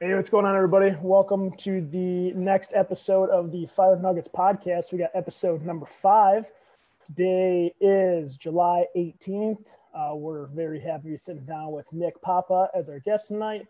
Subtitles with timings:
[0.00, 0.94] Hey, what's going on, everybody?
[1.02, 4.92] Welcome to the next episode of the Fire Nuggets podcast.
[4.92, 6.52] We got episode number five.
[7.04, 9.66] Today is July 18th.
[9.92, 13.66] Uh, we're very happy to be sitting down with Nick Papa as our guest tonight.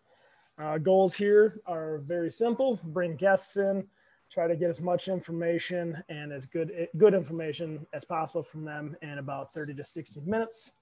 [0.58, 3.86] Uh, goals here are very simple bring guests in,
[4.30, 8.94] try to get as much information and as good, good information as possible from them
[9.00, 10.74] in about 30 to 60 minutes.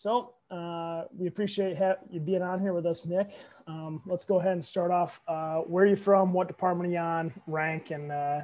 [0.00, 3.36] So uh, we appreciate ha- you being on here with us, Nick.
[3.66, 5.20] Um, let's go ahead and start off.
[5.28, 6.32] Uh, where are you from?
[6.32, 7.34] What department are you on?
[7.46, 8.40] Rank and uh,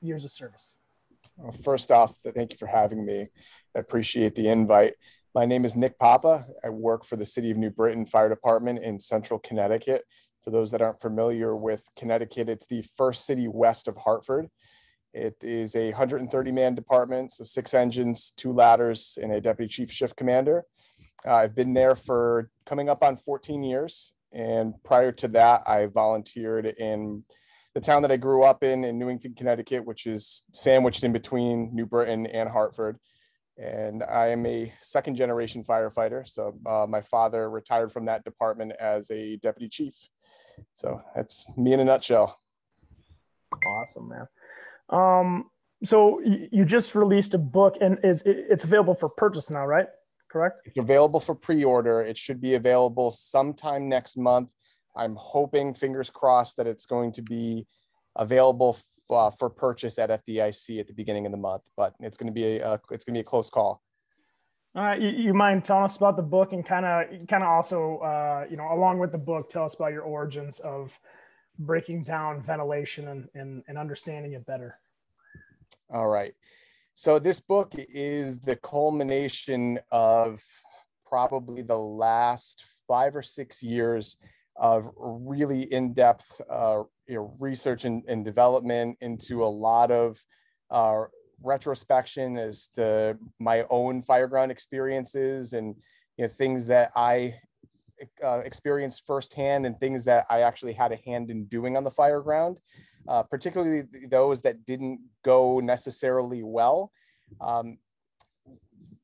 [0.00, 0.74] years of service.
[1.38, 3.28] Well, first off, thank you for having me.
[3.76, 4.94] I appreciate the invite.
[5.32, 6.44] My name is Nick Papa.
[6.64, 10.02] I work for the City of New Britain Fire Department in Central Connecticut.
[10.42, 14.48] For those that aren't familiar with Connecticut, it's the first city west of Hartford.
[15.14, 19.92] It is a 130 man department, so six engines, two ladders, and a deputy chief
[19.92, 20.64] shift commander.
[21.24, 24.12] Uh, I've been there for coming up on 14 years.
[24.32, 27.24] And prior to that, I volunteered in
[27.74, 31.74] the town that I grew up in, in Newington, Connecticut, which is sandwiched in between
[31.74, 32.98] New Britain and Hartford.
[33.58, 36.26] And I am a second generation firefighter.
[36.28, 39.94] So uh, my father retired from that department as a deputy chief.
[40.72, 42.38] So that's me in a nutshell.
[43.66, 44.28] Awesome, man.
[44.90, 45.50] Um,
[45.84, 49.88] so you just released a book and is it's available for purchase now, right?
[50.36, 50.60] Correct?
[50.66, 52.02] It's available for pre-order.
[52.02, 54.52] It should be available sometime next month.
[54.96, 57.66] I'm hoping, fingers crossed, that it's going to be
[58.16, 58.78] available
[59.10, 61.62] uh, for purchase at FDIC at the beginning of the month.
[61.76, 63.82] But it's going to be a, it's going to be a close call.
[64.74, 67.48] All right, you, you mind telling us about the book and kind of kind of
[67.48, 70.98] also uh, you know along with the book, tell us about your origins of
[71.58, 74.78] breaking down ventilation and, and, and understanding it better.
[75.90, 76.34] All right.
[76.98, 80.42] So this book is the culmination of
[81.04, 84.16] probably the last five or six years
[84.56, 90.18] of really in-depth uh, you know, research and, and, development into a lot of
[90.70, 91.02] uh,
[91.44, 95.76] retrospection as to my own fireground experiences and
[96.16, 97.34] you know things that I
[98.24, 101.90] uh, experienced firsthand and things that I actually had a hand in doing on the
[101.90, 102.56] fireground
[103.08, 106.90] uh, particularly those that didn't go necessarily well.
[107.40, 107.78] Um,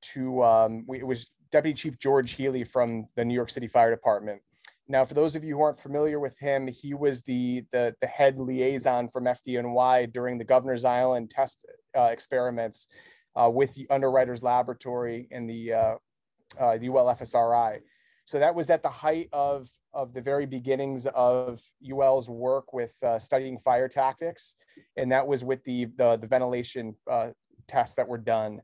[0.00, 3.90] to um, we, it was deputy chief george healy from the new york city fire
[3.90, 4.40] department
[4.86, 8.06] now, for those of you who aren't familiar with him, he was the the, the
[8.06, 12.88] head liaison from FDNY during the Governor's Island test uh, experiments
[13.34, 15.94] uh, with the Underwriters Laboratory and the uh,
[16.58, 17.80] uh the ULFSRI.
[18.26, 22.94] So that was at the height of of the very beginnings of UL's work with
[23.02, 24.56] uh, studying fire tactics,
[24.98, 27.30] and that was with the the, the ventilation uh,
[27.66, 28.60] tests that were done.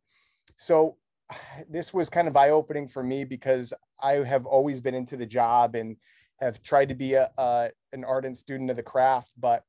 [0.59, 0.99] So
[1.69, 5.27] this was kind of eye opening for me because I have always been into the
[5.27, 5.97] job and
[6.41, 9.35] have tried to be a, a, an ardent student of the craft.
[9.39, 9.65] But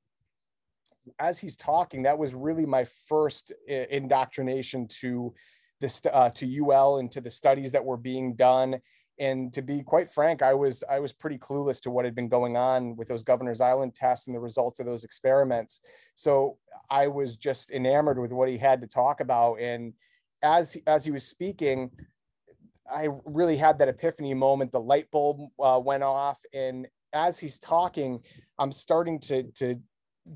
[1.19, 5.33] as he's talking, that was really my first indoctrination to
[5.79, 8.79] this uh, to UL and to the studies that were being done.
[9.19, 12.29] And to be quite frank, I was I was pretty clueless to what had been
[12.29, 15.81] going on with those Governor's Island tests and the results of those experiments.
[16.15, 16.57] So
[16.89, 19.55] I was just enamored with what he had to talk about.
[19.55, 19.93] And
[20.43, 21.91] as as he was speaking,
[22.89, 24.71] I really had that epiphany moment.
[24.71, 28.19] The light bulb uh, went off, and as he's talking,
[28.59, 29.79] I'm starting to to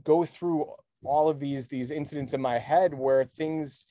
[0.04, 0.68] go through
[1.04, 3.86] all of these these incidents in my head where things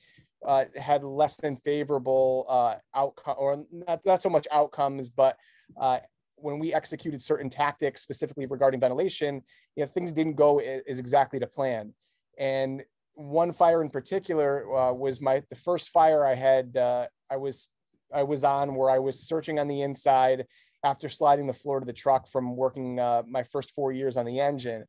[0.45, 5.37] uh, had less than favorable uh, outcome, or not, not so much outcomes, but
[5.79, 5.99] uh,
[6.37, 9.41] when we executed certain tactics specifically regarding ventilation,
[9.75, 11.93] you know, things didn't go as exactly to plan.
[12.37, 12.83] And
[13.15, 16.77] one fire in particular uh, was my the first fire I had.
[16.77, 17.69] Uh, I was
[18.13, 20.45] I was on where I was searching on the inside
[20.83, 24.25] after sliding the floor to the truck from working uh, my first four years on
[24.25, 24.85] the engine.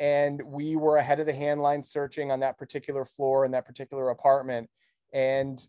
[0.00, 3.64] And we were ahead of the hand line searching on that particular floor in that
[3.64, 4.68] particular apartment.
[5.14, 5.64] And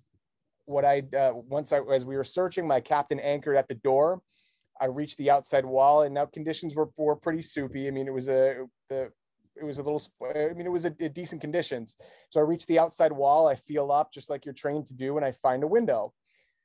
[0.66, 4.22] what I, uh, once I, as we were searching, my captain anchored at the door.
[4.82, 7.88] I reached the outside wall, and now conditions were were pretty soupy.
[7.88, 9.12] I mean, it was a the
[9.60, 11.96] it was a little i mean it was a, a, decent conditions.
[12.30, 15.18] So i reach the outside wall i feel up just like you're trained to do
[15.18, 16.14] and i find a window.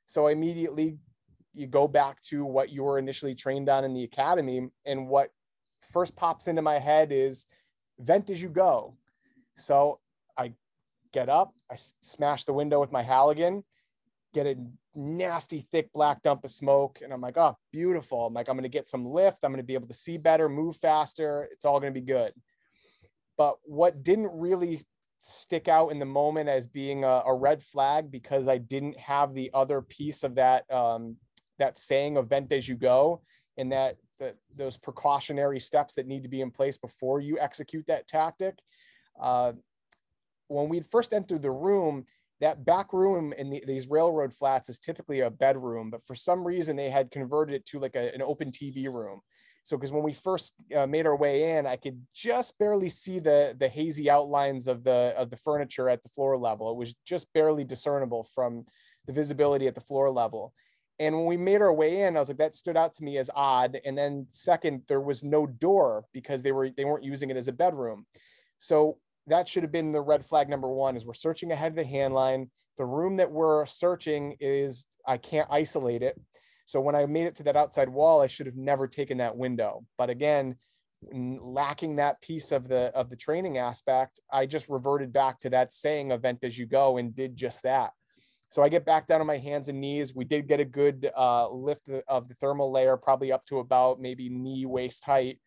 [0.05, 0.97] So I immediately
[1.53, 5.29] you go back to what you were initially trained on in the academy and what
[5.91, 7.45] first pops into my head is
[7.99, 8.95] vent as you go.
[9.55, 9.99] So
[10.37, 10.53] i
[11.11, 13.63] get up i smash the window with my halligan
[14.33, 14.57] get a
[14.95, 18.25] nasty thick black dump of smoke and i'm like oh beautiful.
[18.25, 20.17] I'm like i'm going to get some lift i'm going to be able to see
[20.17, 22.33] better move faster it's all going to be good
[23.37, 24.81] but what didn't really
[25.21, 29.33] stick out in the moment as being a, a red flag because I didn't have
[29.33, 31.15] the other piece of that um,
[31.59, 33.21] that saying "event as you go"
[33.57, 33.97] and that
[34.55, 38.57] those precautionary steps that need to be in place before you execute that tactic.
[39.19, 39.53] Uh,
[40.47, 42.05] when we first entered the room,
[42.39, 46.45] that back room in the, these railroad flats is typically a bedroom, but for some
[46.45, 49.21] reason they had converted it to like a, an open TV room.
[49.63, 53.19] So, because when we first uh, made our way in, I could just barely see
[53.19, 56.71] the the hazy outlines of the of the furniture at the floor level.
[56.71, 58.65] It was just barely discernible from
[59.07, 60.53] the visibility at the floor level.
[60.99, 63.17] And when we made our way in, I was like, that stood out to me
[63.17, 63.79] as odd.
[63.83, 67.47] And then second, there was no door because they were they weren't using it as
[67.47, 68.05] a bedroom.
[68.59, 71.75] So that should have been the red flag number one is we're searching ahead of
[71.77, 72.49] the hand line.
[72.77, 76.19] The room that we're searching is I can't isolate it.
[76.73, 79.37] So when I made it to that outside wall, I should have never taken that
[79.37, 79.85] window.
[79.95, 80.55] But again,
[81.11, 85.71] lacking that piece of the of the training aspect, I just reverted back to that
[85.71, 87.91] saying event as you go and did just that.
[88.49, 90.15] So I get back down on my hands and knees.
[90.15, 94.01] We did get a good uh, lift of the thermal layer, probably up to about
[94.01, 95.39] maybe knee waist height.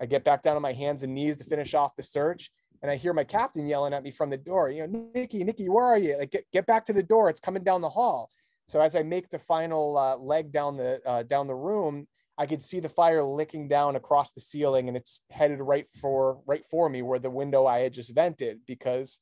[0.00, 2.50] I get back down on my hands and knees to finish off the search.
[2.80, 5.68] And I hear my captain yelling at me from the door, you know, Nikki, Nikki,
[5.68, 6.16] where are you?
[6.16, 7.28] Like, get, get back to the door.
[7.28, 8.30] It's coming down the hall.
[8.72, 12.08] So as I make the final uh, leg down the uh, down the room,
[12.38, 16.40] I could see the fire licking down across the ceiling, and it's headed right for
[16.46, 18.60] right for me where the window I had just vented.
[18.66, 19.20] Because,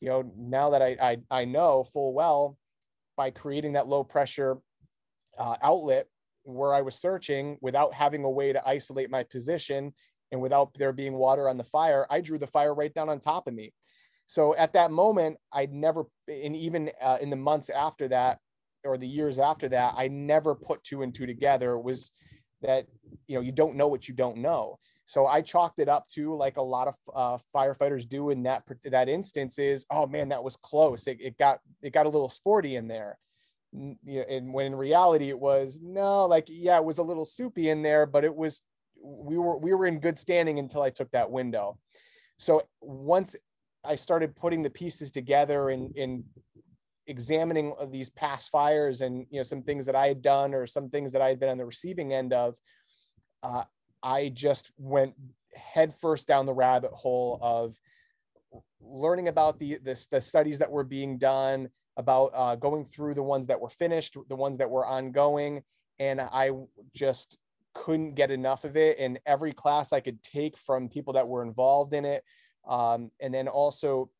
[0.00, 2.58] you know, now that I I, I know full well,
[3.16, 4.58] by creating that low pressure
[5.38, 6.08] uh, outlet
[6.42, 9.94] where I was searching without having a way to isolate my position
[10.32, 13.20] and without there being water on the fire, I drew the fire right down on
[13.20, 13.72] top of me.
[14.26, 18.40] So at that moment, I'd never, and even uh, in the months after that,
[18.84, 21.78] or the years after that, I never put two and two together.
[21.78, 22.10] Was
[22.62, 22.86] that
[23.26, 24.78] you know you don't know what you don't know.
[25.08, 28.64] So I chalked it up to like a lot of uh, firefighters do in that
[28.84, 31.06] that instance is, oh man, that was close.
[31.06, 33.18] It, it got it got a little sporty in there.
[33.72, 37.82] And when in reality it was no, like yeah, it was a little soupy in
[37.82, 38.62] there, but it was
[39.02, 41.78] we were we were in good standing until I took that window.
[42.36, 43.34] So once
[43.84, 46.22] I started putting the pieces together and and
[47.08, 50.88] examining these past fires and you know some things that I had done or some
[50.88, 52.56] things that I had been on the receiving end of,
[53.42, 53.64] uh,
[54.02, 55.14] I just went
[55.54, 57.76] headfirst down the rabbit hole of
[58.80, 63.22] learning about the, the, the studies that were being done, about uh, going through the
[63.22, 65.62] ones that were finished, the ones that were ongoing,
[65.98, 66.52] and I
[66.94, 67.36] just
[67.74, 68.98] couldn't get enough of it.
[68.98, 72.22] And every class I could take from people that were involved in it,
[72.66, 74.10] um, and then also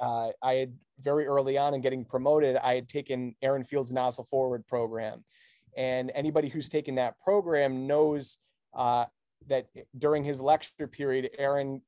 [0.00, 4.24] uh, I had very early on in getting promoted, I had taken Aaron Fields' nozzle
[4.24, 5.24] forward program.
[5.76, 8.38] And anybody who's taken that program knows
[8.74, 9.06] uh,
[9.48, 9.66] that
[9.98, 11.82] during his lecture period, Aaron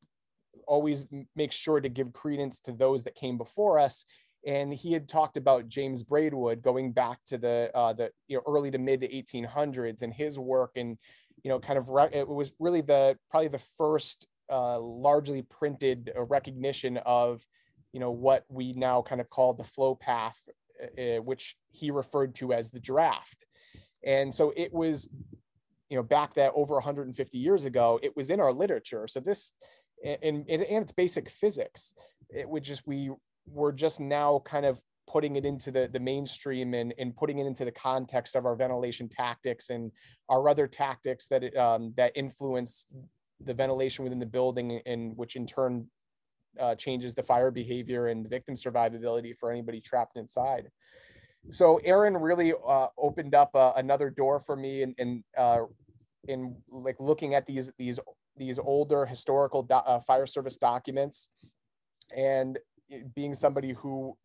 [0.67, 4.05] always makes sure to give credence to those that came before us.
[4.47, 8.43] And he had talked about James Braidwood going back to the uh, the you know,
[8.47, 10.97] early to mid 1800s and his work, and
[11.43, 16.13] you know, kind of re- it was really the probably the first uh, largely printed
[16.17, 17.45] recognition of
[17.97, 20.39] you know what we now kind of call the flow path
[20.99, 23.47] uh, which he referred to as the draft.
[24.05, 25.09] And so it was
[25.89, 29.07] you know back that over 150 years ago it was in our literature.
[29.09, 29.53] So this
[30.05, 31.95] and, and, and it's basic physics.
[32.29, 33.13] It would just we
[33.47, 37.47] were just now kind of putting it into the, the mainstream and, and putting it
[37.47, 39.91] into the context of our ventilation tactics and
[40.29, 42.89] our other tactics that um, that influence
[43.43, 45.87] the ventilation within the building and which in turn
[46.59, 50.69] uh, changes the fire behavior and victim survivability for anybody trapped inside.
[51.51, 55.61] So Aaron really uh, opened up uh, another door for me in in, uh,
[56.29, 58.01] in like looking at these these
[58.37, 61.31] these older historical do- uh, fire service documents,
[62.15, 62.59] and
[63.15, 64.17] being somebody who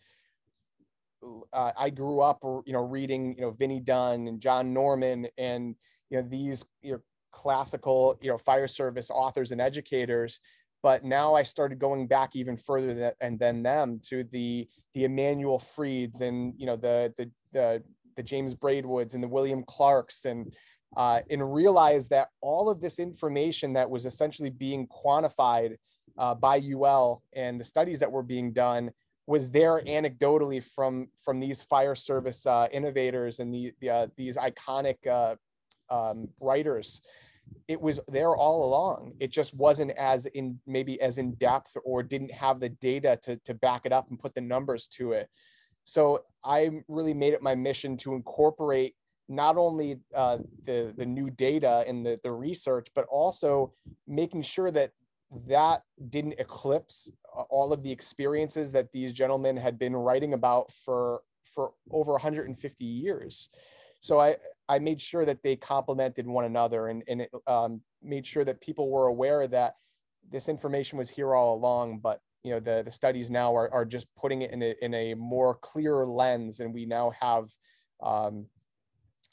[1.53, 5.75] uh, I grew up, you know, reading you know Vinnie Dunn and John Norman and
[6.09, 10.39] you know these you know, classical you know fire service authors and educators
[10.83, 15.05] but now I started going back even further than, and then them to the the
[15.05, 17.83] Emanuel Frieds and you know the the the,
[18.15, 20.53] the James Braidwoods and the William Clarks and
[20.97, 25.77] uh, and realized that all of this information that was essentially being quantified
[26.17, 28.91] uh, by UL and the studies that were being done
[29.27, 34.37] was there anecdotally from from these fire service uh, innovators and the, the uh, these
[34.37, 35.35] iconic uh,
[35.89, 37.01] um, writers.
[37.67, 39.13] It was there all along.
[39.19, 43.37] It just wasn't as in maybe as in depth or didn't have the data to
[43.45, 45.29] to back it up and put the numbers to it.
[45.83, 48.95] So I really made it my mission to incorporate
[49.29, 53.73] not only uh, the the new data and the the research, but also
[54.07, 54.91] making sure that
[55.47, 60.69] that didn't eclipse uh, all of the experiences that these gentlemen had been writing about
[60.71, 63.49] for for over 150 years.
[64.01, 64.35] So I
[64.67, 68.61] I made sure that they complemented one another and and it, um, made sure that
[68.61, 69.75] people were aware that
[70.29, 73.85] this information was here all along, but you know the the studies now are, are
[73.85, 77.49] just putting it in a in a more clear lens, and we now have
[78.01, 78.47] um,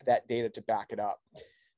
[0.06, 1.20] that data to back it up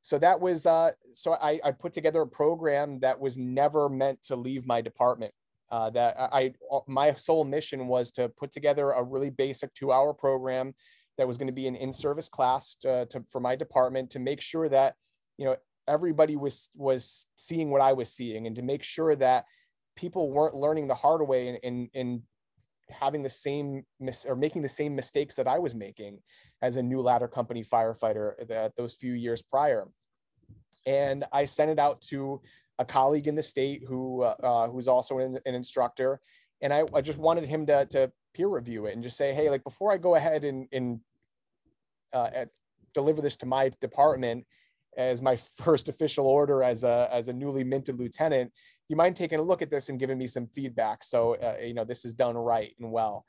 [0.02, 4.23] so that was uh, so I, I, put together a program that was never meant
[4.25, 5.32] to leave my department.
[5.70, 6.54] Uh, that I
[6.88, 10.75] my sole mission was to put together a really basic two hour program
[11.20, 14.18] that was going to be an in service class to, to, for my department to
[14.18, 14.94] make sure that
[15.36, 19.44] you know everybody was was seeing what I was seeing and to make sure that
[19.96, 22.22] people weren't learning the hard way and, and
[22.90, 26.18] having the same mis- or making the same mistakes that I was making
[26.62, 29.86] as a new ladder company firefighter that those few years prior.
[30.86, 32.40] And I sent it out to
[32.78, 36.20] a colleague in the state who uh, uh, who's also an, an instructor,
[36.62, 39.50] and I, I, just wanted him to to peer review it and just say, hey,
[39.50, 41.00] like before I go ahead and and
[42.12, 42.48] uh, at,
[42.94, 44.46] deliver this to my department
[44.96, 49.16] as my first official order as a as a newly minted lieutenant, Do you mind
[49.16, 51.04] taking a look at this and giving me some feedback?
[51.04, 53.24] So uh, you know this is done right and well.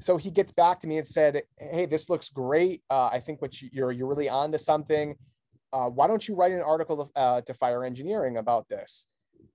[0.00, 2.82] So he gets back to me and said hey this looks great.
[2.90, 5.14] Uh, i think what you, are you're really on to something.
[5.72, 9.06] Uh, why don't you write an article to, uh, to fire engineering about this?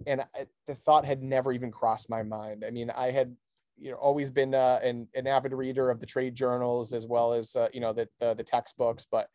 [0.07, 2.63] And I, the thought had never even crossed my mind.
[2.65, 3.35] I mean i had
[3.79, 7.33] you know always been uh, an, an avid reader of the trade journals as well
[7.33, 9.29] as uh, you know the, the, the textbooks but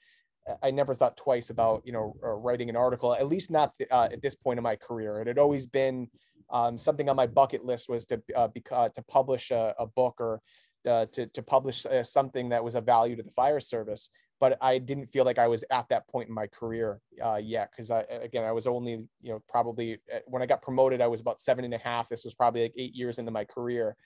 [0.63, 3.15] I never thought twice about you know uh, writing an article.
[3.15, 5.21] At least not uh, at this point in my career.
[5.21, 6.09] It had always been
[6.51, 10.21] um, something on my bucket list was to uh, uh to publish a, a book
[10.21, 10.41] or
[10.85, 14.11] to to publish something that was of value to the fire service.
[14.41, 17.01] But I didn't feel like I was at that point in my career
[17.41, 19.97] yet because again I was only you know probably
[20.27, 22.09] when I got promoted I was about seven and a half.
[22.09, 23.97] This was probably like eight years into my career.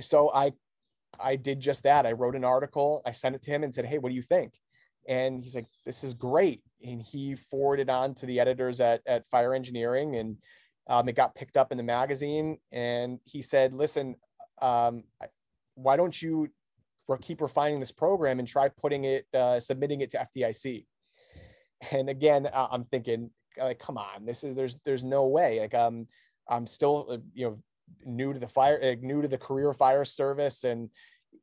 [0.00, 0.52] So I
[1.20, 2.06] I did just that.
[2.06, 3.02] I wrote an article.
[3.04, 4.54] I sent it to him and said, "Hey, what do you think?"
[5.08, 9.26] and he's like this is great and he forwarded on to the editors at, at
[9.26, 10.36] fire engineering and
[10.88, 14.14] um, it got picked up in the magazine and he said listen
[14.60, 15.02] um,
[15.74, 16.48] why don't you
[17.20, 20.86] keep refining this program and try putting it uh, submitting it to fdic
[21.90, 26.06] and again i'm thinking like come on this is there's there's no way like um
[26.48, 27.58] i'm still uh, you know
[28.04, 30.90] new to the fire uh, new to the career fire service and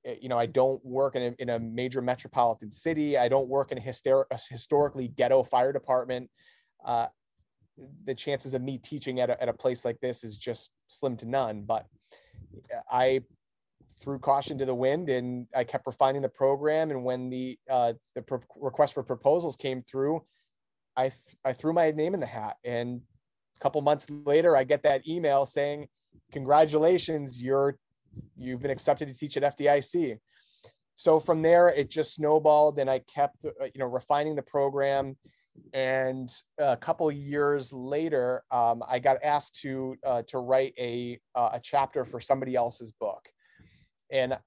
[0.06, 3.18] Eh, you know, I don't work in a, in a major metropolitan city.
[3.18, 6.30] I don't work in a, hyster- a historically ghetto fire department.
[6.84, 7.08] Uh,
[8.06, 11.16] the chances of me teaching at a, at a place like this is just slim
[11.18, 11.64] to none.
[11.64, 11.86] But
[12.92, 13.22] I
[14.00, 16.92] threw caution to the wind and I kept refining the program.
[16.92, 20.24] And when the uh, the pro- request for proposals came through,
[20.96, 22.58] I th- I threw my name in the hat.
[22.64, 23.02] And
[23.56, 25.88] a couple months later, I get that email saying,
[26.32, 27.78] "Congratulations, you're
[28.36, 30.20] you've been accepted to teach at FDIC.
[30.96, 35.16] So from there, it just snowballed, and I kept, uh, you know, refining the program.
[35.74, 41.52] And a couple years later, um, I got asked to uh, to write a uh,
[41.54, 43.28] a chapter for somebody else's book,
[44.12, 44.38] and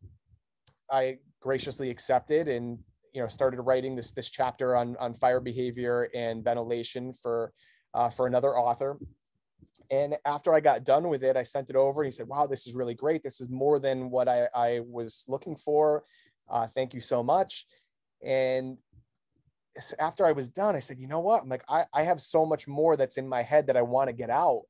[0.91, 2.79] I graciously accepted and
[3.12, 7.52] you know started writing this this chapter on on fire behavior and ventilation for
[7.95, 8.99] uh, for another author
[9.93, 12.47] and after I got done with it, I sent it over and he said, wow,
[12.47, 13.23] this is really great.
[13.23, 16.03] This is more than what I, I was looking for.
[16.49, 17.67] Uh, thank you so much.
[18.25, 18.79] And
[19.99, 21.43] after I was done, I said, you know what?
[21.43, 24.09] I'm like, I, I have so much more that's in my head that I want
[24.09, 24.63] to get out.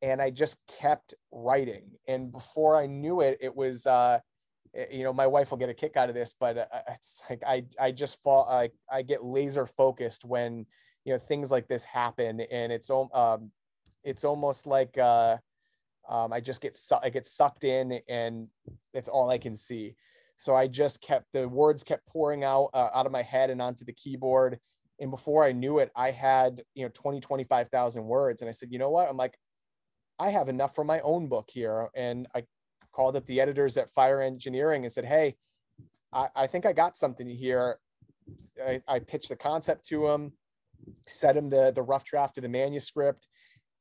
[0.00, 1.84] And I just kept writing.
[2.08, 4.18] And before I knew it, it was, uh,
[4.74, 7.22] eh, you know, my wife will get a kick out of this, but uh, it's
[7.28, 10.64] like, I, I just fall, I, I get laser focused when,
[11.04, 13.50] you know, things like this happen and it's, um,
[14.04, 15.38] it's almost like uh,
[16.08, 18.48] um, I just get su- I get sucked in, and
[18.92, 19.94] it's all I can see.
[20.36, 23.62] So I just kept the words kept pouring out uh, out of my head and
[23.62, 24.58] onto the keyboard.
[25.00, 28.42] And before I knew it, I had you know 20, 25,000 words.
[28.42, 29.08] And I said, you know what?
[29.08, 29.36] I'm like,
[30.18, 31.88] I have enough for my own book here.
[31.94, 32.44] And I
[32.92, 35.36] called up the editors at Fire Engineering and said, hey,
[36.12, 37.78] I, I think I got something here.
[38.64, 40.32] I, I pitched the concept to them,
[41.08, 43.28] set them the the rough draft of the manuscript,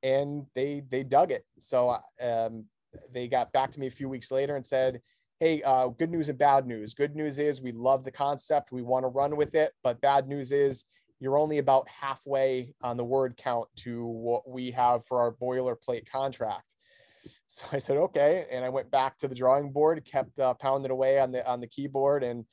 [0.03, 1.45] and they they dug it.
[1.59, 2.65] So um,
[3.11, 5.01] they got back to me a few weeks later and said,
[5.39, 6.93] "Hey, uh, good news and bad news.
[6.93, 10.27] Good news is we love the concept, we want to run with it, but bad
[10.27, 10.85] news is."
[11.19, 16.05] You're only about halfway on the word count to what we have for our boilerplate
[16.11, 16.75] contract.
[17.47, 18.45] So I said, okay.
[18.51, 21.61] And I went back to the drawing board, kept uh, pounding away on the, on
[21.61, 22.23] the keyboard.
[22.23, 22.43] And,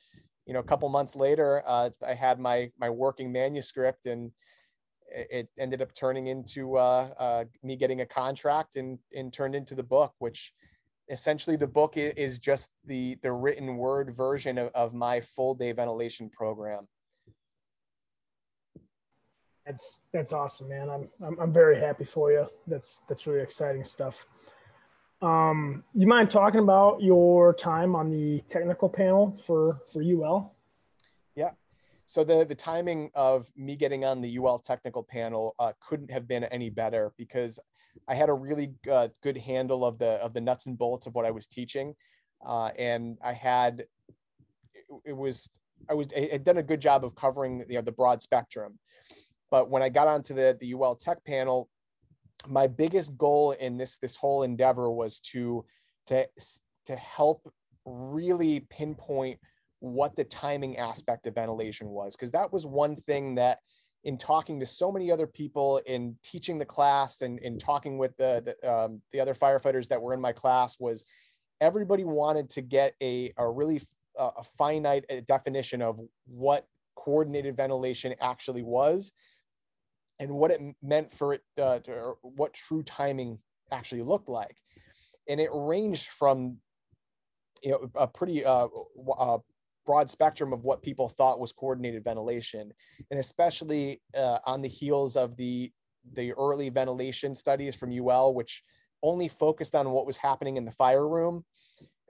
[0.45, 4.31] you know, a couple months later, uh, I had my, my working manuscript and
[5.13, 9.75] it ended up turning into uh, uh, me getting a contract and, and turned into
[9.75, 10.53] the book, which
[11.09, 15.71] essentially the book is just the, the written word version of, of my full day
[15.71, 16.87] ventilation program.
[19.65, 20.89] That's, that's awesome, man.
[20.89, 22.47] I'm, I'm, I'm very happy for you.
[22.67, 24.25] That's, that's really exciting stuff.
[25.21, 30.55] Um, you mind talking about your time on the technical panel for for UL?
[32.11, 36.27] So the the timing of me getting on the UL technical panel uh, couldn't have
[36.27, 37.57] been any better because
[38.05, 41.15] I had a really uh, good handle of the of the nuts and bolts of
[41.15, 41.95] what I was teaching,
[42.45, 43.85] uh, and I had
[44.73, 45.49] it, it was
[45.89, 48.77] I was I had done a good job of covering you know, the broad spectrum.
[49.49, 51.69] But when I got onto the the UL Tech panel,
[52.45, 55.63] my biggest goal in this this whole endeavor was to
[56.07, 56.27] to
[56.87, 57.49] to help
[57.85, 59.39] really pinpoint
[59.81, 63.59] what the timing aspect of ventilation was because that was one thing that
[64.03, 68.15] in talking to so many other people in teaching the class and in talking with
[68.17, 71.03] the the, um, the other firefighters that were in my class was
[71.61, 73.81] everybody wanted to get a, a really
[74.17, 79.11] uh, a finite uh, definition of what coordinated ventilation actually was
[80.19, 83.39] and what it meant for it uh, to, what true timing
[83.71, 84.55] actually looked like.
[85.27, 86.57] And it ranged from
[87.63, 88.67] you know a pretty uh,
[89.17, 89.37] uh,
[89.85, 92.71] broad spectrum of what people thought was coordinated ventilation
[93.09, 95.71] and especially uh, on the heels of the
[96.13, 98.63] the early ventilation studies from ul which
[99.03, 101.43] only focused on what was happening in the fire room.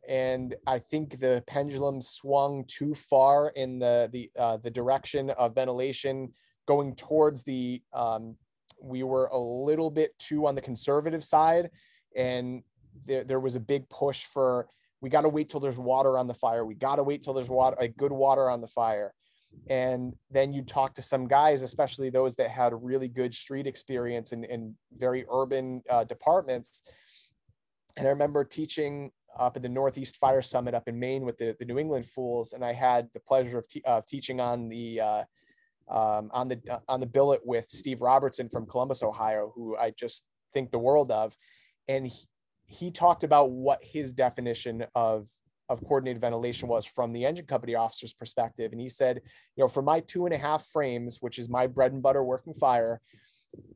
[0.07, 5.55] And i think the pendulum swung too far in the the uh, the direction of
[5.55, 6.33] ventilation
[6.67, 8.35] going towards the um,
[8.81, 11.69] we were a little bit too on the conservative side
[12.15, 12.63] and
[13.05, 14.67] there, there was a big push for
[15.01, 16.65] we got to wait till there's water on the fire.
[16.65, 19.13] We got to wait till there's water a good water on the fire.
[19.69, 24.31] And then you talk to some guys especially those that had really good street experience
[24.31, 26.83] in, in very urban uh, departments.
[27.97, 31.55] And i remember teaching up at the northeast fire summit up in maine with the,
[31.59, 35.01] the new england fools and i had the pleasure of, te- of teaching on the
[35.01, 35.23] uh,
[35.91, 40.25] um, on the on the billet with Steve Robertson from Columbus, Ohio, who I just
[40.53, 41.35] think the world of,
[41.87, 42.09] and
[42.71, 45.29] he talked about what his definition of
[45.69, 49.21] of coordinated ventilation was from the engine company officer's perspective, and he said,
[49.55, 52.23] you know, for my two and a half frames, which is my bread and butter
[52.25, 52.99] working fire,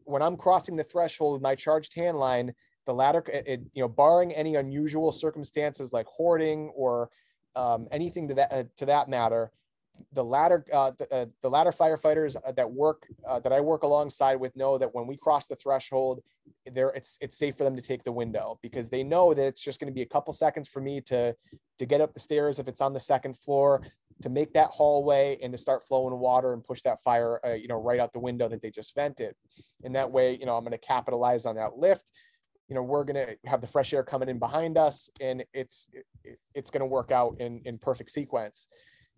[0.03, 2.53] when I'm crossing the threshold of my charged hand line,
[2.85, 7.09] the ladder, it, you know, barring any unusual circumstances like hoarding or
[7.55, 9.51] um, anything to that uh, to that matter,
[10.13, 13.83] the ladder uh, the, uh, the ladder firefighters uh, that work uh, that I work
[13.83, 16.21] alongside with know that when we cross the threshold,
[16.71, 19.61] there it's it's safe for them to take the window because they know that it's
[19.61, 21.35] just going to be a couple seconds for me to
[21.77, 23.81] to get up the stairs if it's on the second floor
[24.21, 27.67] to make that hallway and to start flowing water and push that fire uh, you
[27.67, 29.35] know right out the window that they just vented.
[29.83, 32.11] And that way you know i'm going to capitalize on that lift.
[32.67, 35.87] You know we're going to have the fresh air coming in behind us and it's
[36.23, 38.67] it, it's going to work out in in perfect sequence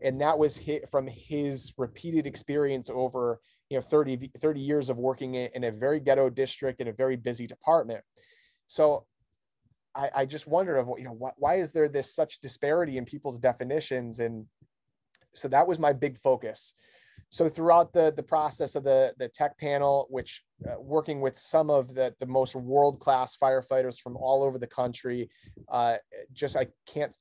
[0.01, 4.97] and that was hit from his repeated experience over you know 30 30 years of
[4.97, 8.03] working in, a very ghetto district in a very busy department.
[8.67, 9.05] So
[9.95, 12.97] i, I just wondered of what you know why, why is there this such disparity
[12.97, 14.19] in people's definitions?
[14.19, 14.45] And
[15.33, 16.73] so that was my big focus.
[17.29, 21.69] So throughout the the process of the the tech panel which uh, working with some
[21.69, 25.29] of the the most world class firefighters from all over the country
[25.69, 25.97] uh,
[26.31, 27.13] just i can't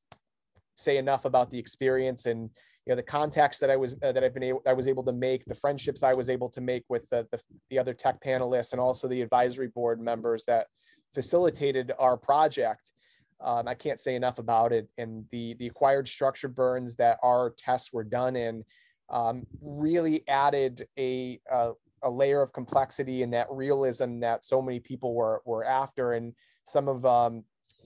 [0.77, 2.51] say enough about the experience and
[2.87, 5.03] you know the contacts that I was uh, that I've been able I was able
[5.05, 8.23] to make, the friendships I was able to make with the, the, the other tech
[8.23, 10.69] panelists and also the advisory board members that
[11.13, 12.93] facilitated our project.
[13.41, 14.89] Um, I can't say enough about it.
[14.99, 18.65] And the the acquired structure burns that our tests were done in
[19.11, 24.79] um, really added a, a a layer of complexity and that realism that so many
[24.79, 26.13] people were were after.
[26.13, 26.35] And
[26.65, 27.43] some of um,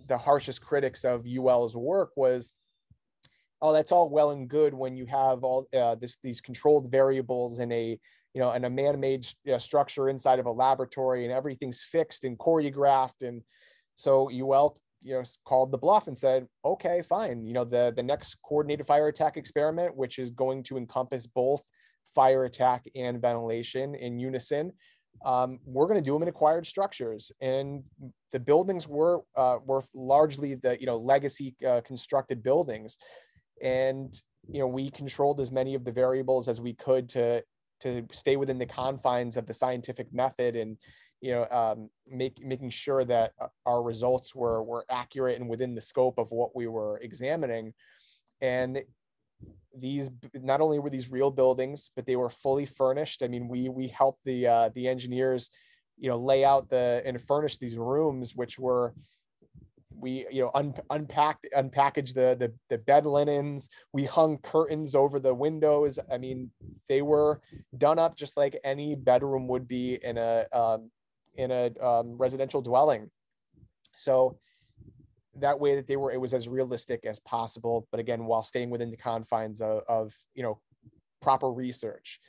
[0.09, 2.53] the harshest critics of UL's work was
[3.62, 7.60] oh that's all well and good when you have all uh, this these controlled variables
[7.60, 7.98] in a
[8.34, 12.38] you know in a man-made uh, structure inside of a laboratory and everything's fixed and
[12.38, 13.42] choreographed and
[13.96, 18.02] so ul you know called the bluff and said okay fine you know the the
[18.02, 21.62] next coordinated fire attack experiment which is going to encompass both
[22.14, 24.72] fire attack and ventilation in unison
[25.24, 27.30] um, we're going to do them in acquired structures.
[27.40, 27.82] And
[28.32, 32.96] the buildings were uh, were largely the you know legacy uh, constructed buildings
[33.60, 37.42] and you know we controlled as many of the variables as we could to
[37.80, 40.76] to stay within the confines of the scientific method and
[41.20, 45.74] you know um, make, making sure that uh, our results were were accurate and within
[45.74, 47.72] the scope of what we were examining.
[48.40, 48.82] And
[49.76, 53.22] these not only were these real buildings but they were fully furnished.
[53.22, 55.50] I mean we we helped the uh, the engineers
[55.98, 58.94] you know lay out the and furnish these rooms which were
[60.00, 63.68] we you know un, unpacked unpackaged the, the the bed linens.
[63.92, 65.98] We hung curtains over the windows.
[66.10, 66.50] I mean
[66.88, 67.40] they were
[67.78, 70.90] done up just like any bedroom would be in a um,
[71.36, 73.10] in a um, residential dwelling.
[73.94, 74.38] So
[75.36, 78.68] that way that they were it was as realistic as possible but again while staying
[78.68, 80.58] within the confines of, of you know
[81.20, 82.20] proper research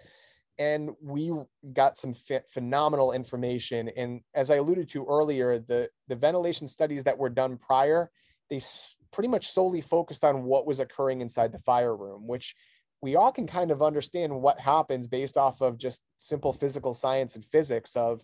[0.59, 1.31] and we
[1.73, 2.13] got some
[2.49, 7.57] phenomenal information and as i alluded to earlier the the ventilation studies that were done
[7.57, 8.09] prior
[8.49, 12.55] they s- pretty much solely focused on what was occurring inside the fire room which
[13.01, 17.35] we all can kind of understand what happens based off of just simple physical science
[17.35, 18.21] and physics of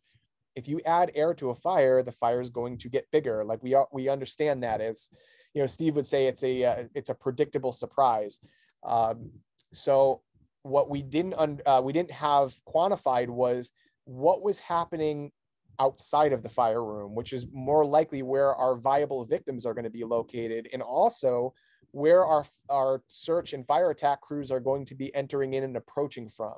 [0.56, 3.46] if you add air to a fire, the fire is going to get bigger.
[3.46, 5.10] Like we are, we understand that as,
[5.54, 8.40] you know, Steve would say it's a uh, it's a predictable surprise.
[8.84, 9.30] Um,
[9.72, 10.22] so
[10.68, 13.72] what we didn't un, uh, we didn't have quantified was
[14.06, 15.32] what was happening
[15.80, 19.84] outside of the fire room, which is more likely where our viable victims are going
[19.84, 21.54] to be located, and also
[21.92, 25.78] where our our search and fire attack crews are going to be entering in and
[25.78, 26.56] approaching from.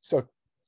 [0.00, 0.26] So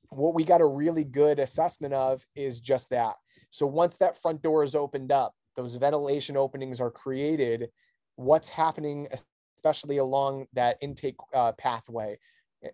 [0.09, 3.15] what we got a really good assessment of is just that.
[3.51, 7.69] So once that front door is opened up, those ventilation openings are created.
[8.15, 9.07] What's happening,
[9.57, 12.17] especially along that intake uh, pathway,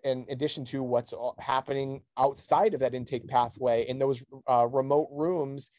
[0.03, 5.71] in addition to what's happening outside of that intake pathway in those uh, remote rooms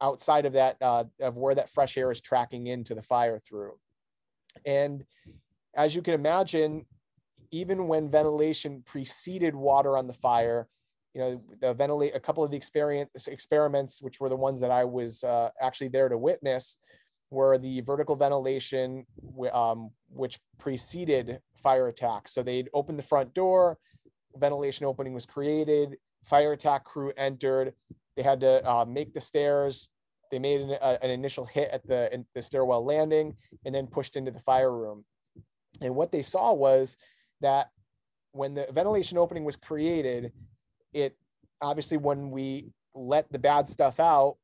[0.00, 3.72] outside of that uh, of where that fresh air is tracking into the fire through.
[4.66, 5.04] And
[5.74, 6.84] as you can imagine,
[7.50, 10.68] even when ventilation preceded water on the fire,
[11.14, 14.70] you know, the ventilate a couple of the experience experiments, which were the ones that
[14.70, 16.78] I was uh, actually there to witness,
[17.32, 19.06] were the vertical ventilation,
[19.52, 22.28] um, which preceded fire attack.
[22.28, 23.78] So they'd open the front door,
[24.36, 27.72] ventilation opening was created, fire attack crew entered.
[28.16, 29.88] They had to uh, make the stairs.
[30.30, 34.16] They made an, a, an initial hit at the, the stairwell landing and then pushed
[34.16, 35.04] into the fire room.
[35.80, 36.98] And what they saw was
[37.40, 37.70] that
[38.32, 40.32] when the ventilation opening was created,
[40.92, 41.16] it
[41.62, 44.36] obviously when we let the bad stuff out,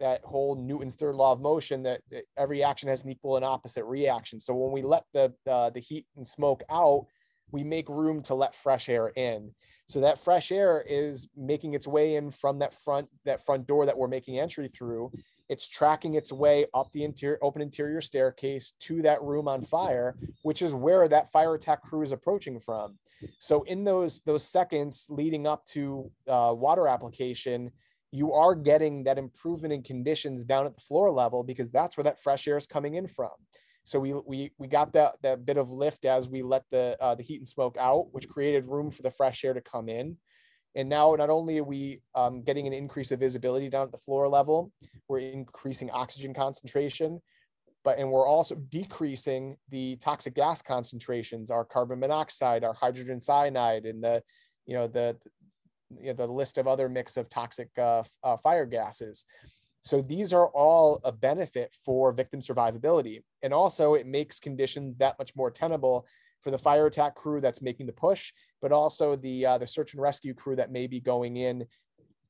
[0.00, 3.44] that whole Newton's third law of motion that, that every action has an equal and
[3.44, 4.40] opposite reaction.
[4.40, 7.06] So when we let the uh, the heat and smoke out,
[7.52, 9.52] we make room to let fresh air in.
[9.86, 13.86] So that fresh air is making its way in from that front that front door
[13.86, 15.12] that we're making entry through,
[15.50, 20.16] it's tracking its way up the interior open interior staircase to that room on fire
[20.42, 22.96] which is where that fire attack crew is approaching from
[23.38, 27.70] so in those those seconds leading up to uh, water application
[28.12, 32.04] you are getting that improvement in conditions down at the floor level because that's where
[32.04, 33.30] that fresh air is coming in from.
[33.84, 37.14] So we we we got that that bit of lift as we let the uh,
[37.14, 40.16] the heat and smoke out which created room for the fresh air to come in.
[40.76, 43.98] And now not only are we um, getting an increase of visibility down at the
[43.98, 44.70] floor level,
[45.08, 47.20] we're increasing oxygen concentration,
[47.82, 53.86] but and we're also decreasing the toxic gas concentrations, our carbon monoxide, our hydrogen cyanide,
[53.86, 54.22] and the
[54.66, 55.16] you know the
[55.98, 59.24] you know, the list of other mix of toxic uh, uh, fire gases.
[59.82, 63.22] So these are all a benefit for victim survivability.
[63.42, 66.06] And also it makes conditions that much more tenable
[66.40, 69.94] for the fire attack crew that's making the push, but also the uh, the search
[69.94, 71.66] and rescue crew that may be going in,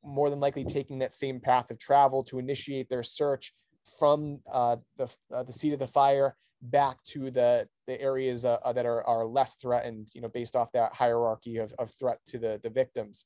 [0.05, 3.55] more than likely taking that same path of travel to initiate their search
[3.99, 8.59] from uh, the uh, the seat of the fire back to the the areas uh,
[8.75, 12.39] that are are less threatened, you know, based off that hierarchy of, of threat to
[12.39, 13.25] the the victims.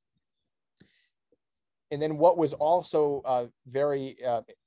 [1.94, 4.18] And then what was also uh, very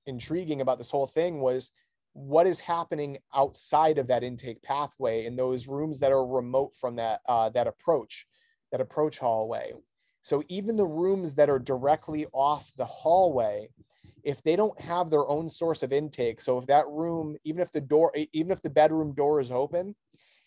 [0.05, 1.71] intriguing about this whole thing was
[2.13, 6.95] what is happening outside of that intake pathway in those rooms that are remote from
[6.95, 8.25] that uh, that approach
[8.71, 9.73] that approach hallway.
[10.21, 13.69] So even the rooms that are directly off the hallway
[14.23, 17.71] if they don't have their own source of intake so if that room even if
[17.71, 19.95] the door even if the bedroom door is open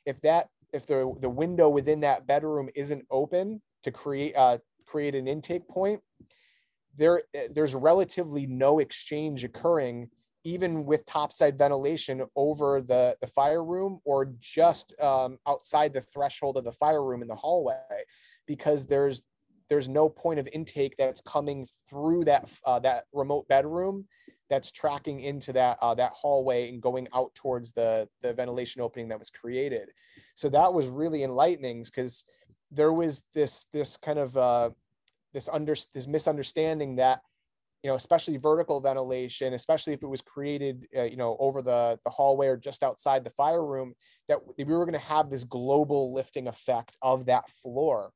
[0.06, 5.14] if that if the the window within that bedroom isn't open to create uh create
[5.14, 6.00] an intake point
[6.96, 10.08] there there's relatively no exchange occurring
[10.44, 16.56] even with topside ventilation over the, the fire room or just um, outside the threshold
[16.56, 17.76] of the fire room in the hallway,
[18.46, 19.22] because there's
[19.68, 24.06] there's no point of intake that's coming through that uh, that remote bedroom
[24.48, 29.08] that's tracking into that uh, that hallway and going out towards the the ventilation opening
[29.08, 29.90] that was created.
[30.34, 32.24] So that was really enlightening because
[32.72, 34.70] there was this this kind of uh,
[35.32, 37.20] this under this misunderstanding that
[37.82, 41.98] you know especially vertical ventilation especially if it was created uh, you know over the
[42.04, 43.94] the hallway or just outside the fire room
[44.28, 48.12] that we were going to have this global lifting effect of that floor.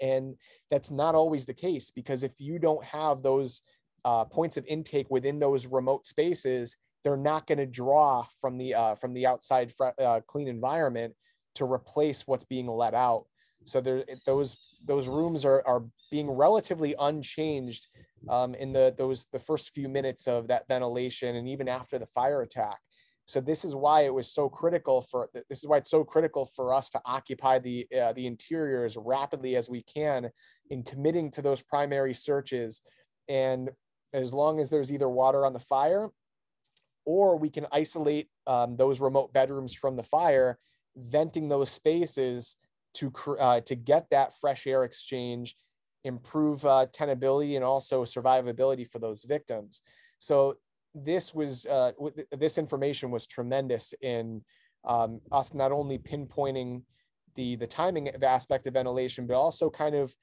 [0.00, 0.34] And
[0.70, 3.62] that's not always the case because if you don't have those
[4.04, 8.74] uh, points of intake within those remote spaces they're not going to draw from the
[8.74, 11.14] uh, from the outside uh, clean environment
[11.54, 13.24] to replace what's being let out.
[13.64, 17.86] So there those those rooms are are being relatively unchanged
[18.28, 22.06] um, in the those the first few minutes of that ventilation and even after the
[22.06, 22.78] fire attack.
[23.26, 26.44] So this is why it was so critical for this is why it's so critical
[26.44, 30.30] for us to occupy the uh, the interior as rapidly as we can
[30.70, 32.82] in committing to those primary searches.
[33.28, 33.70] And
[34.12, 36.10] as long as there's either water on the fire,
[37.04, 40.58] or we can isolate um, those remote bedrooms from the fire,
[40.96, 42.56] venting those spaces
[42.94, 45.56] to uh, to get that fresh air exchange,
[46.04, 49.82] improve uh, tenability and also survivability for those victims.
[50.18, 50.56] So
[50.94, 51.92] this was uh,
[52.32, 54.42] this information was tremendous in
[54.84, 56.82] um, us not only pinpointing
[57.34, 60.14] the the timing aspect of ventilation, but also kind of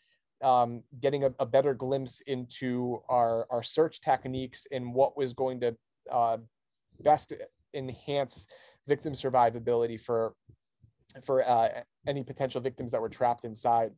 [0.42, 5.60] um, getting a, a, better glimpse into our our search techniques and what was going
[5.60, 5.76] to
[6.12, 6.38] uh,
[7.02, 7.34] best
[7.74, 8.48] enhance
[8.88, 10.34] victim survivability for
[11.24, 11.70] for uh,
[12.08, 13.92] any potential victims that were trapped inside.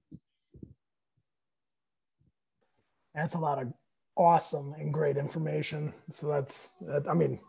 [3.14, 3.74] That's a lot of
[4.16, 5.94] awesome and great information.
[6.12, 6.76] So that's,
[7.10, 7.40] I mean,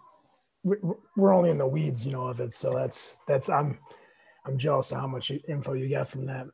[0.64, 2.52] we're only in the weeds, you know, of it.
[2.52, 3.78] So that's, that's, I'm,
[4.46, 6.46] I'm jealous of how much info you got from that.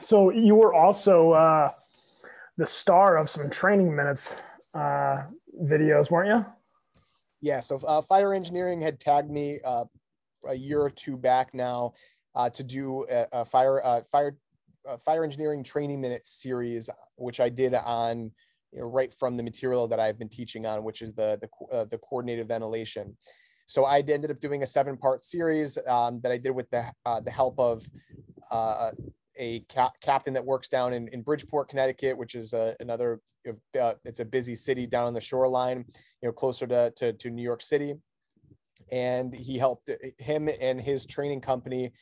[0.00, 1.68] So you were also uh,
[2.56, 4.40] the star of some training minutes
[4.74, 5.24] uh,
[5.62, 6.46] videos, weren't you?
[7.40, 7.60] Yeah.
[7.60, 9.84] So uh, fire engineering had tagged me uh,
[10.48, 11.92] a year or two back now
[12.34, 14.36] uh, to do a, a fire uh, fire
[14.88, 18.30] uh, fire engineering training minutes series, which I did on
[18.72, 21.76] you know, right from the material that I've been teaching on, which is the the,
[21.76, 23.16] uh, the coordinated ventilation.
[23.66, 26.84] So I ended up doing a seven part series um, that I did with the
[27.06, 27.88] uh, the help of
[29.36, 33.20] a cap- captain that works down in, in Bridgeport, Connecticut, which is uh, another
[33.78, 35.84] uh, it's a busy city down on the shoreline,
[36.22, 37.94] you know, closer to, to, to New York City.
[38.90, 41.92] And he helped him and his training company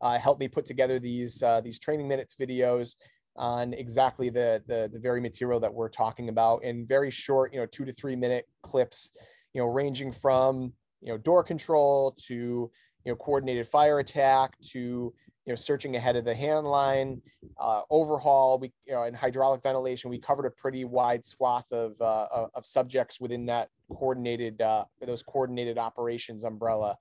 [0.00, 2.96] uh, helped me put together these uh, these training minutes videos
[3.36, 7.60] on exactly the, the the very material that we're talking about in very short, you
[7.60, 9.12] know, two to three minute clips,
[9.54, 12.70] you know, ranging from you know door control to
[13.04, 17.20] you know coordinated fire attack to you know searching ahead of the hand line
[17.58, 18.58] uh, overhaul.
[18.58, 22.66] We you know in hydraulic ventilation we covered a pretty wide swath of uh, of
[22.66, 26.96] subjects within that coordinated uh, those coordinated operations umbrella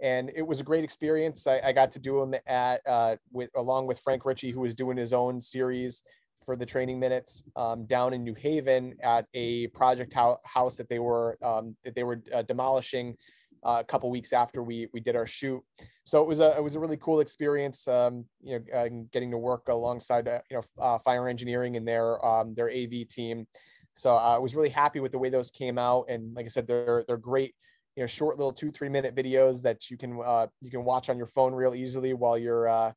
[0.00, 1.46] and it was a great experience.
[1.46, 4.74] I, I got to do them at uh, with along with Frank Ricci, who was
[4.74, 6.02] doing his own series
[6.44, 10.88] for the training minutes um, down in New Haven at a project ho- house that
[10.88, 13.16] they were um, that they were uh, demolishing
[13.64, 15.62] uh, a couple weeks after we we did our shoot.
[16.04, 17.86] So it was a it was a really cool experience.
[17.88, 21.86] Um, you know, uh, getting to work alongside uh, you know uh, fire engineering and
[21.86, 23.46] their um, their AV team.
[23.94, 26.68] So I was really happy with the way those came out, and like I said,
[26.68, 27.54] they're they're great
[27.98, 31.10] you know short little two three minute videos that you can uh, you can watch
[31.10, 32.92] on your phone real easily while you're uh,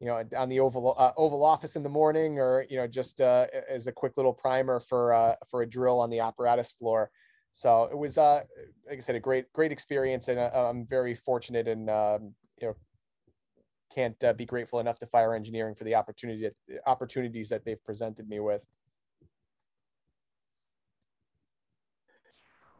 [0.00, 3.22] you know on the oval uh, oval office in the morning or you know just
[3.22, 7.10] uh, as a quick little primer for uh, for a drill on the apparatus floor.
[7.52, 8.42] So it was uh,
[8.86, 12.66] like i said a great great experience and uh, i'm very fortunate and um, you
[12.66, 12.74] know
[13.94, 16.50] can't uh, be grateful enough to fire engineering for the opportunity
[16.86, 18.66] opportunities that they've presented me with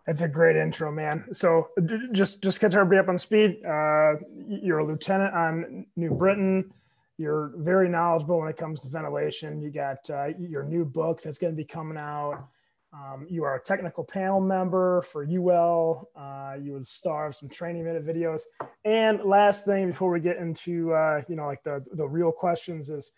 [0.06, 1.24] That's a great intro, man.
[1.32, 1.68] So
[2.12, 3.64] just just catch everybody up on speed.
[3.64, 4.14] Uh,
[4.46, 6.70] you're a lieutenant on New Britain.
[7.16, 9.62] You're very knowledgeable when it comes to ventilation.
[9.62, 12.48] You got uh, your new book that's going to be coming out.
[12.92, 16.10] Um, you are a technical panel member for UL.
[16.14, 18.42] Uh, you were the star of some training minute videos.
[18.84, 22.90] And last thing before we get into uh, you know like the the real questions
[22.90, 23.12] is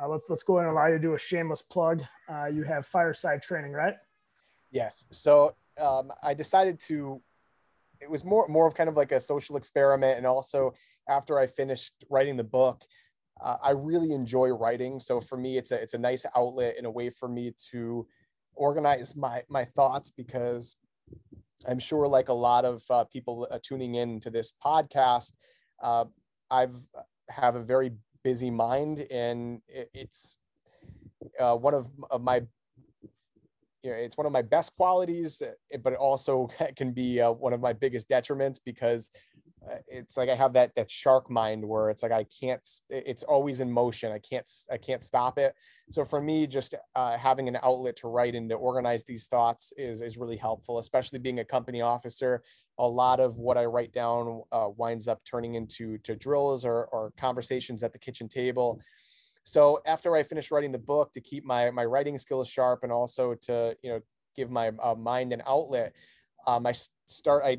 [0.00, 2.02] uh, let's let's go ahead and allow you to do a shameless plug.
[2.28, 3.94] Uh, you have fireside training, right?
[4.70, 5.06] Yes.
[5.10, 7.20] So um, I decided to.
[8.00, 10.74] It was more more of kind of like a social experiment, and also
[11.08, 12.82] after I finished writing the book,
[13.40, 14.98] uh, I really enjoy writing.
[14.98, 18.06] So for me, it's a it's a nice outlet and a way for me to
[18.54, 20.76] organize my my thoughts because
[21.66, 25.34] I'm sure, like a lot of uh, people uh, tuning in to this podcast,
[25.82, 26.06] uh,
[26.50, 26.74] I've
[27.28, 27.92] have a very
[28.24, 30.38] busy mind, and it, it's
[31.38, 32.42] uh, one of, of my
[33.82, 37.32] you know, it's one of my best qualities, eh, but it also can be uh,
[37.32, 39.10] one of my biggest detriments because
[39.70, 42.66] uh, it's like I have that that shark mind where it's like I can't.
[42.90, 44.12] It's always in motion.
[44.12, 44.48] I can't.
[44.70, 45.54] I can't stop it.
[45.90, 49.72] So for me, just uh, having an outlet to write and to organize these thoughts
[49.76, 50.78] is is really helpful.
[50.78, 52.42] Especially being a company officer,
[52.78, 56.86] a lot of what I write down uh, winds up turning into to drills or
[56.86, 58.80] or conversations at the kitchen table.
[59.44, 62.92] So after I finished writing the book, to keep my my writing skills sharp and
[62.92, 64.00] also to you know
[64.36, 65.92] give my uh, mind an outlet,
[66.46, 66.74] um, I
[67.06, 67.58] start I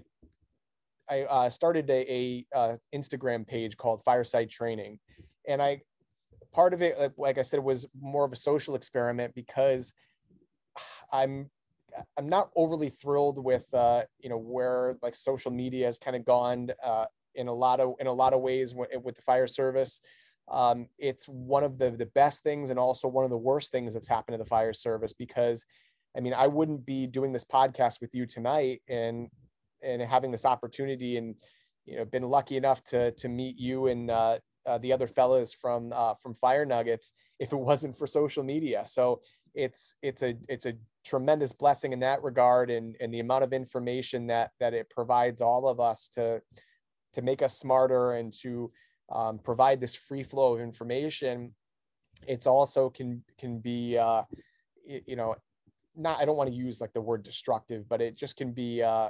[1.09, 4.99] I uh, started a, a uh, Instagram page called Fireside Training,
[5.47, 5.81] and I
[6.51, 9.93] part of it, like I said, was more of a social experiment because
[11.11, 11.49] I'm
[12.17, 16.25] I'm not overly thrilled with uh, you know where like social media has kind of
[16.25, 20.01] gone uh, in a lot of in a lot of ways with the fire service.
[20.49, 23.93] Um, it's one of the the best things and also one of the worst things
[23.93, 25.65] that's happened to the fire service because
[26.17, 29.29] I mean I wouldn't be doing this podcast with you tonight and
[29.82, 31.36] and having this opportunity and
[31.86, 35.53] you know been lucky enough to to meet you and uh, uh, the other fellows
[35.53, 38.84] from uh, from Fire Nuggets if it wasn't for social media.
[38.86, 39.21] So
[39.53, 40.73] it's it's a it's a
[41.06, 45.41] tremendous blessing in that regard and and the amount of information that that it provides
[45.41, 46.41] all of us to
[47.13, 48.71] to make us smarter and to
[49.13, 51.54] um, provide this free flow of information
[52.28, 54.23] it's also can can be uh,
[54.86, 55.36] you know
[55.95, 58.82] not i don't want to use like the word destructive but it just can be
[58.82, 59.10] uh,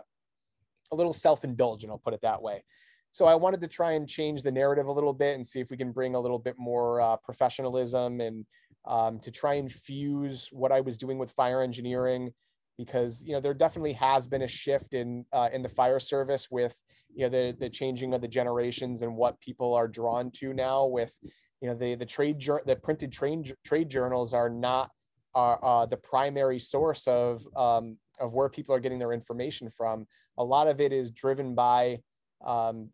[0.91, 2.63] a little self-indulgent i'll put it that way.
[3.11, 5.69] So i wanted to try and change the narrative a little bit and see if
[5.69, 8.45] we can bring a little bit more uh, professionalism and
[8.85, 12.31] um, to try and fuse what i was doing with fire engineering
[12.77, 16.49] because you know there definitely has been a shift in uh, in the fire service
[16.49, 16.81] with
[17.15, 20.85] you know the the changing of the generations and what people are drawn to now
[20.85, 21.13] with
[21.61, 24.89] you know the the trade the printed trade trade journals are not
[25.35, 30.05] are uh, the primary source of um, of where people are getting their information from.
[30.37, 31.99] A lot of it is driven by
[32.43, 32.89] um,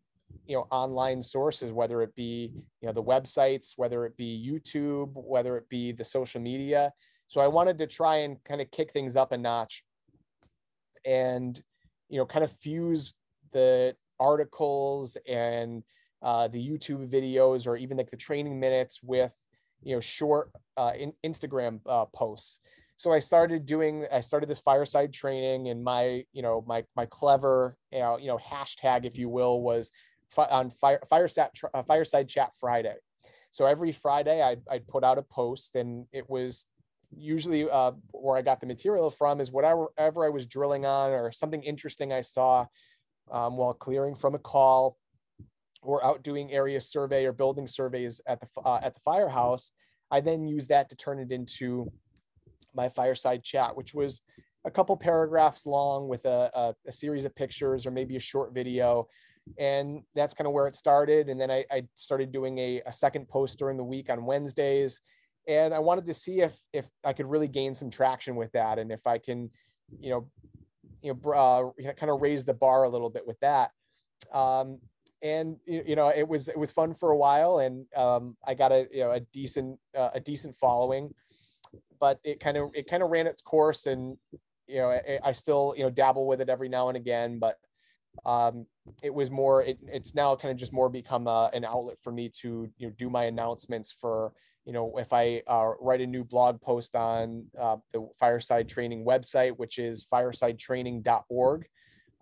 [0.46, 5.10] you know online sources, whether it be you know the websites, whether it be YouTube,
[5.14, 6.92] whether it be the social media.
[7.28, 9.84] So I wanted to try and kind of kick things up a notch,
[11.04, 11.60] and
[12.08, 13.14] you know kind of fuse
[13.52, 15.82] the articles and
[16.22, 19.34] uh, the YouTube videos or even like the training minutes with
[19.82, 22.60] you know short uh, in Instagram uh, posts
[23.00, 27.06] so I started doing I started this fireside training and my you know my my
[27.06, 29.90] clever you know, you know hashtag if you will was
[30.28, 32.96] fi- on fire fireside uh, fireside chat Friday.
[33.52, 36.66] So every Friday I'd, I'd put out a post and it was
[37.10, 41.10] usually uh, where I got the material from is whatever ever I was drilling on
[41.10, 42.66] or something interesting I saw
[43.30, 44.96] um, while clearing from a call
[45.82, 49.72] or out doing area survey or building surveys at the uh, at the firehouse.
[50.10, 51.90] I then use that to turn it into
[52.74, 54.22] my fireside chat, which was
[54.64, 58.52] a couple paragraphs long with a, a, a series of pictures or maybe a short
[58.52, 59.08] video.
[59.58, 61.28] And that's kind of where it started.
[61.28, 65.00] And then I, I started doing a, a second post during the week on Wednesdays.
[65.48, 68.78] And I wanted to see if if I could really gain some traction with that,
[68.78, 69.50] and if I can,
[69.98, 70.28] you know,
[71.02, 73.70] you know, uh, kind of raised the bar a little bit with that.
[74.32, 74.78] Um,
[75.22, 78.72] and you know, it was it was fun for a while, and um, I got
[78.72, 81.12] a you know a decent uh, a decent following
[82.00, 84.16] but it kind of it kind of ran its course and
[84.66, 87.58] you know I, I, still you know dabble with it every now and again but
[88.24, 88.66] um
[89.02, 91.98] it was more it, it's now kind of just more become a, uh, an outlet
[92.00, 94.32] for me to you know do my announcements for
[94.70, 99.04] you know if i uh, write a new blog post on uh, the fireside training
[99.04, 101.66] website which is firesidetraining.org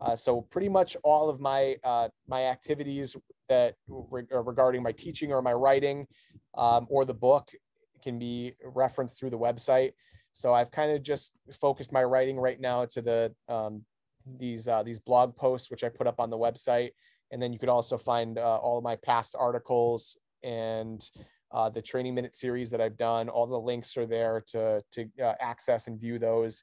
[0.00, 3.14] uh, so pretty much all of my uh, my activities
[3.50, 6.06] that re- regarding my teaching or my writing
[6.56, 7.50] um, or the book
[8.02, 9.92] can be referenced through the website.
[10.32, 13.84] So I've kind of just focused my writing right now to the um,
[14.38, 16.92] these uh, these blog posts which I put up on the website,
[17.30, 21.04] and then you could also find uh, all of my past articles and
[21.50, 23.28] uh, the training minute series that I've done.
[23.28, 26.62] All the links are there to to uh, access and view those,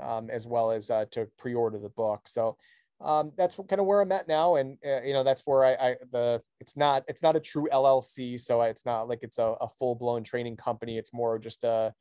[0.00, 2.22] um, as well as uh, to pre-order the book.
[2.26, 2.56] So
[3.00, 5.72] um, that's kind of where I'm at now, and uh, you know that's where I,
[5.74, 9.56] I, the it's not it's not a true LLC, so it's not like it's a,
[9.60, 10.98] a full blown training company.
[10.98, 11.94] It's more just a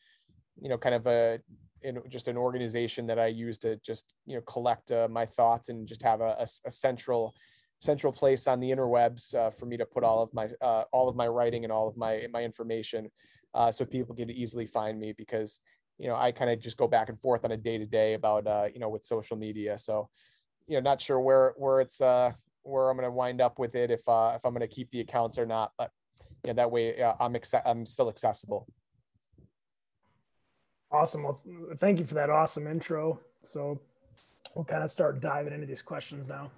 [0.59, 1.39] you know kind of a
[1.83, 5.25] you know, just an organization that I use to just you know collect uh, my
[5.25, 7.35] thoughts and just have a, a, a, central
[7.79, 11.07] central place on the interwebs uh, for me to put all of my uh, all
[11.09, 13.09] of my writing and all of my my information,
[13.53, 15.59] uh, so people can easily find me because
[15.97, 18.13] you know I kind of just go back and forth on a day to day
[18.13, 19.77] about uh, you know with social media.
[19.77, 20.09] So
[20.67, 22.31] you know, not sure where where it's uh
[22.63, 24.89] where I'm going to wind up with it if uh if I'm going to keep
[24.91, 25.71] the accounts or not.
[25.77, 25.91] But
[26.45, 28.67] yeah, that way I'm I'm still accessible.
[30.91, 31.23] Awesome.
[31.23, 31.41] Well,
[31.77, 33.19] thank you for that awesome intro.
[33.43, 33.79] So
[34.55, 36.49] we'll kind of start diving into these questions now.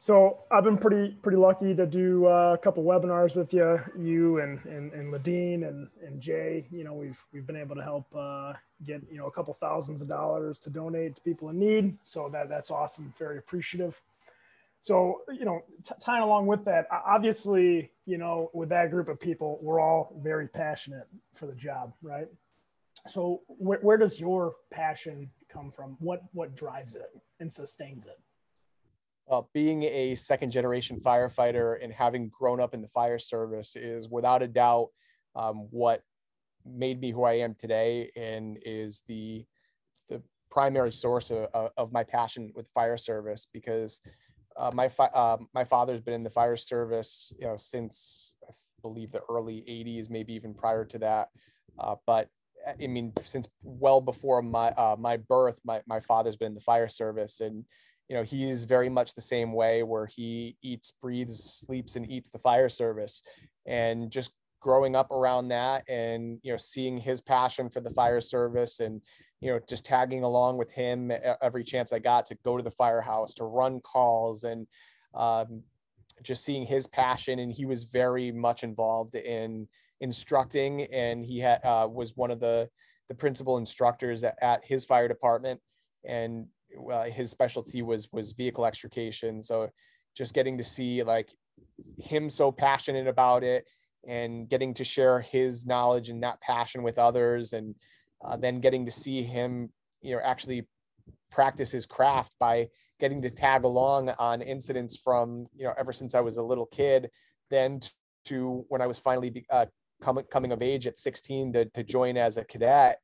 [0.00, 4.38] So I've been pretty pretty lucky to do uh, a couple webinars with you, you
[4.38, 6.66] and and, and Ladine and, and Jay.
[6.70, 8.52] You know, we've we've been able to help uh,
[8.86, 11.98] get you know a couple thousands of dollars to donate to people in need.
[12.04, 13.12] So that that's awesome.
[13.18, 14.00] Very appreciative.
[14.82, 19.18] So you know, t- tying along with that, obviously, you know, with that group of
[19.18, 22.28] people, we're all very passionate for the job, right?
[23.08, 25.96] So where, where does your passion come from?
[25.98, 28.20] What what drives it and sustains it?
[29.28, 34.08] Well, being a second generation firefighter and having grown up in the fire service is
[34.08, 34.88] without a doubt
[35.36, 36.02] um, what
[36.64, 39.44] made me who I am today and is the
[40.08, 44.00] the primary source of, of my passion with fire service because
[44.56, 49.12] uh, my uh, my father's been in the fire service you know since I believe
[49.12, 51.28] the early 80s maybe even prior to that.
[51.78, 52.30] Uh, but
[52.66, 56.60] I mean, since well before my uh, my birth, my my father's been in the
[56.60, 57.64] fire service, and
[58.08, 62.30] you know he's very much the same way, where he eats, breathes, sleeps, and eats
[62.30, 63.22] the fire service,
[63.66, 68.20] and just growing up around that, and you know seeing his passion for the fire
[68.20, 69.02] service, and
[69.40, 72.70] you know just tagging along with him every chance I got to go to the
[72.70, 74.66] firehouse to run calls, and
[75.14, 75.62] um,
[76.22, 79.68] just seeing his passion, and he was very much involved in
[80.00, 82.70] instructing, and he had uh, was one of the
[83.08, 85.60] the principal instructors at, at his fire department,
[86.06, 86.46] and
[86.76, 89.42] well, his specialty was was vehicle extrication.
[89.42, 89.70] So
[90.14, 91.30] just getting to see like
[91.98, 93.66] him so passionate about it
[94.06, 97.74] and getting to share his knowledge and that passion with others and
[98.24, 100.66] uh, then getting to see him you know actually
[101.30, 102.68] practice his craft by
[103.00, 106.66] getting to tag along on incidents from you know ever since i was a little
[106.66, 107.10] kid
[107.50, 107.80] then
[108.24, 109.66] to when i was finally uh,
[110.00, 112.98] coming coming of age at 16 to, to join as a cadet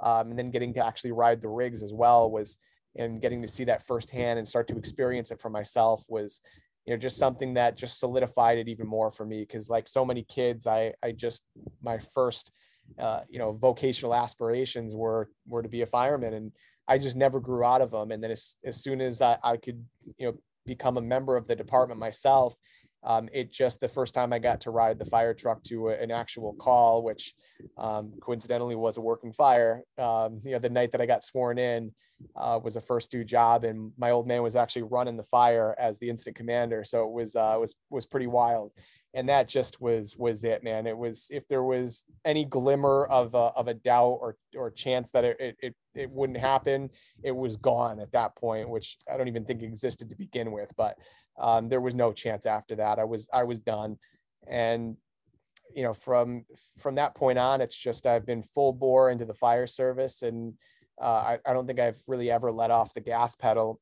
[0.00, 2.58] um, and then getting to actually ride the rigs as well was
[2.98, 6.40] and getting to see that firsthand and start to experience it for myself was
[6.86, 10.04] you know just something that just solidified it even more for me because like so
[10.04, 11.44] many kids i i just
[11.82, 12.52] my first
[13.00, 16.52] uh, you know vocational aspirations were were to be a fireman and
[16.86, 19.56] i just never grew out of them and then as, as soon as I, I
[19.56, 19.84] could
[20.18, 20.34] you know
[20.64, 22.56] become a member of the department myself
[23.06, 25.92] um, it just the first time I got to ride the fire truck to a,
[25.94, 27.34] an actual call, which
[27.78, 29.82] um, coincidentally was a working fire.
[29.96, 31.92] Um, you know, the night that I got sworn in
[32.34, 35.74] uh, was a first due job, and my old man was actually running the fire
[35.78, 36.82] as the incident commander.
[36.82, 38.72] So it was uh, was was pretty wild,
[39.14, 40.88] and that just was was it, man.
[40.88, 45.12] It was if there was any glimmer of a, of a doubt or or chance
[45.12, 46.90] that it, it it wouldn't happen,
[47.22, 50.72] it was gone at that point, which I don't even think existed to begin with,
[50.76, 50.98] but
[51.38, 52.98] um, there was no chance after that.
[52.98, 53.98] I was I was done,
[54.46, 54.96] and
[55.74, 56.44] you know from
[56.78, 60.54] from that point on, it's just I've been full bore into the fire service, and
[61.00, 63.80] uh, I, I don't think I've really ever let off the gas pedal.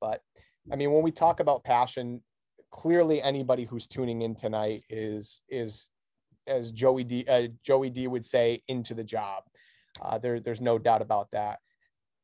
[0.00, 0.22] But
[0.70, 2.20] I mean, when we talk about passion,
[2.70, 5.88] clearly anybody who's tuning in tonight is is
[6.46, 9.44] as Joey D uh, Joey D would say into the job.
[10.00, 11.60] Uh, there there's no doubt about that.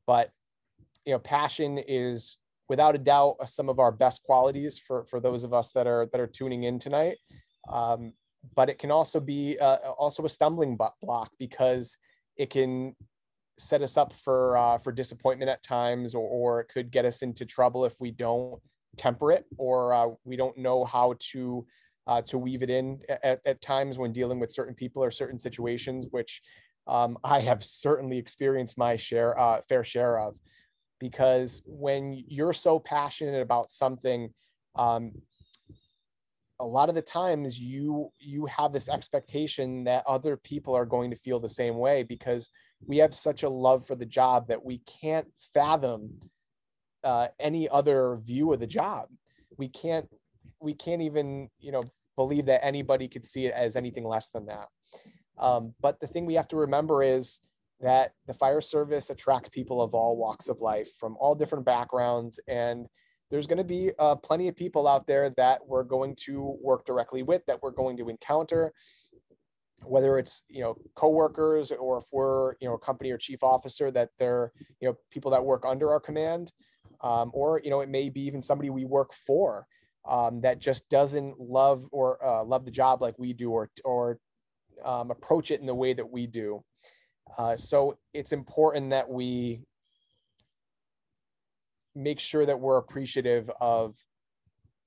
[0.07, 0.31] But
[1.05, 2.39] you know, passion is
[2.69, 5.87] without a doubt uh, some of our best qualities for for those of us that
[5.87, 7.19] are that are tuning in tonight.
[7.69, 8.13] Um,
[8.55, 11.97] but it can also be uh, also a stumbling block because
[12.37, 12.95] it can
[13.59, 17.23] set us up for uh, for disappointment at times or, or it could get us
[17.23, 18.61] into trouble if we don't
[18.97, 21.67] temper it or uh, we don't know how to
[22.07, 25.39] uh, to weave it in at, at times when dealing with certain people or certain
[25.39, 26.43] situations which
[26.87, 30.37] um, I have certainly experienced my share uh, fair share of
[30.99, 34.33] because when you're so passionate about something
[34.77, 35.13] um,
[36.61, 41.11] a lot of the times you you have this expectation that other people are going
[41.11, 42.51] to feel the same way because
[42.87, 46.11] we have such a love for the job that we can't fathom
[47.05, 49.09] uh, any other view of the job.
[49.59, 50.09] We can't
[50.61, 51.83] we can't even you know
[52.17, 54.69] believe that anybody could see it as anything less than that.
[55.39, 57.41] Um, but the thing we have to remember is
[57.81, 62.41] that the fire service attracts people of all walks of life from all different backgrounds.
[62.49, 62.87] And
[63.31, 66.85] there's going to be uh, plenty of people out there that we're going to work
[66.87, 68.73] directly with that we're going to encounter
[69.85, 73.91] whether it's you know coworkers or if we're you know a company or chief officer
[73.91, 74.51] that they're
[74.81, 76.53] you know people that work under our command.
[77.03, 79.67] Um, or you know it may be even somebody we work for
[80.07, 84.19] um, that just doesn't love or uh, love the job like we do or or
[84.83, 86.63] um, approach it in the way that we do
[87.39, 89.63] uh, so it's important that we
[91.95, 93.97] make sure that we're appreciative of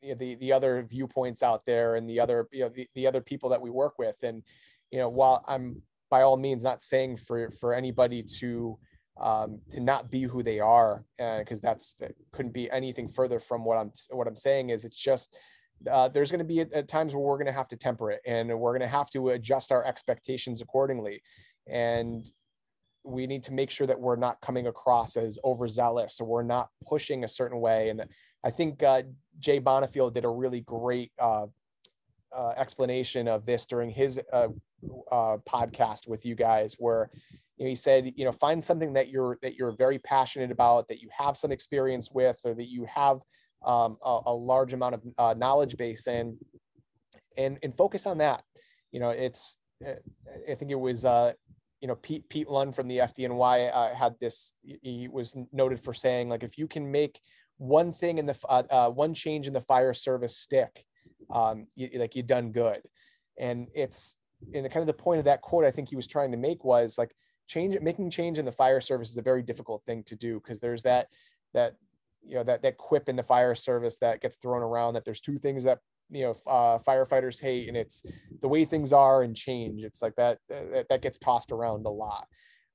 [0.01, 3.05] you know, the the other viewpoints out there and the other you know the, the
[3.05, 4.15] other people that we work with.
[4.23, 4.43] And
[4.91, 8.77] you know while i'm by all means not saying for for anybody to
[9.19, 13.39] um, to not be who they are because uh, that's that couldn't be anything further
[13.39, 15.35] from what i'm what i'm saying is it's just
[15.89, 18.21] uh, there's going to be at, times where we're going to have to temper it
[18.25, 21.21] and we're going to have to adjust our expectations accordingly
[21.69, 22.29] and
[23.03, 26.19] we need to make sure that we're not coming across as overzealous.
[26.19, 27.89] Or we're not pushing a certain way.
[27.89, 28.03] And
[28.43, 29.03] i think uh,
[29.39, 31.47] jay bonifield did a really great uh,
[32.35, 34.47] uh, explanation of this during his uh,
[35.11, 37.09] uh, podcast with you guys where
[37.57, 40.87] you know, he said you know find something that you're that you're very passionate about
[40.87, 43.19] that you have some experience with or that you have
[43.65, 46.37] um, a, a, large amount of uh, knowledge base in
[47.37, 48.43] and and focus on that.
[48.91, 51.03] You know it's i think it was
[51.81, 55.93] you know pete pete lund from the fdny uh, had this he was noted for
[55.93, 57.19] saying like if you can make
[57.57, 60.85] one thing in the uh, uh, one change in the fire service stick
[61.31, 62.81] um you, like you've done good.
[63.37, 64.17] And it's
[64.53, 66.37] and the kind of the point of that quote i think he was trying to
[66.37, 67.13] make was like
[67.47, 70.59] change making change in the fire service is a very difficult thing to do because
[70.59, 71.07] there's that
[71.53, 71.75] that
[72.25, 75.21] you know that that quip in the fire service that gets thrown around that there's
[75.21, 78.03] two things that you know uh, firefighters hate and it's
[78.41, 81.89] the way things are and change it's like that that, that gets tossed around a
[81.89, 82.27] lot.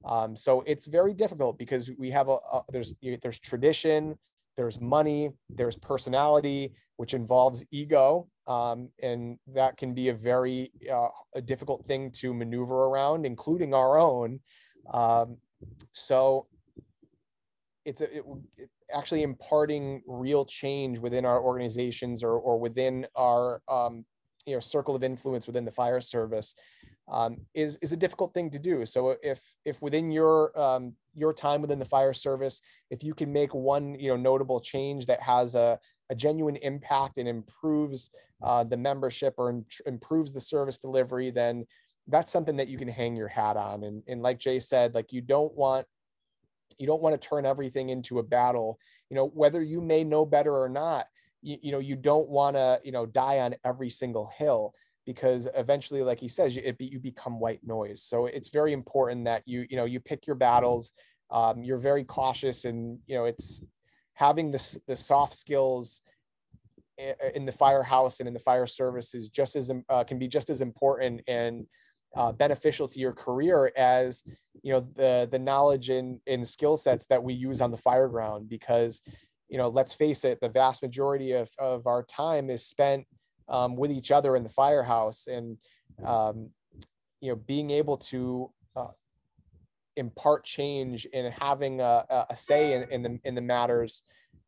[0.05, 4.19] Um, so it's very difficult because we have a, a there's there's tradition
[4.57, 11.09] there's money there's personality which involves ego um, and that can be a very uh,
[11.35, 14.41] a difficult thing to maneuver around including our own.
[14.93, 15.39] Um,
[15.93, 16.47] so
[17.85, 18.25] it's a, it,
[18.57, 24.05] it, actually imparting real change within our organizations or, or within our um,
[24.47, 26.55] you know circle of influence within the fire service
[27.09, 28.87] um, is is a difficult thing to do.
[28.87, 33.33] So if if within your um, your time within the fire service, if you can
[33.33, 35.79] make one you know notable change that has a,
[36.11, 38.11] a genuine impact and improves
[38.43, 41.67] uh, the membership or in, improves the service delivery, then
[42.09, 43.85] that's something that you can hang your hat on.
[43.85, 45.87] And and like Jay said, like you don't want
[46.79, 48.79] you don't want to turn everything into a battle.
[49.11, 51.07] You know whether you may know better or not.
[51.43, 54.75] You, you know you don't want to you know die on every single hill
[55.07, 59.25] because eventually like he says it be, you become white noise so it's very important
[59.25, 60.93] that you you know you pick your battles
[61.31, 63.63] um, you're very cautious and you know it's
[64.15, 66.01] having the, the soft skills
[67.35, 70.49] in the firehouse and in the fire service is just as uh, can be just
[70.49, 71.67] as important and
[72.17, 74.23] uh, beneficial to your career as
[74.63, 78.09] you know the the knowledge and, and skill sets that we use on the fire
[78.09, 79.03] ground because
[79.49, 83.07] you know let's face it the vast majority of, of our time is spent
[83.49, 85.59] um, with each other in the firehouse and
[86.05, 86.49] um,
[87.21, 88.89] you know being able to uh,
[89.97, 94.03] impart change and having a, a say in, in, the in the matters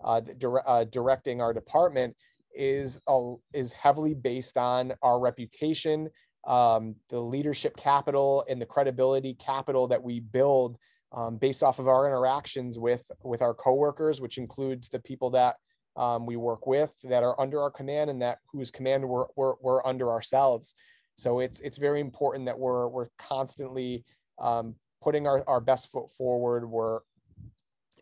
[0.04, 2.14] uh, dire, uh, directing our department
[2.54, 6.08] is a, is heavily based on our reputation
[6.46, 10.78] um, the leadership capital and the credibility capital that we build
[11.12, 15.56] um, based off of our interactions with with our coworkers which includes the people that
[15.96, 19.54] um, we work with that are under our command and that whose command we're, we're,
[19.60, 20.74] we're under ourselves.
[21.16, 24.04] So it's it's very important that we're we're constantly
[24.38, 26.68] um, putting our, our best foot forward.
[26.68, 27.00] We're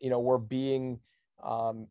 [0.00, 0.98] you know we're being
[1.40, 1.86] um,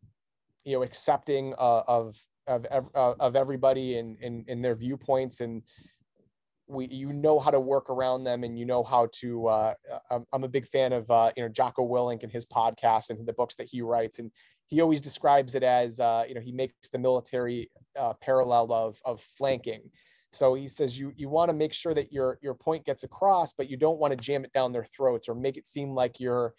[0.66, 5.39] you know accepting uh, of of uh, of everybody and in, in, in their viewpoints
[5.39, 5.64] and
[6.68, 9.74] we you know how to work around them and you know how to uh,
[10.09, 13.26] I'm, I'm a big fan of uh, you know Jocko Willink and his podcast and
[13.26, 14.20] the books that he writes.
[14.20, 14.32] And
[14.68, 18.99] he always describes it as uh, you know he makes the military uh, parallel of
[19.05, 19.82] of flanking.
[20.32, 23.53] So he says you you want to make sure that your your point gets across
[23.53, 26.20] but you don't want to jam it down their throats or make it seem like
[26.20, 26.53] you're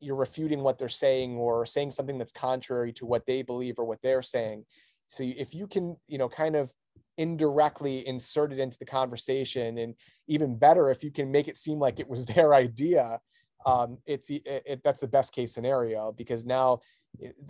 [0.00, 3.84] you're refuting what they're saying or saying something that's contrary to what they believe or
[3.84, 4.64] what they're saying.
[5.08, 6.70] So if you can you know kind of
[7.18, 9.94] indirectly inserted into the conversation and
[10.28, 13.20] even better if you can make it seem like it was their idea
[13.64, 16.80] um, it's it, it, that's the best case scenario because now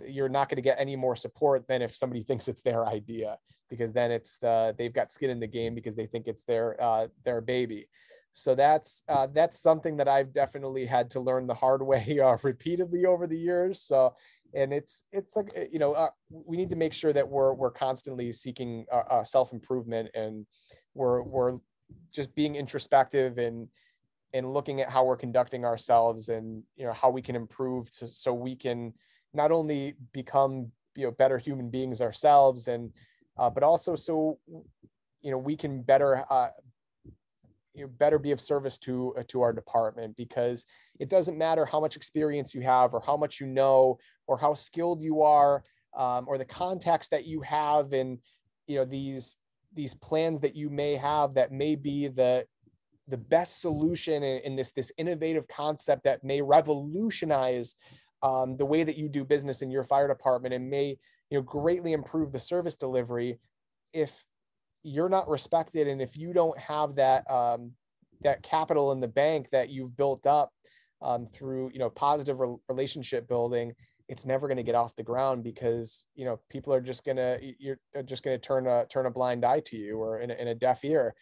[0.05, 3.37] you're not going to get any more support than if somebody thinks it's their idea
[3.69, 4.37] because then it's
[4.77, 7.87] they've got skin in the game because they think it's their uh, their baby.
[8.33, 12.37] So that's uh, that's something that I've definitely had to learn the hard way uh,
[12.43, 13.81] repeatedly over the years.
[13.81, 14.15] So
[14.53, 17.71] and it's it's like you know uh, we need to make sure that we're we're
[17.71, 20.45] constantly seeking uh, uh self improvement and
[20.93, 21.57] we're we're
[22.11, 23.67] just being introspective and
[24.33, 28.07] and looking at how we're conducting ourselves and you know how we can improve to,
[28.07, 28.93] so we can
[29.33, 32.91] not only become you know better human beings ourselves and
[33.37, 34.37] uh, but also so
[35.21, 36.49] you know we can better uh,
[37.73, 40.65] you better be of service to uh, to our department because
[40.99, 43.97] it doesn't matter how much experience you have or how much you know
[44.27, 45.63] or how skilled you are
[45.95, 48.19] um, or the context that you have and
[48.67, 49.37] you know these
[49.73, 52.45] these plans that you may have that may be the
[53.07, 57.75] the best solution in, in this this innovative concept that may revolutionize
[58.21, 60.95] um, the way that you do business in your fire department and may
[61.29, 63.37] you know greatly improve the service delivery
[63.93, 64.23] if
[64.83, 65.87] you're not respected.
[65.87, 67.71] And if you don't have that um,
[68.21, 70.51] that capital in the bank that you've built up
[71.01, 73.73] um, through you know positive re- relationship building
[74.09, 77.39] it's never going to get off the ground because you know people are just gonna
[77.57, 80.33] you're just going to turn a turn a blind eye to you or in a,
[80.35, 81.15] in a deaf ear.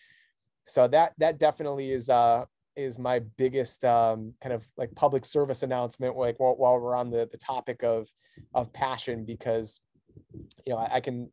[0.65, 2.45] So that that definitely is uh
[2.75, 7.09] is my biggest um, kind of like public service announcement like while, while we're on
[7.09, 8.07] the the topic of
[8.53, 9.79] of passion because
[10.65, 11.31] you know I, I can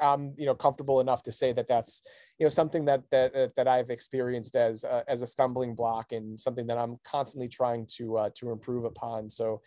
[0.00, 2.02] I'm you know comfortable enough to say that that's
[2.38, 6.12] you know something that that uh, that I've experienced as uh, as a stumbling block
[6.12, 9.30] and something that I'm constantly trying to uh, to improve upon.
[9.30, 9.62] So,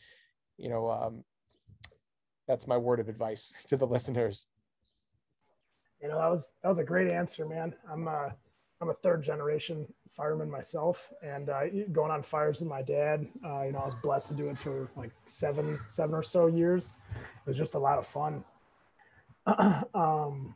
[0.58, 1.24] you know, um,
[2.48, 4.48] that's my word of advice to the listeners.
[6.02, 7.74] You know, that was that was a great answer, man.
[7.92, 8.30] I'm uh
[8.82, 11.62] I'm a third generation fireman myself, and uh,
[11.92, 13.28] going on fires with my dad.
[13.46, 16.48] Uh, you know, I was blessed to do it for like seven seven or so
[16.48, 16.94] years.
[17.16, 18.44] It was just a lot of fun.
[19.94, 20.56] um,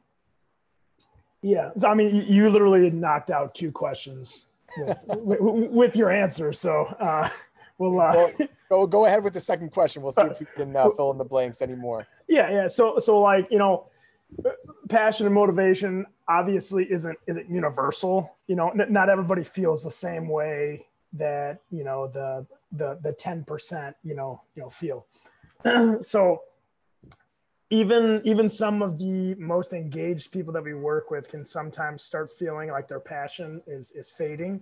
[1.42, 5.40] yeah, so I mean, you literally knocked out two questions with, with,
[5.72, 6.52] with your answer.
[6.54, 7.30] So uh,
[7.78, 8.30] we'll uh,
[8.70, 10.02] go go ahead with the second question.
[10.02, 12.08] We'll see if we can uh, fill in the blanks anymore.
[12.28, 12.68] Yeah, yeah.
[12.68, 13.88] So so like you know,
[14.90, 18.36] passion and motivation obviously isn't isn't universal.
[18.48, 23.14] You know, n- not everybody feels the same way that you know the the the
[23.14, 25.06] ten percent you know you know feel.
[26.02, 26.42] so
[27.70, 32.30] even even some of the most engaged people that we work with can sometimes start
[32.32, 34.62] feeling like their passion is is fading.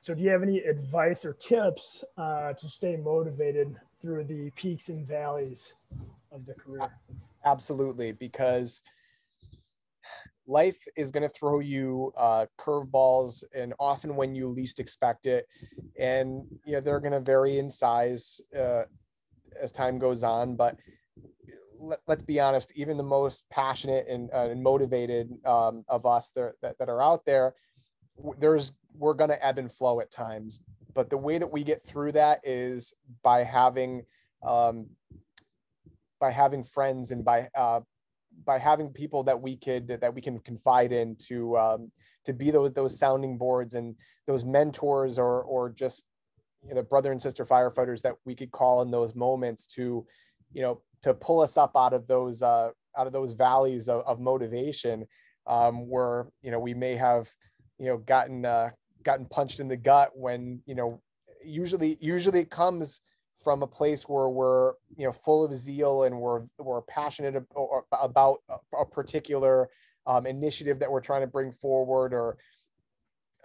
[0.00, 4.88] So do you have any advice or tips uh, to stay motivated through the peaks
[4.88, 5.74] and valleys
[6.32, 6.90] of the career?
[7.44, 8.80] Absolutely because
[10.46, 15.46] life is going to throw you uh, curveballs and often when you least expect it
[15.98, 18.82] and know they're going to vary in size uh,
[19.60, 20.76] as time goes on but
[21.80, 26.30] let, us be honest, even the most passionate and, uh, and motivated um, of us
[26.32, 27.54] that, that, that are out there,
[28.38, 30.62] there's we're going to ebb and flow at times.
[30.94, 34.04] But the way that we get through that is by having
[34.42, 34.86] um,
[36.20, 37.80] by having friends and by uh,
[38.44, 41.92] by having people that we could that we can confide in to um,
[42.24, 43.94] to be those those sounding boards and
[44.26, 46.06] those mentors or or just
[46.62, 50.04] you know, the brother and sister firefighters that we could call in those moments to
[50.52, 54.02] you know to pull us up out of those uh, out of those valleys of,
[54.06, 55.06] of motivation
[55.46, 57.28] um, where you know we may have
[57.78, 58.70] you know gotten uh,
[59.02, 61.00] gotten punched in the gut when you know
[61.44, 63.00] usually usually it comes
[63.42, 67.42] from a place where we're you know full of zeal and we're we're passionate
[67.92, 68.38] about
[68.78, 69.68] a particular
[70.06, 72.36] um, initiative that we're trying to bring forward or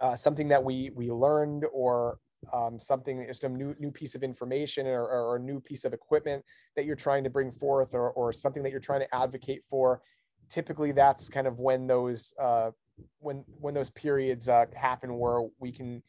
[0.00, 2.18] uh, something that we we learned or
[2.52, 6.44] um, something, some new new piece of information or, or, a new piece of equipment
[6.76, 10.00] that you're trying to bring forth, or or something that you're trying to advocate for.
[10.48, 12.70] Typically, that's kind of when those uh,
[13.18, 16.02] when when those periods uh, happen where we can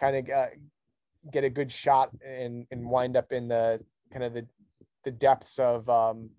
[0.00, 0.46] kind of uh,
[1.32, 3.80] get a good shot and and wind up in the
[4.12, 4.46] kind of the
[5.04, 6.30] the depths of um,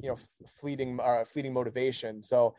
[0.00, 0.16] you know
[0.46, 2.22] fleeting uh, fleeting motivation.
[2.22, 2.54] So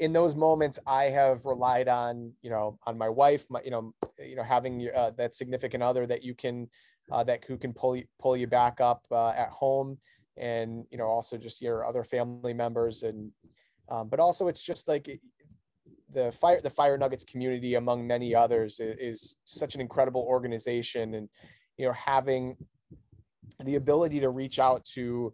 [0.00, 3.94] in those moments i have relied on you know on my wife my you know
[4.18, 6.68] you know having uh, that significant other that you can
[7.12, 9.96] uh, that who can pull you pull you back up uh, at home
[10.36, 13.30] and you know also just your other family members and
[13.90, 15.20] um, but also it's just like
[16.12, 21.14] the fire the fire nuggets community among many others is, is such an incredible organization
[21.14, 21.28] and
[21.76, 22.56] you know having
[23.64, 25.32] the ability to reach out to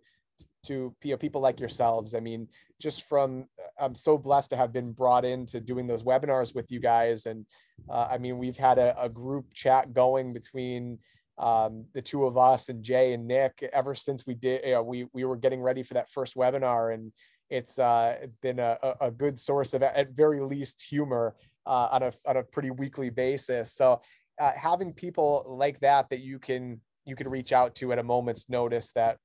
[0.67, 2.14] to you know, people like yourselves.
[2.14, 2.49] I mean,
[2.81, 3.47] just from
[3.81, 7.47] I'm so blessed to have been brought into doing those webinars with you guys, and
[7.89, 10.99] uh, I mean, we've had a, a group chat going between
[11.39, 14.64] um, the two of us and Jay and Nick ever since we did.
[14.64, 17.12] You know, we we were getting ready for that first webinar, and
[17.51, 22.12] it's uh, been a, a good source of at very least humor uh, on a
[22.27, 23.72] on a pretty weekly basis.
[23.72, 24.01] So
[24.41, 28.03] uh, having people like that that you can you can reach out to at a
[28.03, 29.18] moment's notice that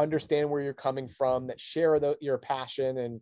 [0.00, 3.20] understand where you're coming from, that share the, your passion and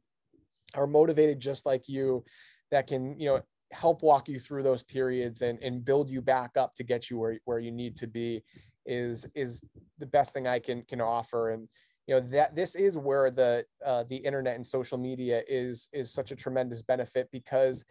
[0.75, 2.25] are motivated just like you,
[2.71, 6.57] that can, you know, help walk you through those periods and, and build you back
[6.57, 8.43] up to get you where, where you need to be
[8.87, 9.63] is is
[9.99, 11.51] the best thing I can can offer.
[11.51, 11.69] And
[12.07, 16.11] you know that this is where the uh, the internet and social media is is
[16.11, 17.85] such a tremendous benefit because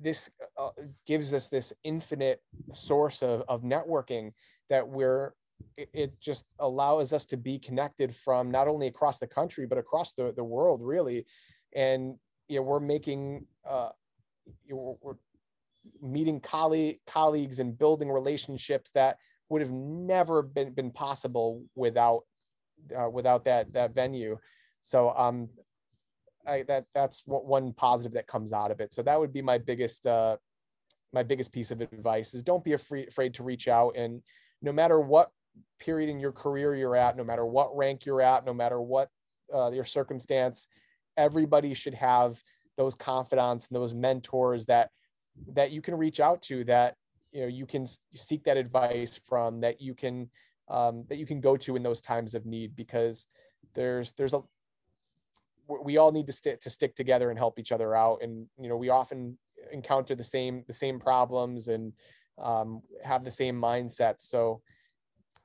[0.00, 0.70] this uh,
[1.06, 2.40] gives us this infinite
[2.72, 4.32] source of, of networking
[4.68, 5.32] that we're
[5.76, 10.12] it, just allows us to be connected from not only across the country but across
[10.14, 11.26] the, the world really.
[11.74, 12.16] And
[12.48, 13.90] you know we're making uh
[14.66, 15.14] you know, we're
[16.02, 19.16] meeting colleague colleagues and building relationships that
[19.48, 22.22] would have never been been possible without
[22.96, 24.38] uh, without that that venue.
[24.82, 25.48] So um
[26.46, 28.92] I, that that's one positive that comes out of it.
[28.94, 30.36] So that would be my biggest uh
[31.12, 33.96] my biggest piece of advice is don't be afraid afraid to reach out.
[33.96, 34.22] And
[34.62, 35.30] no matter what
[35.78, 39.08] period in your career you're at no matter what rank you're at no matter what
[39.54, 40.66] uh, your circumstance
[41.16, 42.42] everybody should have
[42.76, 44.90] those confidants and those mentors that
[45.52, 46.96] that you can reach out to that
[47.32, 47.84] you know you can
[48.14, 50.28] seek that advice from that you can
[50.68, 53.26] um, that you can go to in those times of need because
[53.74, 54.40] there's there's a
[55.82, 58.22] we all need to stick to stick together and help each other out.
[58.22, 59.36] And you know we often
[59.72, 61.92] encounter the same the same problems and
[62.38, 64.14] um, have the same mindset.
[64.18, 64.62] So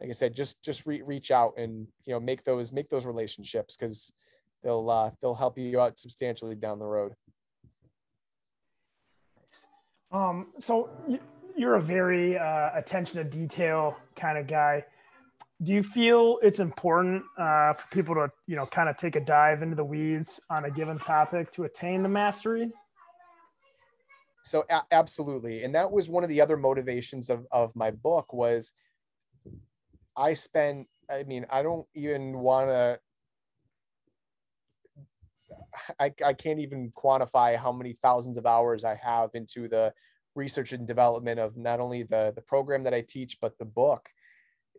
[0.02, 3.06] like i said just just re- reach out and you know make those make those
[3.06, 4.12] relationships because
[4.66, 7.14] they'll uh, they'll help you out substantially down the road.
[10.12, 10.90] Um, so
[11.56, 14.84] you're a very uh, attention to detail kind of guy.
[15.64, 19.22] Do you feel it's important uh, for people to you know kind of take a
[19.22, 22.72] dive into the weeds on a given topic to attain the mastery?
[24.44, 25.64] So a- absolutely.
[25.64, 28.74] And that was one of the other motivations of, of my book was
[30.18, 33.00] i spent i mean i don't even want to
[36.00, 39.94] I, I can't even quantify how many thousands of hours i have into the
[40.36, 44.06] research and development of not only the the program that i teach but the book.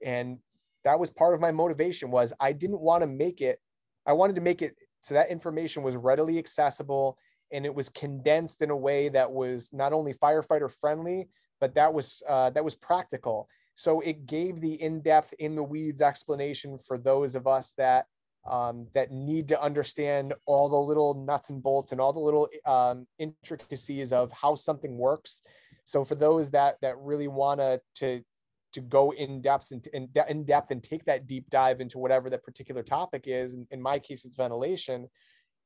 [0.05, 0.39] And
[0.87, 3.59] that was part of my motivation was i didn't want to make it
[4.07, 7.19] i wanted to make it so that information was readily accessible
[7.53, 11.29] and it was condensed in a way that was not only firefighter friendly
[11.61, 16.01] but that was uh, that was practical so it gave the in-depth in the weeds
[16.01, 18.07] explanation for those of us that
[18.49, 22.49] um, that need to understand all the little nuts and bolts and all the little
[22.67, 25.43] um, intricacies of how something works
[25.85, 27.61] so for those that that really want
[27.95, 28.23] to
[28.77, 32.29] to go in depth and in, in depth and take that deep dive into whatever
[32.29, 33.55] that particular topic is.
[33.55, 35.09] In, in my case, it's ventilation.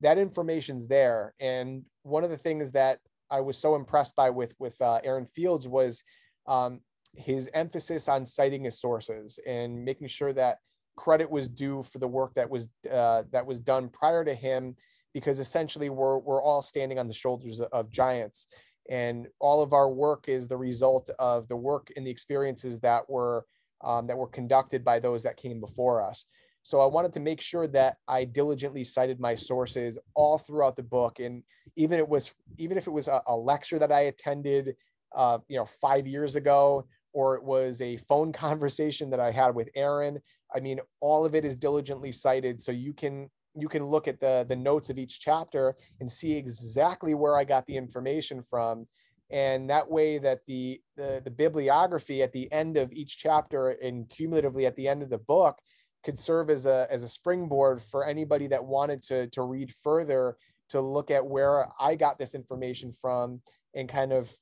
[0.00, 1.34] That information's there.
[1.40, 5.26] And one of the things that I was so impressed by with with uh, Aaron
[5.26, 6.04] Fields was
[6.46, 6.80] um,
[7.14, 10.58] his emphasis on citing his sources and making sure that
[10.96, 14.76] credit was due for the work that was uh, that was done prior to him,
[15.14, 18.46] because essentially we're we're all standing on the shoulders of giants.
[18.88, 23.08] And all of our work is the result of the work and the experiences that
[23.08, 23.46] were
[23.82, 26.26] um, that were conducted by those that came before us.
[26.62, 30.82] So i wanted to make sure that i diligently cited my sources all throughout the
[30.82, 31.18] book.
[31.18, 31.42] And
[31.76, 34.76] even it was even if it was a, a lecture that i attended
[35.14, 39.54] uh, you know five years ago or it was a phone conversation that i had
[39.54, 40.20] with aaron.
[40.54, 44.20] I mean all of it is diligently cited so you can you can look at
[44.20, 48.86] the the notes of each chapter and see exactly where I got the information from.
[49.30, 54.08] And that way that the, the the bibliography at the end of each chapter and
[54.08, 55.58] cumulatively at the end of the book
[56.04, 60.36] could serve as a as a springboard for anybody that wanted to to read further
[60.70, 63.40] to look at where I got this information from
[63.74, 64.32] and kind of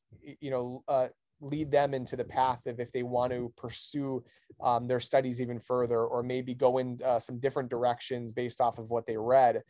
[0.40, 1.08] you know uh,
[1.40, 4.22] lead them into the path of if they want to pursue
[4.60, 8.78] um, their studies even further or maybe go in uh, some different directions based off
[8.78, 9.62] of what they read.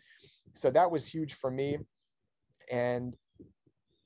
[0.55, 1.79] So that was huge for me.
[2.71, 3.16] And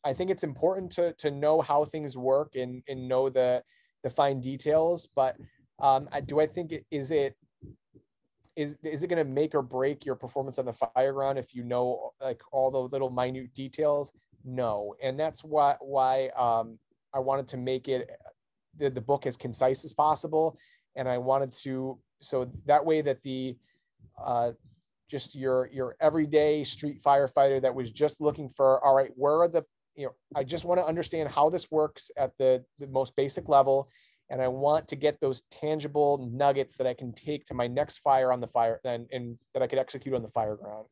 [0.05, 3.63] i think it's important to to know how things work and and know the
[4.03, 5.37] the fine details but
[5.79, 7.37] um, I, do i think it, is it
[8.57, 11.55] is is it going to make or break your performance on the fire ground if
[11.55, 14.13] you know like all the little minute details?
[14.45, 14.95] No.
[15.03, 16.79] And that's why why um,
[17.15, 18.11] I wanted to make it
[18.79, 20.59] the, the book as concise as possible.
[20.97, 23.57] And I wanted to, so that way that the,
[24.23, 24.53] uh,
[25.11, 29.49] just your, your everyday street firefighter that was just looking for, all right, where are
[29.49, 33.15] the, you know, I just want to understand how this works at the, the most
[33.15, 33.89] basic level.
[34.31, 37.99] And I want to get those tangible nuggets that I can take to my next
[37.99, 40.87] fire on the fire and, and that I could execute on the fire ground.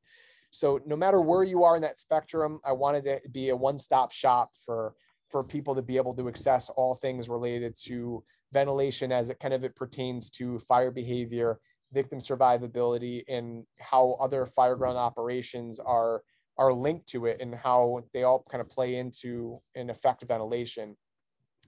[0.50, 4.12] So no matter where you are in that spectrum, I wanted to be a one-stop
[4.12, 4.94] shop for
[5.30, 8.22] for people to be able to access all things related to
[8.52, 11.60] ventilation as it kind of it pertains to fire behavior,
[11.92, 16.22] victim survivability, and how other fireground operations are
[16.58, 20.96] are linked to it and how they all kind of play into and affect ventilation.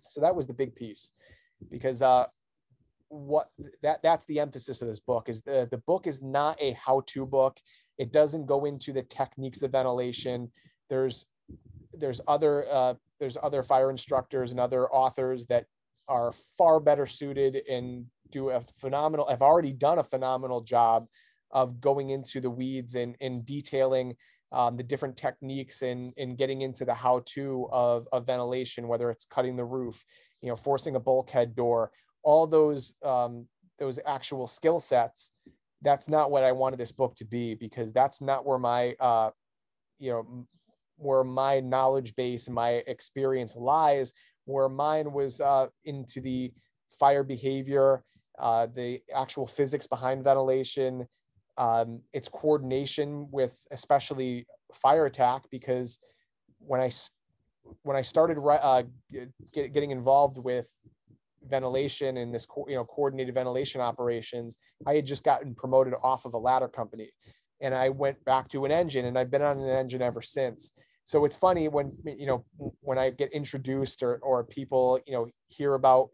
[0.09, 1.13] So that was the big piece,
[1.71, 2.27] because uh,
[3.09, 3.51] what
[3.83, 7.25] that that's the emphasis of this book is the the book is not a how-to
[7.25, 7.59] book.
[7.99, 10.51] It doesn't go into the techniques of ventilation.
[10.91, 11.27] There's
[11.95, 15.67] there's other uh, there's other fire instructors and other authors that
[16.09, 21.07] are far better suited and do a phenomenal have already done a phenomenal job
[21.53, 24.13] of going into the weeds and, and detailing
[24.51, 29.25] um, the different techniques and, and getting into the how-to of, of ventilation, whether it's
[29.25, 30.05] cutting the roof,
[30.41, 31.93] you know, forcing a bulkhead door,
[32.25, 33.47] all those um,
[33.79, 35.31] those actual skill sets.
[35.81, 39.31] That's not what I wanted this book to be because that's not where my uh,
[40.01, 40.47] you know
[41.03, 44.13] where my knowledge base and my experience lies.
[44.45, 46.53] Where mine was uh, into the
[46.99, 48.05] fire behavior,
[48.39, 51.07] uh, the actual physics behind ventilation,
[51.59, 55.99] um, it's coordination with especially fire attack because
[56.59, 56.91] when I
[57.83, 58.83] when I started uh,
[59.53, 60.69] get, getting involved with
[61.49, 66.35] ventilation and this you know coordinated ventilation operations, I had just gotten promoted off of
[66.35, 67.11] a ladder company,
[67.61, 70.71] and I went back to an engine, and I've been on an engine ever since.
[71.05, 72.45] So it's funny when you know
[72.81, 76.11] when I get introduced or or people you know hear about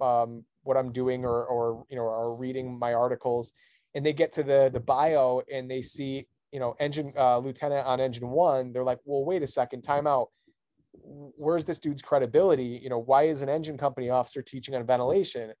[0.00, 3.52] um, what I'm doing or or you know are reading my articles
[3.94, 7.86] and they get to the the bio and they see you know engine uh, lieutenant
[7.86, 10.28] on engine one they're like well wait a second time out.
[11.02, 12.80] Where's this dude's credibility?
[12.82, 15.52] You know why is an engine company officer teaching on ventilation?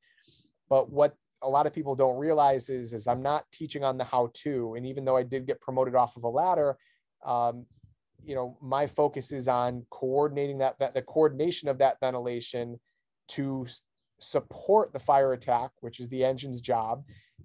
[0.68, 4.04] But what a lot of people don't realize is is i'm not teaching on the
[4.04, 4.74] how to.
[4.76, 6.76] And even though i did get promoted off of a ladder
[7.24, 7.66] um,
[8.24, 12.78] you know my focus is on coordinating that, that the coordination of that ventilation
[13.28, 13.66] to
[14.20, 17.02] support the fire attack which is the engine's job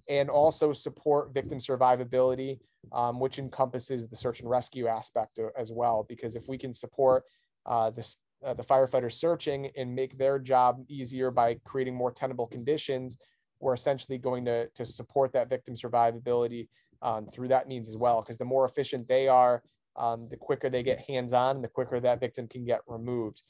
[0.08, 2.58] and also support victim survivability,
[2.92, 6.04] um, which encompasses the search and rescue aspect as well.
[6.08, 7.24] Because if we can support
[7.66, 12.46] uh, this, uh, the firefighters searching and make their job easier by creating more tenable
[12.46, 13.16] conditions,
[13.60, 16.68] we're essentially going to, to support that victim survivability
[17.00, 18.20] um, through that means as well.
[18.20, 19.62] Because the more efficient they are,
[19.96, 23.42] um, the quicker they get hands-on, the quicker that victim can get removed.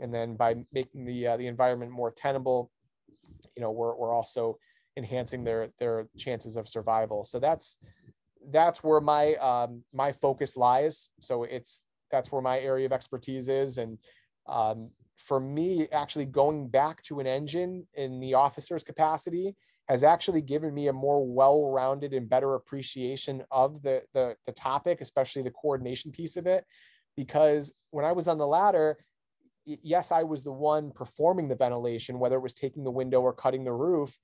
[0.00, 2.70] And then by making the uh, the environment more tenable,
[3.56, 4.58] you know, we're, we're also
[4.96, 7.24] enhancing their their chances of survival.
[7.24, 7.78] So that's
[8.50, 11.10] that's where my um, my focus lies.
[11.20, 13.98] So it's that's where my area of expertise is, and
[14.46, 19.54] um, for me, actually going back to an engine in the officer's capacity
[19.88, 25.00] has actually given me a more well-rounded and better appreciation of the, the the topic,
[25.00, 26.64] especially the coordination piece of it.
[27.16, 28.96] Because when I was on the ladder,
[29.64, 33.32] yes, I was the one performing the ventilation, whether it was taking the window or
[33.32, 34.18] cutting the roof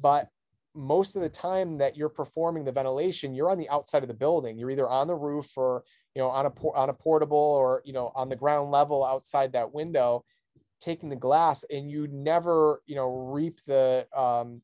[0.00, 0.28] but
[0.74, 4.14] most of the time that you're performing the ventilation you're on the outside of the
[4.14, 5.84] building you're either on the roof or
[6.14, 9.52] you know on a on a portable or you know on the ground level outside
[9.52, 10.24] that window
[10.80, 14.60] taking the glass and you never you know reap the um,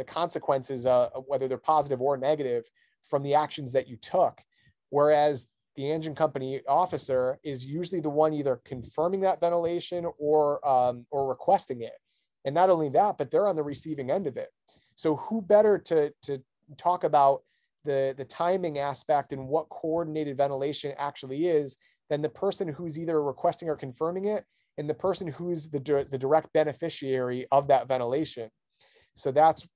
[0.00, 2.64] the consequences uh, whether they're positive or negative
[3.08, 4.40] from the actions that you took
[4.88, 11.06] whereas the engine company officer is usually the one either confirming that ventilation or um,
[11.10, 11.92] or requesting it
[12.44, 14.48] and not only that, but they're on the receiving end of it.
[14.96, 16.42] So who better to, to
[16.76, 17.42] talk about
[17.84, 21.76] the, the timing aspect and what coordinated ventilation actually is
[22.08, 24.44] than the person who's either requesting or confirming it
[24.78, 28.50] and the person who's the, the direct beneficiary of that ventilation.
[29.14, 29.66] So that's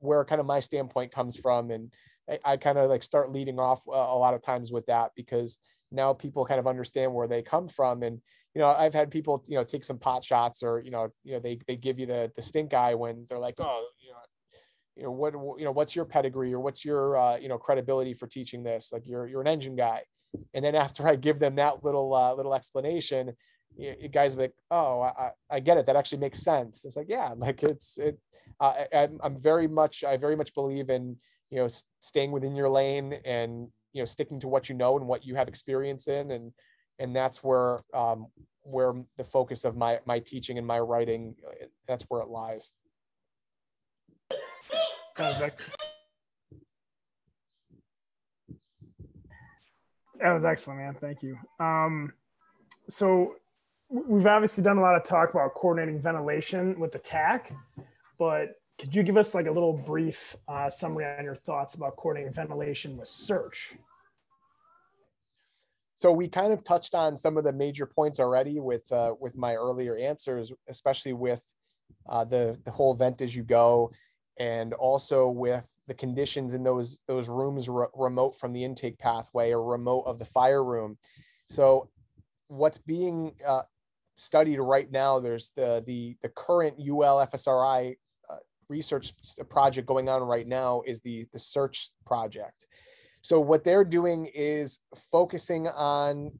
[0.00, 1.70] where kind of my standpoint comes from.
[1.70, 1.92] And
[2.28, 5.12] I, I kind of like start leading off a, a lot of times with that
[5.16, 5.58] because
[5.92, 8.20] now people kind of understand where they come from and
[8.54, 11.32] you know i've had people you know take some pot shots or you know you
[11.32, 14.18] know they, they give you the the stink eye when they're like oh you know
[15.00, 18.12] you know what you know what's your pedigree or what's your uh, you know credibility
[18.12, 18.92] for teaching this?
[18.92, 20.02] Like you're you're an engine guy.
[20.54, 23.32] And then after i give them that little uh, little explanation
[23.76, 25.86] you, you guys like oh I, I get it.
[25.86, 26.84] That actually makes sense.
[26.84, 30.90] It's like yeah like it's it uh, I, I'm very much i very much believe
[30.90, 31.16] in
[31.50, 31.68] you know
[32.00, 35.34] staying within your lane and you know sticking to what you know and what you
[35.34, 36.30] have experience in.
[36.30, 36.52] And
[36.98, 38.26] and that's where um,
[38.62, 42.70] where the focus of my my teaching and my writing uh, that's where it lies.
[50.18, 50.32] That?
[50.34, 50.94] Was excellent man.
[51.00, 51.38] Thank you.
[51.58, 52.12] Um,
[52.88, 53.36] so
[53.88, 57.52] we've obviously done a lot of talk about coordinating ventilation with attack
[58.20, 61.96] but could you give us like a little brief uh, summary on your thoughts about
[61.96, 63.74] coordinating ventilation with search?
[65.96, 69.36] So we kind of touched on some of the major points already with uh, with
[69.36, 71.42] my earlier answers, especially with
[72.08, 73.90] uh, the the whole vent as you go,
[74.38, 79.50] and also with the conditions in those those rooms re- remote from the intake pathway
[79.50, 80.98] or remote of the fire room.
[81.48, 81.88] So
[82.48, 83.62] what's being uh,
[84.14, 87.96] studied right now, there's the the the current UL FSRI
[88.70, 89.12] research
[89.50, 92.66] project going on right now is the the search project.
[93.22, 94.78] So what they're doing is
[95.12, 96.32] focusing on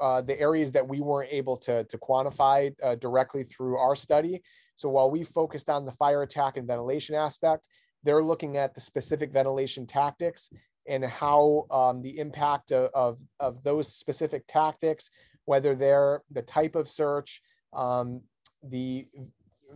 [0.00, 4.42] uh, the areas that we weren't able to, to quantify uh, directly through our study.
[4.76, 7.68] So while we focused on the fire attack and ventilation aspect,
[8.04, 10.50] they're looking at the specific ventilation tactics
[10.86, 15.10] and how um, the impact of, of, of, those specific tactics,
[15.46, 17.42] whether they're the type of search,
[17.74, 18.20] um,
[18.62, 19.06] the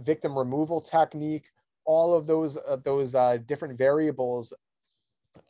[0.01, 1.47] victim removal technique,
[1.85, 4.53] all of those uh, those uh, different variables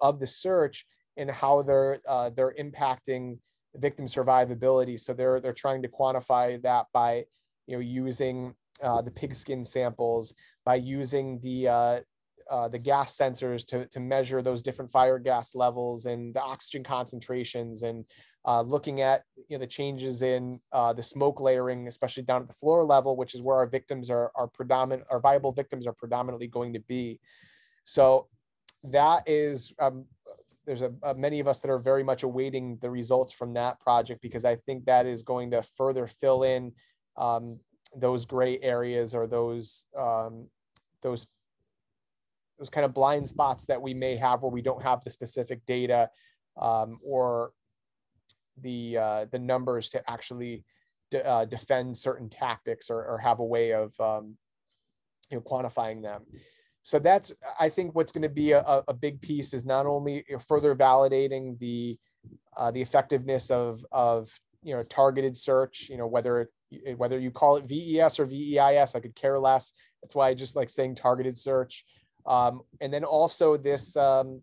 [0.00, 0.86] of the search
[1.16, 3.38] and how they're uh, they're impacting
[3.76, 4.98] victim survivability.
[4.98, 7.24] So they're they're trying to quantify that by
[7.66, 10.34] you know using uh, the pigskin samples,
[10.64, 12.00] by using the uh,
[12.50, 16.82] uh, the gas sensors to, to measure those different fire gas levels and the oxygen
[16.82, 18.04] concentrations and
[18.44, 22.46] uh, looking at you know, the changes in uh, the smoke layering, especially down at
[22.48, 25.92] the floor level, which is where our victims are, are predominant, our viable victims are
[25.92, 27.20] predominantly going to be.
[27.84, 28.28] So
[28.84, 30.04] that is, um,
[30.66, 33.78] there's a, a, many of us that are very much awaiting the results from that
[33.80, 36.72] project because I think that is going to further fill in
[37.16, 37.58] um,
[37.96, 40.48] those gray areas or those um,
[41.02, 41.26] those
[42.58, 45.64] those kind of blind spots that we may have where we don't have the specific
[45.66, 46.08] data
[46.60, 47.52] um, or
[48.60, 50.64] the uh, the numbers to actually
[51.10, 54.36] de- uh, defend certain tactics or, or, have a way of um,
[55.30, 56.22] you know quantifying them.
[56.82, 60.24] So that's I think what's going to be a, a big piece is not only
[60.46, 61.98] further validating the
[62.56, 64.30] uh, the effectiveness of of
[64.62, 65.88] you know targeted search.
[65.88, 66.50] You know whether
[66.96, 69.72] whether you call it VES or VEIS, I could care less.
[70.02, 71.84] That's why I just like saying targeted search.
[72.26, 74.40] Um, and then also this, um,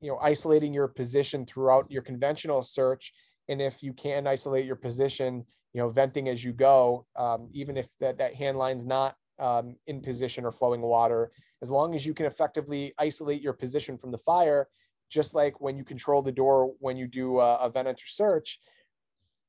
[0.00, 3.12] you know, isolating your position throughout your conventional search.
[3.48, 7.76] And if you can isolate your position, you know, venting as you go, um, even
[7.76, 11.30] if that, that hand line's not um, in position or flowing water,
[11.62, 14.68] as long as you can effectively isolate your position from the fire,
[15.10, 18.60] just like when you control the door when you do a, a vent enter search,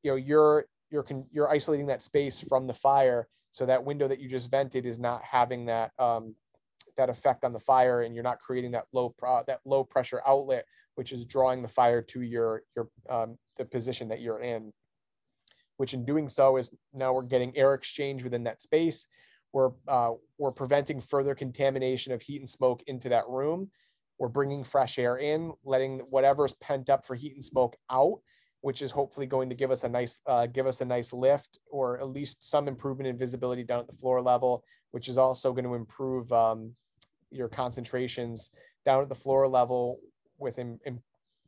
[0.04, 4.20] you know, you're you're you're isolating that space from the fire, so that window that
[4.20, 6.36] you just vented is not having that um,
[6.98, 10.22] that effect on the fire and you're not creating that low pro, that low pressure
[10.28, 10.66] outlet
[10.98, 14.72] which is drawing the fire to your your um, the position that you're in
[15.78, 19.08] which in doing so is now we're getting air exchange within that space.
[19.54, 23.70] We're uh, we're preventing further contamination of heat and smoke into that room.
[24.20, 28.20] We're bringing fresh air in letting whatever's pent up for heat and smoke out
[28.62, 31.60] which is hopefully going to give us a nice uh, give us a nice lift
[31.72, 35.54] or at least some improvement in visibility down at the floor level which is also
[35.54, 36.74] going to improve um,
[37.30, 38.50] your concentrations
[38.84, 40.00] down at the floor level
[40.38, 41.02] with in, in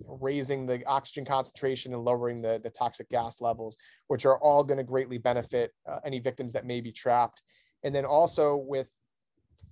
[0.08, 3.78] raising the oxygen concentration and lowering the, the toxic gas levels,
[4.08, 7.42] which are all going to greatly benefit uh, any victims that may be trapped.
[7.84, 8.90] And then also with,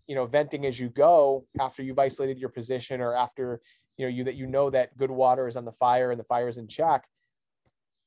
[0.07, 3.61] you know, venting as you go after you've isolated your position or after,
[3.97, 6.25] you know, you that you know that good water is on the fire and the
[6.25, 7.05] fire is in check.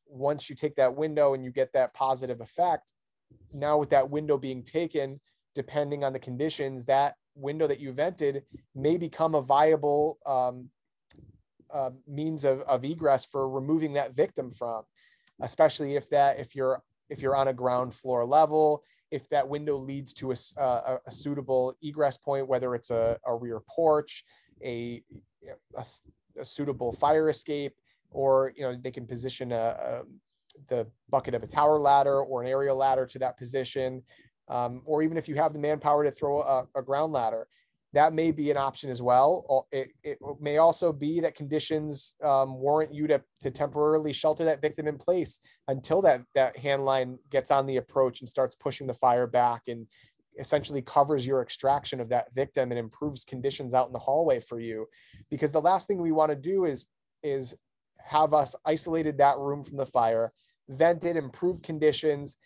[0.06, 2.94] Once you take that window and you get that positive effect,
[3.52, 5.20] now with that window being taken,
[5.54, 8.42] depending on the conditions, that window that you vented
[8.74, 10.68] may become a viable um,
[11.72, 14.82] uh, means of, of egress for removing that victim from,
[15.40, 19.76] especially if that if you're if you're on a ground floor level, if that window
[19.76, 24.24] leads to a, a, a suitable egress point, whether it's a, a rear porch,
[24.62, 25.02] a,
[25.76, 25.84] a,
[26.38, 27.74] a, suitable fire escape,
[28.10, 30.02] or you know they can position a,
[30.68, 34.02] the bucket of a tower ladder or an aerial ladder to that position
[34.50, 37.46] um, or even if you have the manpower to throw a, a, ground ladder,
[37.92, 39.66] that may be an option as well.
[39.72, 44.62] It, it may also be that conditions um, warrant you to, to temporarily shelter that
[44.62, 48.86] victim in place until that, that hand line gets on the approach and starts pushing
[48.86, 49.86] the fire back and
[50.38, 54.60] essentially covers your extraction of that victim and improves conditions out in the hallway for
[54.60, 54.86] you.
[55.28, 56.86] Because the last thing we want to do is,
[57.24, 57.56] is
[57.98, 60.32] have us isolated that room from the fire,
[60.68, 62.36] vented, improved conditions,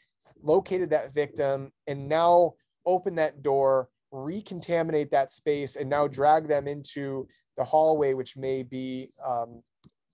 [0.42, 2.54] located that victim, and now
[2.86, 8.62] open that door, recontaminate that space, and now drag them into the hallway, which may
[8.62, 9.62] be um,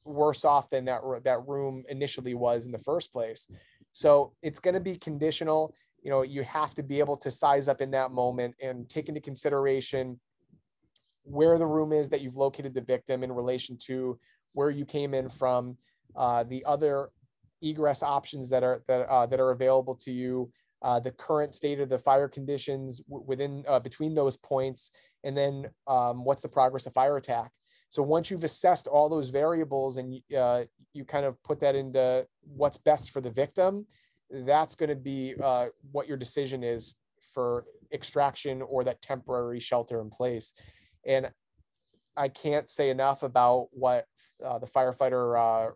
[0.05, 3.47] worse off than that that room initially was in the first place.
[3.93, 5.75] So it's going to be conditional.
[6.03, 9.09] You know, you have to be able to size up in that moment and take
[9.09, 10.19] into consideration
[11.25, 14.19] where the room is that you've located the victim in relation to
[14.55, 15.77] where you came in from,
[16.17, 17.11] uh, the other
[17.63, 20.51] egress options that are that uh, that are available to you,
[20.83, 24.91] uh, the current state of the fire conditions within uh, between those points,
[25.25, 27.51] and then um, what's the progress of fire attack.
[27.91, 32.27] So once you've assessed all those variables and uh, you kind of put that into
[32.41, 33.85] what's best for the victim,
[34.31, 36.97] that's going to be uh, what your decision is
[37.35, 40.53] for extraction or that temporary shelter in place.
[41.05, 41.31] And
[42.17, 44.07] I can't say enough about what
[44.45, 45.73] uh, the firefighter uh,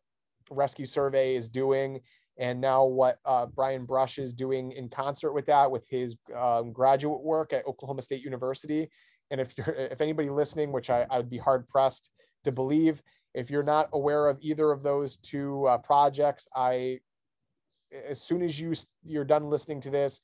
[0.50, 2.00] rescue survey is doing
[2.36, 6.72] and now what uh, Brian Brush is doing in concert with that with his um,
[6.72, 8.90] graduate work at Oklahoma State University.
[9.30, 12.10] And if you're if anybody listening, which I, I would be hard pressed
[12.44, 13.02] to believe,
[13.34, 17.00] if you're not aware of either of those two uh, projects, I
[18.08, 18.74] as soon as you
[19.04, 20.20] you're done listening to this,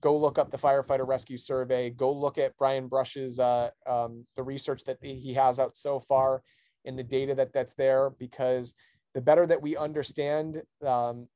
[0.00, 1.90] go look up the firefighter rescue survey.
[1.90, 6.42] Go look at Brian Brush's uh, um, the research that he has out so far
[6.84, 8.74] and the data that that's there because
[9.14, 11.28] the better that we understand um,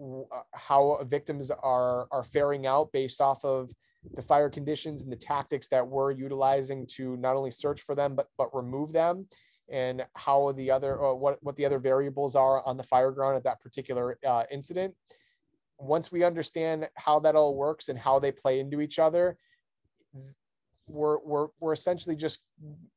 [0.00, 3.70] uh, how victims are are faring out based off of
[4.14, 8.14] the fire conditions and the tactics that we're utilizing to not only search for them
[8.14, 9.26] but but remove them
[9.70, 13.36] and how the other uh, what what the other variables are on the fire ground
[13.36, 14.94] at that particular uh, incident.
[15.78, 19.36] Once we understand how that all works and how they play into each other
[20.86, 22.40] we're we're we're essentially just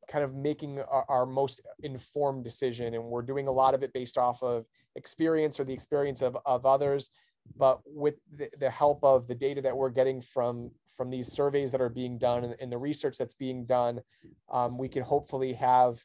[0.09, 3.93] kind of making our, our, most informed decision and we're doing a lot of it
[3.93, 4.65] based off of
[4.95, 7.09] experience or the experience of, of others.
[7.55, 11.71] But with the, the help of the data that we're getting from from these surveys
[11.71, 14.01] that are being done and, and the research that's being done
[14.49, 15.97] um, we can hopefully have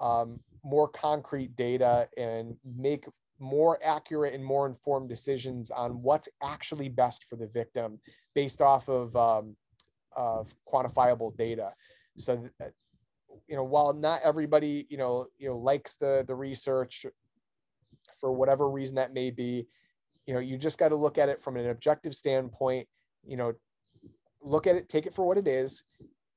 [0.00, 3.04] um, more concrete data and make
[3.38, 7.98] more accurate and more informed decisions on what's actually best for the victim
[8.34, 9.56] based off of um,
[10.16, 11.72] of quantifiable data.
[12.18, 12.44] So,
[13.48, 17.06] you know, while not everybody, you know, you know, likes the the research
[18.20, 19.66] for whatever reason that may be,
[20.26, 22.86] you know, you just got to look at it from an objective standpoint.
[23.26, 23.52] You know,
[24.42, 25.84] look at it, take it for what it is,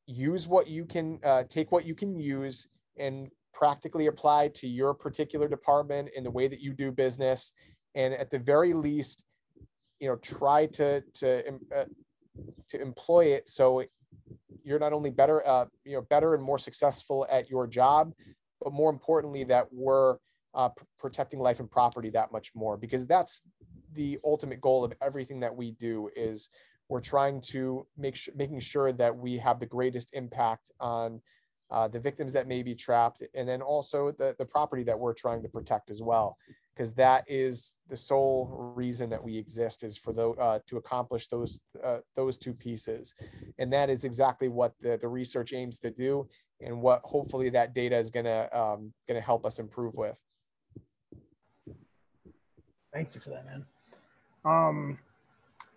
[0.06, 2.68] use what you can, uh, take what you can use,
[2.98, 7.54] and practically apply to your particular department in the way that you do business,
[7.96, 9.26] and at the very least,
[10.00, 11.86] you know, try to to uh,
[12.68, 13.84] to employ it so
[14.64, 18.14] you're not only better uh, you know better and more successful at your job
[18.62, 20.18] but more importantly that we're
[20.56, 23.42] uh, p- protecting life and property that much more because that's
[23.94, 26.50] the ultimate goal of everything that we do is
[26.90, 31.20] we're trying to make sure making sure that we have the greatest impact on
[31.72, 35.14] uh, the victims that may be trapped and then also the, the property that we're
[35.14, 36.38] trying to protect as well
[36.76, 41.28] because that is the sole reason that we exist is for the uh, to accomplish
[41.28, 43.14] those uh, those two pieces.
[43.60, 46.28] And that is exactly what the, the research aims to do
[46.62, 50.20] and what hopefully that data is going to um, going to help us improve with.
[52.92, 53.66] Thank you for that man.
[54.46, 55.00] Um,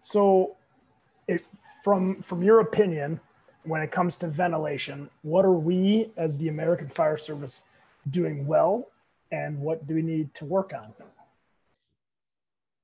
[0.01, 0.57] so
[1.29, 1.45] it
[1.83, 3.21] from from your opinion
[3.65, 7.65] when it comes to ventilation what are we as the american fire service
[8.11, 8.87] doing well
[9.33, 10.93] and what do we need to work on?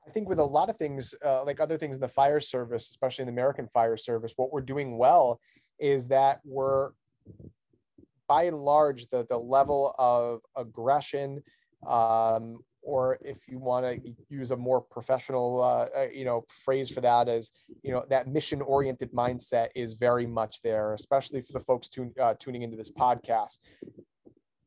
[0.07, 2.91] I think with a lot of things, uh, like other things in the fire service,
[2.91, 5.41] especially in the American fire service, what we're doing well
[5.79, 6.91] is that we're,
[8.29, 11.43] by and large, the the level of aggression,
[11.87, 16.91] um, or if you want to use a more professional, uh, uh, you know, phrase
[16.91, 21.61] for that, is you know that mission-oriented mindset is very much there, especially for the
[21.61, 23.61] folks tune, uh, tuning into this podcast.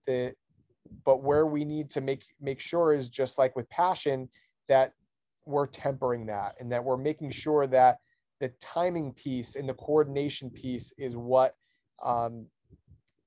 [0.08, 0.34] The
[1.06, 4.30] but where we need to make make sure is just like with passion
[4.68, 4.94] that
[5.46, 7.98] we're tempering that and that we're making sure that
[8.40, 11.56] the timing piece and the coordination piece is what
[12.04, 12.46] um,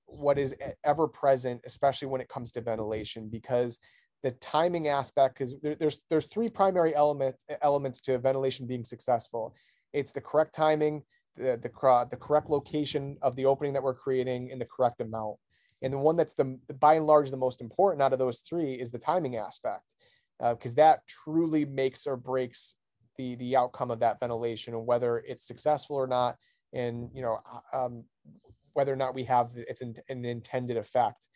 [0.07, 0.55] what is
[0.85, 3.79] ever present especially when it comes to ventilation because
[4.23, 9.55] the timing aspect because there, there's there's three primary elements elements to ventilation being successful.
[9.93, 11.03] It's the correct timing
[11.37, 15.37] the, the, the correct location of the opening that we're creating and the correct amount
[15.83, 18.73] and the one that's the by and large the most important out of those three
[18.73, 19.95] is the timing aspect,
[20.41, 22.77] because uh, that truly makes or breaks
[23.17, 26.37] the the outcome of that ventilation and whether it's successful or not,
[26.73, 27.39] and you know
[27.73, 28.05] um,
[28.73, 31.29] whether or not we have it's an, an intended effect.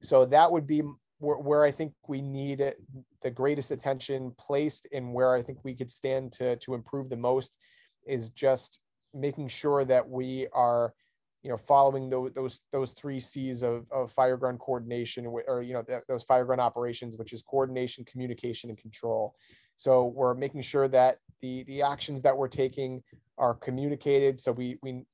[0.00, 0.82] So that would be
[1.18, 2.74] where, where I think we need
[3.22, 7.16] the greatest attention placed, and where I think we could stand to to improve the
[7.16, 7.58] most
[8.06, 8.80] is just
[9.14, 10.94] making sure that we are
[11.42, 15.84] you know, following those those those three C's of, of fireground coordination or you know
[16.08, 19.34] those fireground operations, which is coordination, communication, and control.
[19.76, 23.02] So we're making sure that the the actions that we're taking
[23.38, 25.04] are communicated, so we we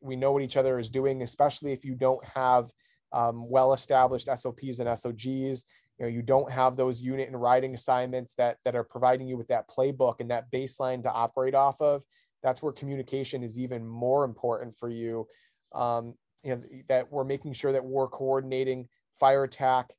[0.00, 2.70] we know what each other is doing, especially if you don't have
[3.12, 5.64] um, well-established SOPs and SOGs.
[5.98, 9.38] You know, you don't have those unit and riding assignments that that are providing you
[9.38, 12.04] with that playbook and that baseline to operate off of.
[12.42, 15.26] That's where communication is even more important for you
[15.74, 18.88] um, you know, that we're making sure that we're coordinating
[19.18, 19.90] fire attack,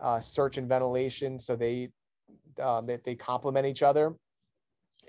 [0.00, 1.90] uh, search and ventilation, so they
[2.60, 4.14] um, that they complement each other,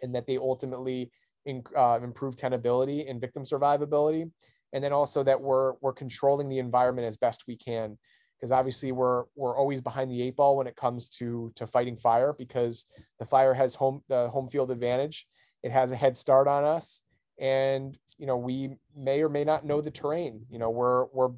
[0.02, 1.11] and that they ultimately
[1.45, 4.30] in, uh, improve tenability and victim survivability,
[4.73, 7.98] and then also that we're we're controlling the environment as best we can,
[8.38, 11.98] because obviously we're we're always behind the eight ball when it comes to to fighting
[11.98, 12.85] fire because
[13.19, 15.27] the fire has home the home field advantage.
[15.64, 17.02] It has a head start on us,
[17.39, 20.46] and you know we may or may not know the terrain.
[20.50, 21.32] You know we're we're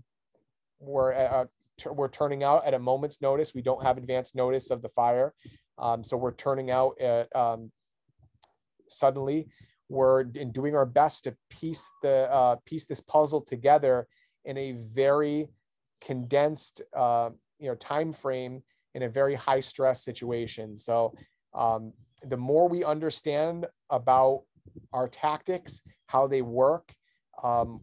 [0.80, 1.48] we're a,
[1.91, 3.54] we're turning out at a moment's notice.
[3.54, 5.34] We don't have advance notice of the fire,
[5.78, 7.72] um, so we're turning out at um,
[8.90, 9.48] suddenly.
[9.90, 14.08] We're in doing our best to piece the uh, piece this puzzle together
[14.45, 15.48] in a very
[16.02, 17.30] condensed uh,
[17.60, 18.62] you know time frame
[18.95, 21.14] in a very high stress situation so
[21.54, 21.94] um,
[22.28, 24.44] the more we understand about
[24.91, 25.82] our tactics
[26.14, 26.94] how they work
[27.44, 27.81] um,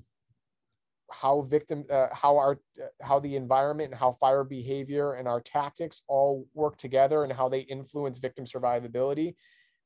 [1.11, 2.61] how victim uh, how our
[3.03, 7.49] how the environment and how fire behavior and our tactics all work together and how
[7.49, 9.35] they influence victim survivability.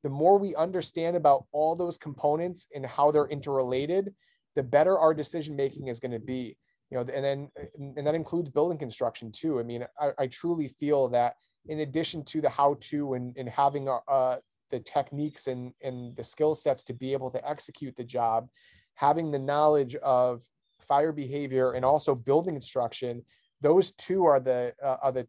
[0.03, 4.15] The more we understand about all those components and how they're interrelated
[4.55, 6.57] the better our decision making is going to be.
[6.91, 7.51] You know and then
[7.97, 9.59] and that includes building construction too.
[9.59, 13.49] I mean i, I truly feel that in addition to the how to and, and
[13.49, 14.37] having uh,
[14.75, 18.49] the techniques and, and the skill sets to be able to execute the job
[18.95, 20.43] having the knowledge of
[20.81, 23.23] fire behavior and also building construction,
[23.61, 25.27] those two are the uh, are the,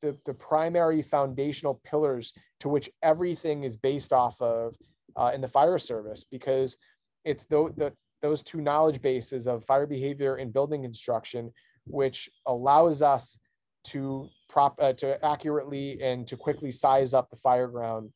[0.00, 4.76] the the primary foundational pillars to which everything is based off of
[5.16, 6.76] uh, in the fire service because
[7.24, 11.52] it's the, those two knowledge bases of fire behavior and building construction,
[11.86, 13.38] which allows us
[13.84, 18.10] to prop uh, to accurately and to quickly size up the fire ground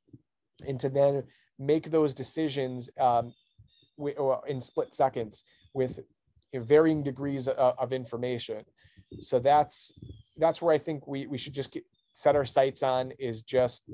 [0.67, 1.23] and to then
[1.59, 3.33] make those decisions um,
[4.49, 6.01] in split seconds with
[6.55, 8.65] varying degrees of, information.
[9.21, 9.93] So that's
[10.39, 13.85] that's where I think we we should just get, set our sights on is just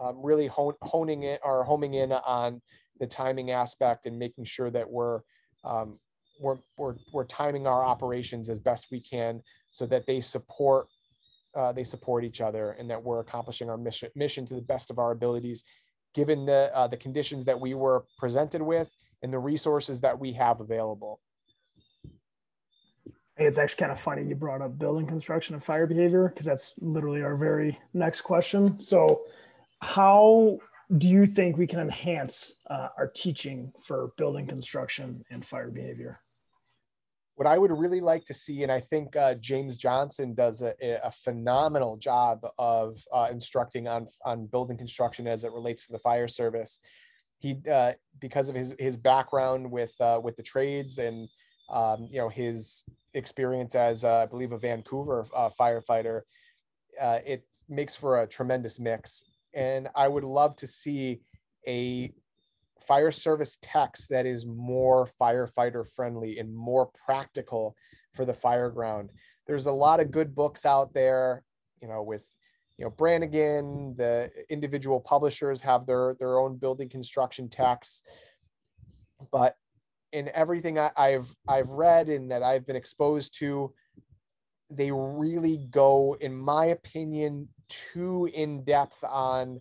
[0.00, 0.48] um, really
[0.82, 2.60] honing it or homing in on
[2.98, 5.20] the timing aspect and making sure that we're
[5.64, 5.98] um,
[6.40, 10.86] we're, we're, we're timing our operations as best we can so that they support
[11.54, 14.90] uh, they support each other and that we're accomplishing our mission mission to the best
[14.90, 15.64] of our abilities
[16.14, 18.90] given the uh, the conditions that we were presented with
[19.22, 21.20] and the resources that we have available
[23.36, 26.74] it's actually kind of funny you brought up building construction and fire behavior because that's
[26.80, 29.22] literally our very next question so
[29.80, 30.58] how
[30.98, 36.20] do you think we can enhance uh, our teaching for building construction and fire behavior?
[37.40, 40.74] What I would really like to see, and I think uh, James Johnson does a,
[41.02, 45.98] a phenomenal job of uh, instructing on on building construction as it relates to the
[46.00, 46.80] fire service.
[47.38, 51.30] He, uh, because of his his background with uh, with the trades and
[51.70, 52.84] um, you know his
[53.14, 55.24] experience as uh, I believe a Vancouver
[55.58, 56.20] firefighter,
[57.24, 61.22] it makes for a tremendous mix and I would love to see
[61.66, 62.12] a
[62.86, 67.76] fire service text that is more firefighter friendly and more practical
[68.12, 69.10] for the fire ground.
[69.46, 71.44] There's a lot of good books out there,
[71.80, 72.24] you know, with
[72.78, 78.02] you know Brannigan, the individual publishers have their their own building construction texts,
[79.30, 79.56] but
[80.12, 83.72] in everything I, I've I've read and that I've been exposed to,
[84.70, 89.60] they really go, in my opinion, too in depth on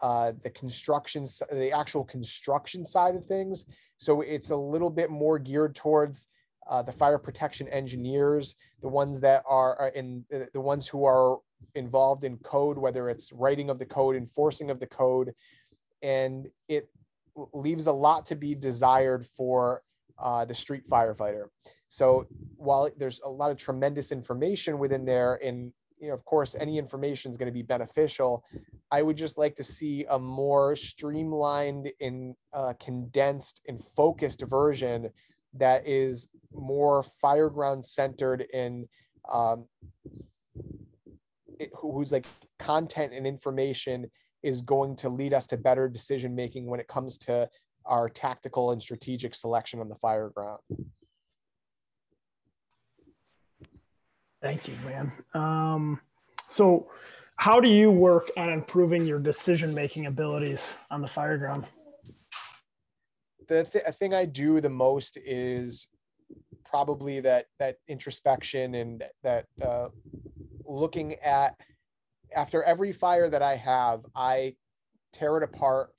[0.00, 3.66] uh, the construction, the actual construction side of things.
[3.96, 6.28] So it's a little bit more geared towards
[6.68, 11.38] uh, the fire protection engineers, the ones that are in the ones who are
[11.74, 15.34] involved in code, whether it's writing of the code, enforcing of the code,
[16.02, 16.88] and it
[17.52, 19.82] leaves a lot to be desired for
[20.18, 21.46] uh, the street firefighter.
[21.88, 22.26] So
[22.56, 26.78] while there's a lot of tremendous information within there, and you know, of course, any
[26.78, 28.44] information is going to be beneficial.
[28.90, 35.10] I would just like to see a more streamlined and uh, condensed and focused version
[35.54, 38.86] that is more fireground centered and
[39.30, 39.66] um,
[41.58, 42.26] it, whose like
[42.58, 44.10] content and information
[44.42, 47.48] is going to lead us to better decision making when it comes to
[47.86, 50.60] our tactical and strategic selection on the fire ground.
[54.40, 55.12] Thank you, man.
[55.34, 56.00] Um,
[56.46, 56.88] so,
[57.36, 61.66] how do you work on improving your decision making abilities on the fire ground?
[63.48, 65.88] The th- thing I do the most is
[66.64, 69.88] probably that that introspection and that, that uh,
[70.64, 71.54] looking at
[72.34, 74.54] after every fire that I have, I
[75.12, 75.90] tear it apart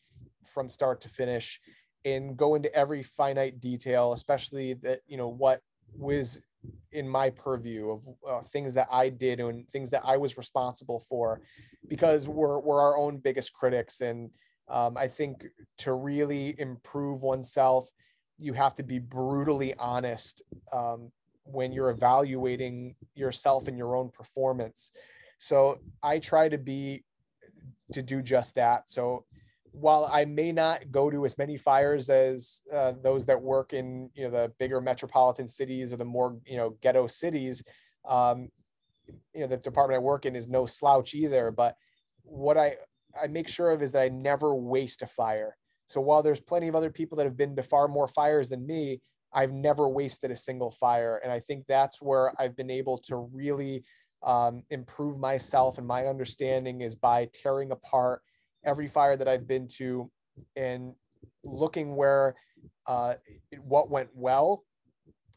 [0.46, 1.60] from start to finish
[2.06, 5.62] and go into every finite detail, especially that you know what
[5.98, 6.42] was
[6.92, 11.00] in my purview of uh, things that I did and things that I was responsible
[11.00, 11.42] for,
[11.88, 14.30] because we're we're our own biggest critics, and
[14.68, 15.46] um, I think
[15.80, 17.90] to really improve oneself,
[18.38, 20.42] you have to be brutally honest
[20.72, 21.12] um,
[21.44, 24.92] when you're evaluating yourself and your own performance.
[25.40, 27.04] So I try to be
[27.94, 28.90] to do just that.
[28.90, 29.26] So
[29.72, 34.10] while I may not go to as many fires as uh, those that work in
[34.14, 37.64] you know the bigger metropolitan cities or the more you know ghetto cities,
[38.08, 38.50] um,
[39.34, 41.52] you know the department I work in is no slouch either.
[41.52, 41.76] But
[42.24, 42.76] what I
[43.22, 45.56] I make sure of is that I never waste a fire.
[45.88, 48.66] So while there's plenty of other people that have been to far more fires than
[48.66, 49.02] me,
[49.34, 53.18] I've never wasted a single fire, and I think that's where I've been able to
[53.18, 53.84] really
[54.22, 58.22] um, improve myself and my understanding is by tearing apart
[58.64, 60.10] every fire that I've been to
[60.56, 60.94] and
[61.44, 62.36] looking where
[62.88, 63.16] uh,
[63.62, 64.64] what went well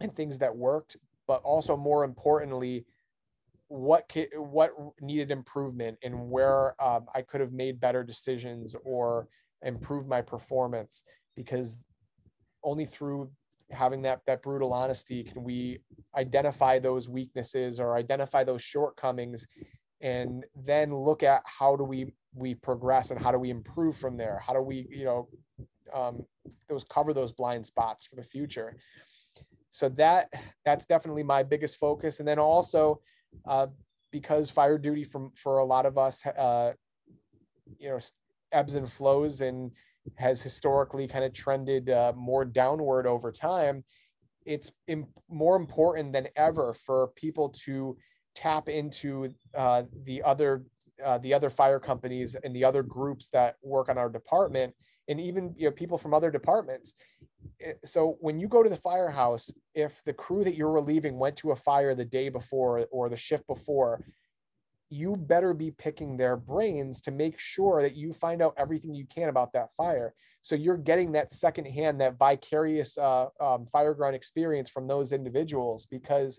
[0.00, 0.96] and things that worked,
[1.26, 2.84] but also more importantly,
[3.68, 9.28] what what needed improvement and where um, I could have made better decisions or
[9.62, 11.04] improved my performance
[11.36, 11.78] because
[12.64, 13.30] only through
[13.70, 15.78] having that that brutal honesty can we
[16.16, 19.46] identify those weaknesses or identify those shortcomings
[20.02, 24.16] and then look at how do we we progress and how do we improve from
[24.16, 24.40] there?
[24.44, 25.28] How do we you know
[25.92, 26.24] um,
[26.68, 28.76] those cover those blind spots for the future?
[29.70, 30.32] So that
[30.64, 32.18] that's definitely my biggest focus.
[32.18, 33.00] And then also
[33.46, 33.68] uh,
[34.10, 36.72] because fire duty from for a lot of us uh,
[37.78, 37.98] you know
[38.52, 39.72] ebbs and flows and
[40.16, 43.84] has historically kind of trended uh, more downward over time
[44.44, 47.96] it's Im- more important than ever for people to
[48.34, 50.64] tap into uh, the other
[51.04, 54.74] uh, the other fire companies and the other groups that work on our department
[55.08, 56.94] and even you know people from other departments.
[57.84, 61.52] So when you go to the firehouse if the crew that you're relieving went to
[61.52, 64.00] a fire the day before or the shift before
[64.92, 69.06] you better be picking their brains to make sure that you find out everything you
[69.06, 70.12] can about that fire.
[70.42, 76.38] So you're getting that secondhand that vicarious uh, um, fireground experience from those individuals because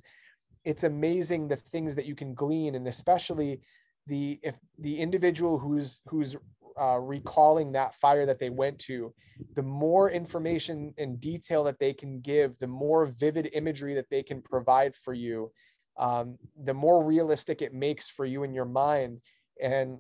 [0.66, 2.76] it's amazing the things that you can glean.
[2.76, 3.62] And especially
[4.08, 6.36] the if the individual who's who's
[6.80, 9.14] uh, recalling that fire that they went to
[9.56, 14.24] the more information and detail that they can give the more vivid imagery that they
[14.24, 15.52] can provide for you
[15.98, 19.22] um, the more realistic it makes for you in your mind.
[19.62, 20.00] And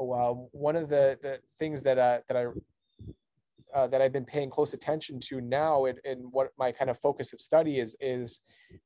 [0.00, 2.46] uh, one of the the things that uh, that I
[3.74, 5.98] uh, that I've been paying close attention to now and,
[6.30, 8.40] what my kind of focus of study is is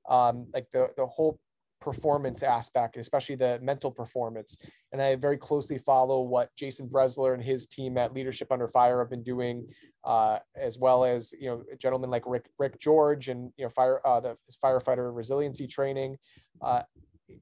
[0.08, 1.38] um, like the the whole
[1.82, 4.56] performance aspect, especially the mental performance.
[4.92, 9.00] And I very closely follow what Jason Brezler and his team at Leadership Under Fire
[9.00, 9.66] have been doing,
[10.04, 14.00] uh, as well as you know gentlemen like Rick Rick George and you know fire
[14.04, 16.16] uh, the firefighter resiliency training,
[16.62, 16.82] uh,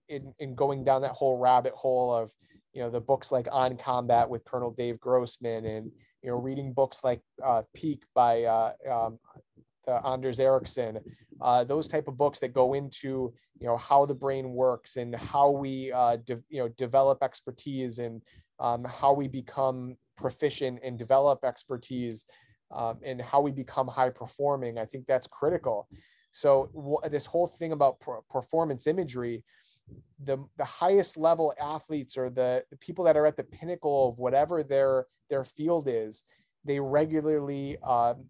[0.09, 2.33] in in going down that whole rabbit hole of
[2.73, 5.91] you know the books like On Combat with Colonel Dave Grossman and
[6.23, 9.19] you know reading books like uh, Peak by uh, um,
[10.05, 10.99] Anders Ericsson,
[11.41, 15.15] uh, those type of books that go into you know how the brain works and
[15.15, 18.23] how we uh, de- you know develop expertise and
[18.59, 22.27] um, how we become proficient and develop expertise
[22.71, 24.79] um, and how we become high performing.
[24.79, 25.89] I think that's critical.
[26.33, 28.01] So w- this whole thing about
[28.31, 29.43] performance imagery,
[30.25, 34.19] the the highest level athletes or the, the people that are at the pinnacle of
[34.19, 36.25] whatever their their field is,
[36.65, 38.27] they regularly um,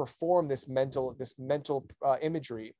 [0.00, 2.74] perform this mental this mental uh, imagery.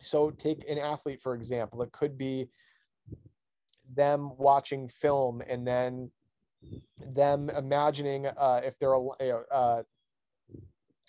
[0.00, 2.48] So take an athlete for example it could be
[4.02, 6.10] them watching film and then
[7.20, 9.84] them imagining uh, if they're a, a,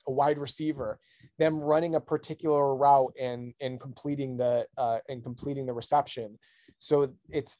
[0.07, 0.99] a, wide receiver
[1.37, 6.37] them running a particular route and and completing the uh, and completing the reception.
[6.79, 7.59] So it's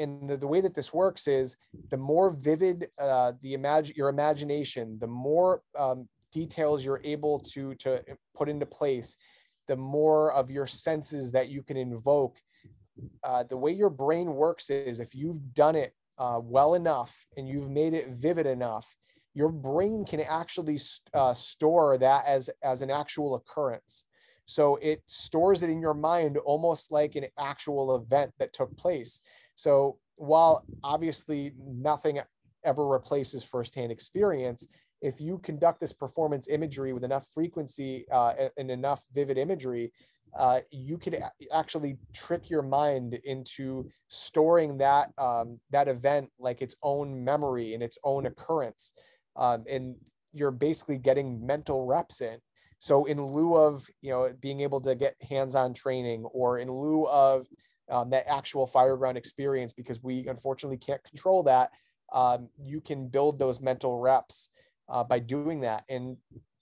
[0.00, 1.56] and the, the way that this works is
[1.90, 7.74] the more vivid uh, the imagine your imagination the more um, details you're able to
[7.76, 8.02] to
[8.34, 9.16] put into place
[9.66, 12.38] the more of your senses that you can invoke.
[13.22, 17.48] Uh, the way your brain works is if you've done it uh, well enough and
[17.48, 18.96] you've made it vivid enough
[19.38, 20.78] your brain can actually
[21.14, 24.04] uh, store that as as an actual occurrence.
[24.46, 29.20] So it stores it in your mind almost like an actual event that took place.
[29.54, 32.18] So while obviously nothing
[32.64, 34.66] ever replaces firsthand experience
[35.00, 39.92] if you conduct this performance imagery with enough frequency uh, and, and, enough vivid imagery,
[40.36, 41.22] uh, you could
[41.52, 47.82] actually trick your mind into storing that um, that event like its own memory and
[47.82, 48.92] its own occurrence,
[49.36, 49.94] um, and
[50.32, 52.38] you're basically getting mental reps in.
[52.78, 57.06] So in lieu of you know being able to get hands-on training, or in lieu
[57.08, 57.46] of
[57.90, 61.70] um, that actual fireground experience, because we unfortunately can't control that,
[62.12, 64.50] um, you can build those mental reps
[64.88, 65.84] uh, by doing that.
[65.88, 66.16] And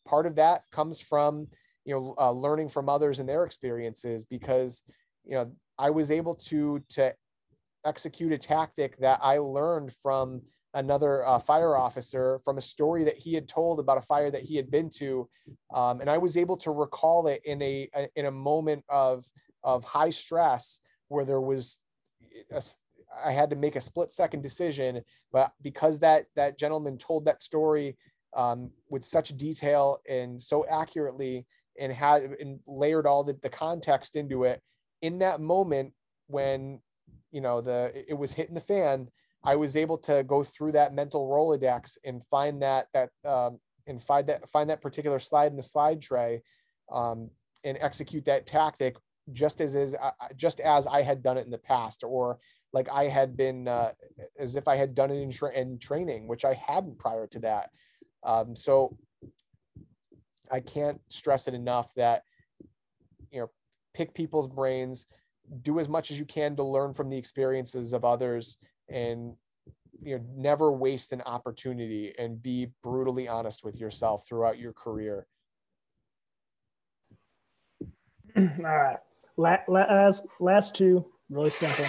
[0.06, 1.48] part of that comes from
[1.84, 4.82] you know uh, learning from others and their experiences because
[5.24, 7.12] you know i was able to to
[7.84, 10.40] execute a tactic that i learned from
[10.74, 14.42] another uh, fire officer from a story that he had told about a fire that
[14.42, 15.28] he had been to
[15.72, 19.24] um, and i was able to recall it in a, a, in a moment of
[19.62, 21.78] of high stress where there was
[22.52, 22.62] a,
[23.24, 25.00] I had to make a split second decision
[25.32, 27.96] but because that that gentleman told that story
[28.36, 31.44] um, with such detail and so accurately
[31.80, 34.62] and had and layered all the, the context into it.
[35.02, 35.92] In that moment
[36.28, 36.80] when
[37.30, 39.08] you know the it was hitting the fan
[39.44, 44.02] i was able to go through that mental rolodex and find that that um, and
[44.02, 46.42] find that find that particular slide in the slide tray
[46.90, 47.30] um,
[47.64, 48.96] and execute that tactic
[49.32, 52.38] just as is uh, just as i had done it in the past or
[52.72, 53.90] like i had been uh,
[54.38, 57.38] as if i had done it in, tra- in training which i hadn't prior to
[57.38, 57.70] that
[58.22, 58.96] um, so
[60.50, 62.22] I can't stress it enough that
[63.30, 63.50] you know
[63.94, 65.06] pick people's brains,
[65.62, 69.34] do as much as you can to learn from the experiences of others, and
[70.02, 75.26] you know never waste an opportunity and be brutally honest with yourself throughout your career.
[78.36, 78.98] All right,
[79.36, 81.86] last last two really simple.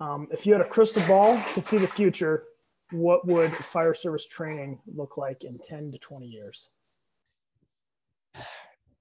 [0.00, 2.44] Um, if you had a crystal ball, could see the future,
[2.92, 6.70] what would fire service training look like in 10 to 20 years?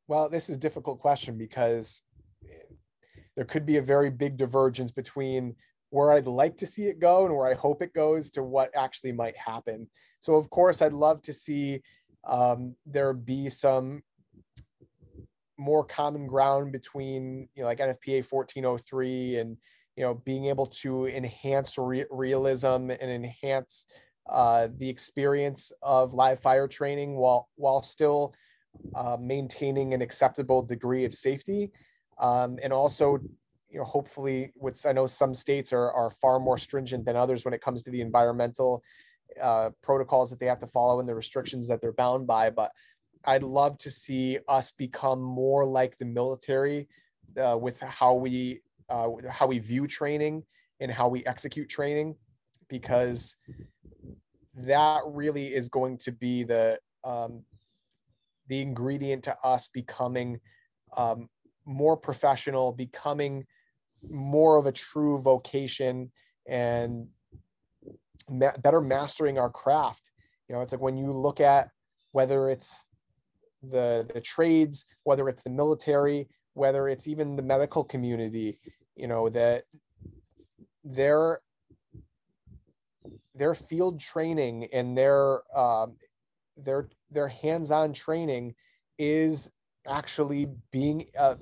[0.08, 2.02] Well, this is a difficult question because
[3.36, 5.56] there could be a very big divergence between
[5.90, 8.72] where I'd like to see it go and where I hope it goes to what
[8.76, 9.88] actually might happen.
[10.20, 11.82] So, of course, I'd love to see
[12.24, 14.04] um, there be some
[15.58, 19.58] more common ground between, you know, like NFPA 1403 and,
[19.96, 23.86] you know, being able to enhance re- realism and enhance
[24.30, 28.34] uh, the experience of live fire training while while still
[28.96, 31.72] uh, maintaining an acceptable degree of safety,
[32.20, 33.20] um, and also,
[33.70, 37.46] you know, hopefully, with I know some states are are far more stringent than others
[37.46, 38.84] when it comes to the environmental
[39.42, 42.50] uh, protocols that they have to follow and the restrictions that they're bound by.
[42.50, 42.72] But
[43.26, 46.88] I'd love to see us become more like the military
[47.42, 50.44] uh, with how we uh, how we view training
[50.80, 52.16] and how we execute training,
[52.68, 53.36] because
[54.56, 57.44] that really is going to be the um,
[58.48, 60.40] the ingredient to us becoming
[60.98, 61.30] um,
[61.66, 63.46] more professional, becoming
[64.10, 66.12] more of a true vocation,
[66.48, 67.08] and
[68.30, 70.12] ma- better mastering our craft.
[70.48, 71.70] You know, it's like when you look at
[72.12, 72.86] whether it's
[73.64, 78.58] the the trades, whether it's the military, whether it's even the medical community,
[78.96, 79.66] you know, that
[80.84, 81.40] their
[83.36, 85.96] their field training and their um,
[86.58, 88.56] their their hands-on training
[88.98, 89.52] is
[89.88, 91.36] actually being uh,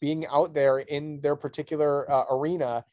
[0.00, 2.84] being out there in their particular uh, arena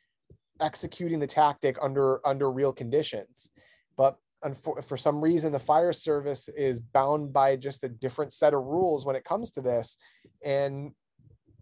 [0.60, 3.52] executing the tactic under under real conditions.
[3.98, 4.18] But
[4.56, 8.64] for, for some reason the fire service is bound by just a different set of
[8.64, 9.98] rules when it comes to this.
[10.44, 10.94] And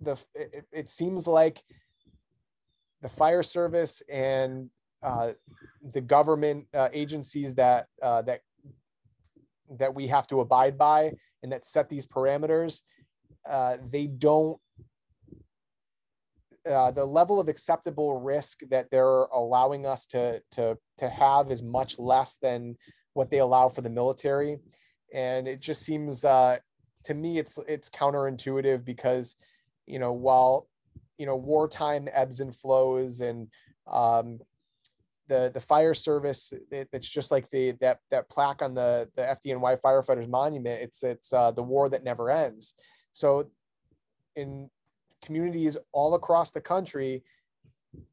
[0.02, 1.64] the it, it seems like
[3.02, 4.70] the fire service and
[5.02, 5.32] uh,
[5.94, 8.42] the government uh, agencies that uh, that
[9.78, 11.12] that we have to abide by
[11.44, 12.82] and that set these parameters,
[13.50, 14.60] uh, they don't.
[16.70, 21.64] Uh, the level of acceptable risk that they're allowing us to to to have is
[21.64, 22.76] much less than
[23.14, 24.60] what they allow for the military,
[25.14, 26.58] and it just seems uh,
[27.06, 29.36] to me it's it's counterintuitive because
[29.90, 30.68] you know while
[31.18, 33.48] you know wartime ebbs and flows and
[33.88, 34.40] um,
[35.28, 39.22] the the fire service it, it's just like the that that plaque on the the
[39.22, 40.82] FDNY firefighters monument.
[40.82, 42.74] It's it's uh, the war that never ends.
[43.12, 43.50] So
[44.36, 44.70] in
[45.24, 47.24] communities all across the country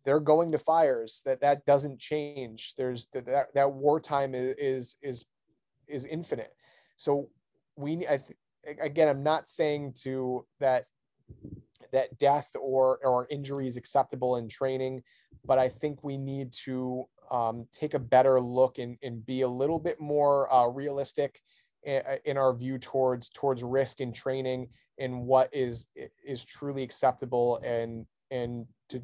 [0.04, 1.22] they're going to fires.
[1.24, 2.74] That that doesn't change.
[2.76, 5.24] There's that that wartime is is is,
[5.86, 6.54] is infinite.
[6.96, 7.28] So
[7.76, 10.86] we I th- again I'm not saying to that
[11.92, 15.02] that death or or injury is acceptable in training
[15.46, 19.48] but I think we need to um, take a better look and, and be a
[19.48, 21.40] little bit more uh, realistic
[21.84, 24.68] in, in, our view towards towards risk in training
[24.98, 25.88] and what is
[26.24, 29.00] is truly acceptable and and to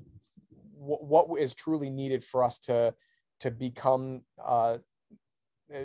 [0.74, 2.92] what is truly needed for us to
[3.40, 4.78] to become uh,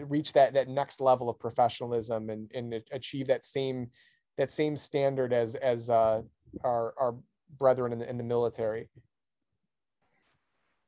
[0.05, 3.89] reach that that next level of professionalism and, and achieve that same
[4.37, 6.21] that same standard as as uh,
[6.63, 7.15] our our
[7.57, 8.89] brethren in the, in the military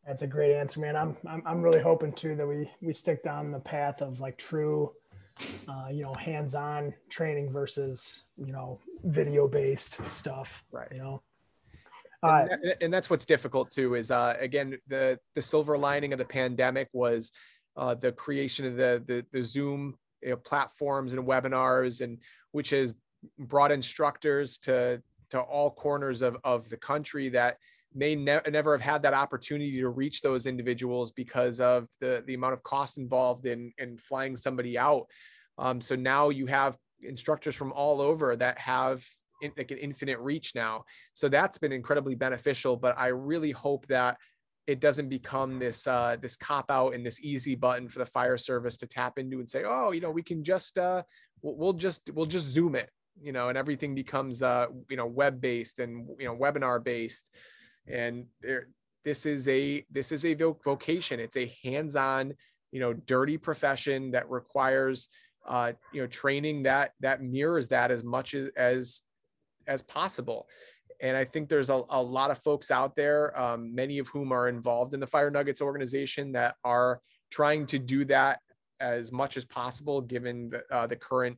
[0.08, 0.96] that's a great answer, man.
[0.96, 4.40] I'm, I'm, I'm really hoping too that we, we stick down the path of like
[4.40, 4.92] true
[5.68, 10.64] uh, you know, hands-on training versus you know video-based stuff.
[10.72, 10.88] Right.
[10.92, 11.22] You know.
[12.22, 16.20] And, that, and, that's what's difficult too is uh, again the the silver lining of
[16.20, 17.32] the pandemic was
[17.78, 22.18] uh, the creation of the the, the Zoom you know, platforms and webinars and
[22.52, 22.94] which has
[23.38, 27.58] brought instructors to to all corners of, of the country that
[27.94, 32.34] may ne- never have had that opportunity to reach those individuals because of the, the
[32.34, 35.06] amount of cost involved in, in flying somebody out.
[35.58, 39.04] Um, so now you have instructors from all over that have
[39.42, 40.84] in, like an infinite reach now.
[41.14, 42.76] So that's been incredibly beneficial.
[42.76, 44.18] But I really hope that
[44.68, 48.38] it doesn't become this uh, this cop out and this easy button for the fire
[48.38, 51.02] service to tap into and say, oh, you know, we can just uh,
[51.42, 55.06] we'll, we'll just we'll just zoom it, you know, and everything becomes uh, you know
[55.06, 57.30] web based and you know webinar based
[57.88, 58.68] and there
[59.04, 61.20] this is a this is a vocation.
[61.20, 62.34] It's a hands-on
[62.72, 65.08] you know dirty profession that requires
[65.48, 69.02] uh you know training that that mirrors that as much as as
[69.68, 70.48] as possible.
[71.02, 74.34] And i think there's a, a lot of folks out there um, many of whom
[74.34, 77.00] are involved in the fire nuggets organization that are
[77.32, 78.42] trying to do that
[78.82, 81.38] as much as possible given the, uh, the current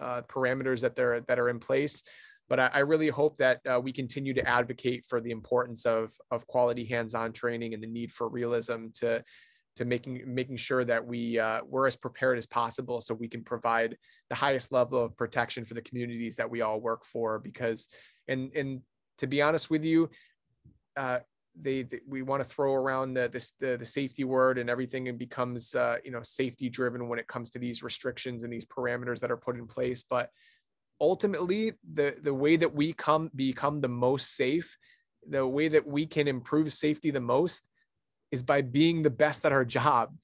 [0.00, 2.02] uh, parameters that they're that are in place.
[2.48, 6.12] But I, I really hope that uh, we continue to advocate for the importance of
[6.30, 9.22] of quality hands-on training and the need for realism to
[9.76, 13.42] to making making sure that we uh, we're as prepared as possible so we can
[13.42, 13.96] provide
[14.28, 17.38] the highest level of protection for the communities that we all work for.
[17.38, 17.88] Because
[18.28, 18.80] and and
[19.18, 20.10] to be honest with you
[20.96, 21.20] uh,
[21.58, 23.28] they, they, we want to throw around the,
[23.60, 27.28] the the safety word and everything and becomes uh, you know safety driven when it
[27.28, 30.04] comes to these restrictions and these parameters that are put in place.
[30.08, 30.30] But
[31.00, 34.76] ultimately the the way that we come become the most safe
[35.28, 37.66] the way that we can improve safety the most
[38.30, 40.14] is by being the best at our job.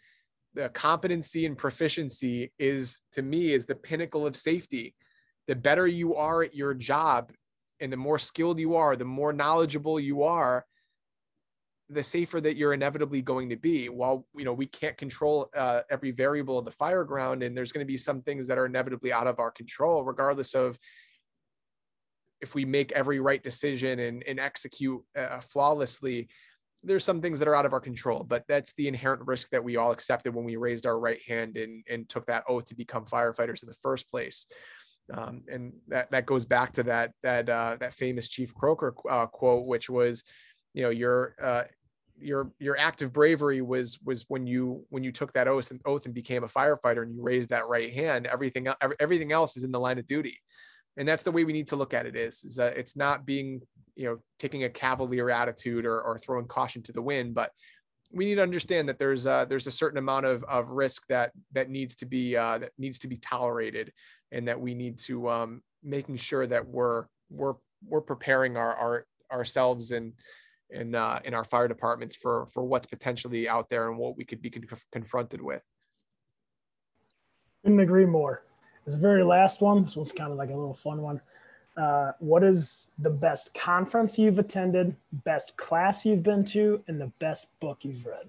[0.55, 4.95] The competency and proficiency is to me is the pinnacle of safety.
[5.47, 7.33] The better you are at your job
[7.81, 10.67] and the more skilled you are the more knowledgeable you are
[11.91, 13.89] the safer that you're inevitably going to be.
[13.89, 17.73] While you know we can't control uh, every variable of the fire ground, and there's
[17.73, 20.79] going to be some things that are inevitably out of our control, regardless of
[22.41, 26.29] if we make every right decision and, and execute uh, flawlessly.
[26.83, 29.63] There's some things that are out of our control, but that's the inherent risk that
[29.63, 32.75] we all accepted when we raised our right hand and, and took that oath to
[32.75, 34.47] become firefighters in the first place.
[35.13, 39.27] Um, and that, that goes back to that that uh, that famous Chief Croker uh,
[39.27, 40.25] quote, which was,
[40.73, 41.65] you know, you're uh,
[42.21, 45.81] your your act of bravery was was when you when you took that oath and
[45.85, 48.67] oath and became a firefighter and you raised that right hand everything
[48.99, 50.39] everything else is in the line of duty.
[50.97, 53.25] And that's the way we need to look at it is, is that it's not
[53.25, 53.61] being
[53.97, 57.51] you know taking a cavalier attitude or, or throwing caution to the wind but
[58.13, 61.33] we need to understand that there's a, there's a certain amount of, of risk that
[61.53, 63.93] that needs to be uh, that needs to be tolerated
[64.33, 67.55] and that we need to um, making sure that we're we're
[67.87, 70.13] we're preparing our, our ourselves and
[70.73, 74.25] in uh, in our fire departments for for what's potentially out there and what we
[74.25, 75.63] could be con- confronted with.
[77.63, 78.43] Couldn't agree more.
[78.85, 79.83] This very last one.
[79.83, 81.21] This one's kind of like a little fun one.
[81.77, 87.13] Uh, what is the best conference you've attended, best class you've been to, and the
[87.19, 88.29] best book you've read?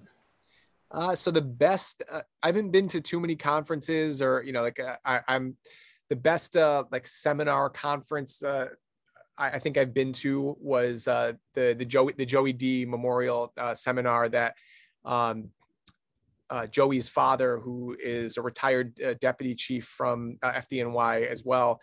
[0.91, 4.61] Uh, so the best, uh, I haven't been to too many conferences or, you know,
[4.61, 5.55] like uh, I, am
[6.09, 8.67] the best uh, like seminar conference uh,
[9.37, 13.73] I, think I've been to was uh, the the Joey the Joey D Memorial uh,
[13.73, 14.55] Seminar that
[15.05, 15.49] um,
[16.49, 21.79] uh, Joey's father, who is a retired uh, deputy chief from uh, FDNY as well,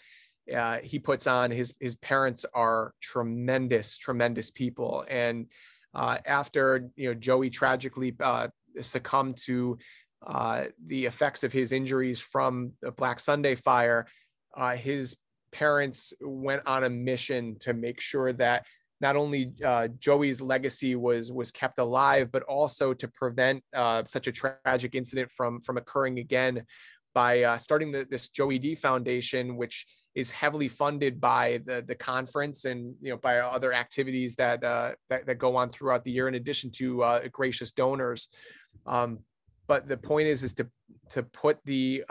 [0.54, 1.50] uh, he puts on.
[1.50, 5.46] His his parents are tremendous, tremendous people, and
[5.94, 8.14] after you know Joey tragically
[8.80, 9.78] succumbed to
[10.86, 14.06] the effects of his injuries from the Black Sunday fire,
[14.76, 15.16] his
[15.52, 18.64] parents went on a mission to make sure that
[19.00, 24.26] not only uh, Joey's legacy was was kept alive, but also to prevent uh, such
[24.26, 26.64] a tragic incident from from occurring again
[27.14, 31.94] by uh, starting the, this Joey D Foundation, which is heavily funded by the the
[31.94, 36.10] conference and you know by other activities that uh, that, that, go on throughout the
[36.10, 38.28] year, in addition to uh, gracious donors.
[38.86, 39.20] Um,
[39.68, 40.66] but the point is is to
[41.10, 42.04] to put the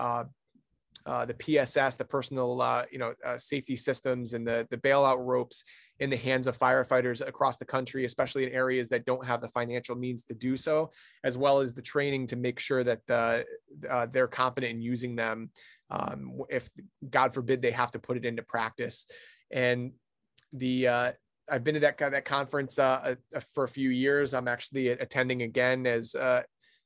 [1.06, 5.26] uh, the PSS, the personal uh, you know uh, safety systems, and the the bailout
[5.26, 5.64] ropes
[6.00, 9.48] in the hands of firefighters across the country, especially in areas that don't have the
[9.48, 10.92] financial means to do so,
[11.24, 13.42] as well as the training to make sure that uh,
[13.90, 15.50] uh, they're competent in using them.
[15.90, 16.70] Um, if
[17.10, 19.06] God forbid they have to put it into practice,
[19.52, 19.92] and
[20.54, 21.12] the uh,
[21.50, 24.34] I've been to that that conference for a few years.
[24.34, 26.14] I'm actually attending again as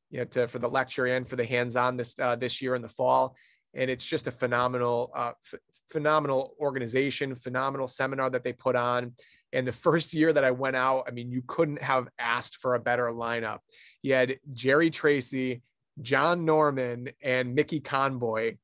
[0.10, 2.90] you know to for the lecture and for the hands-on this this year in the
[2.90, 3.36] fall
[3.74, 9.14] and it's just a phenomenal, uh, f- phenomenal organization, phenomenal seminar that they put on.
[9.54, 12.76] And the first year that I went out, I mean, you couldn't have asked for
[12.76, 13.60] a better lineup.
[14.02, 15.62] You had Jerry Tracy,
[16.02, 18.58] John Norman, and Mickey Conboy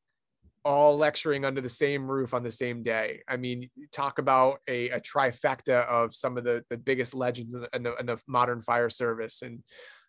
[0.63, 3.21] all lecturing under the same roof on the same day.
[3.27, 7.61] I mean, talk about a, a trifecta of some of the, the biggest legends in
[7.61, 9.43] the, in the, in the modern fire service.
[9.43, 9.63] And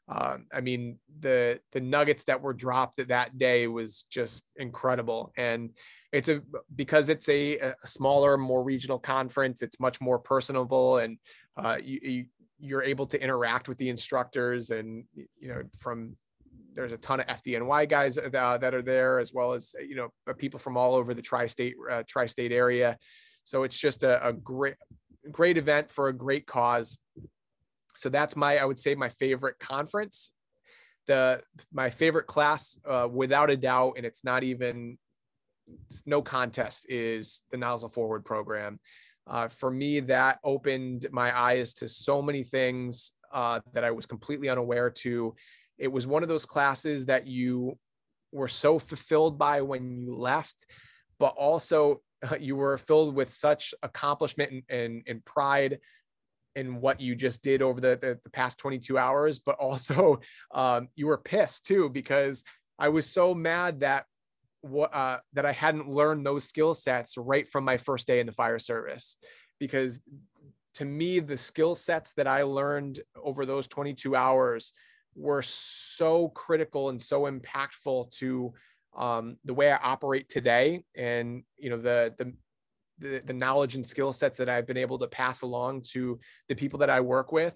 [0.09, 5.32] um, I mean, the the nuggets that were dropped that day was just incredible.
[5.36, 5.70] And
[6.12, 6.40] it's a
[6.74, 9.60] because it's a, a smaller, more regional conference.
[9.60, 11.18] It's much more personable, and
[11.56, 12.24] uh, you,
[12.59, 16.16] you are able to interact with the instructors, and you know from
[16.74, 20.09] there's a ton of FDNY guys uh, that are there, as well as you know
[20.39, 22.97] people from all over the tri-state uh, tri-state area.
[23.44, 24.76] So it's just a, a great
[25.30, 26.98] great event for a great cause
[27.98, 30.30] so that's my i would say my favorite conference.
[31.08, 31.42] The
[31.72, 34.98] my favorite class uh, without a doubt and it's not even
[35.86, 38.78] it's no contest is the nozzle forward program.
[39.26, 44.06] Uh, for me that opened my eyes to so many things uh, that i was
[44.06, 45.34] completely unaware to.
[45.76, 47.78] It was one of those classes that you
[48.32, 50.66] were so fulfilled by when you left
[51.18, 52.00] but also
[52.40, 55.78] you were filled with such accomplishment and, and, and pride
[56.59, 60.20] in what you just did over the, the, the past 22 hours, but also
[60.52, 62.43] um, you were pissed too because
[62.78, 64.05] I was so mad that
[64.60, 68.26] what uh, that I hadn't learned those skill sets right from my first day in
[68.26, 69.16] the fire service,
[69.60, 70.01] because
[70.74, 74.72] to me the skill sets that I learned over those 22 hours
[75.14, 78.52] were so critical and so impactful to
[78.97, 82.32] um, the way I operate today, and you know the the
[82.98, 86.18] the, the knowledge and skill sets that I've been able to pass along to
[86.48, 87.54] the people that I work with.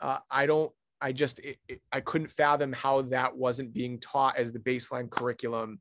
[0.00, 4.36] Uh, I don't, I just, it, it, I couldn't fathom how that wasn't being taught
[4.36, 5.78] as the baseline curriculum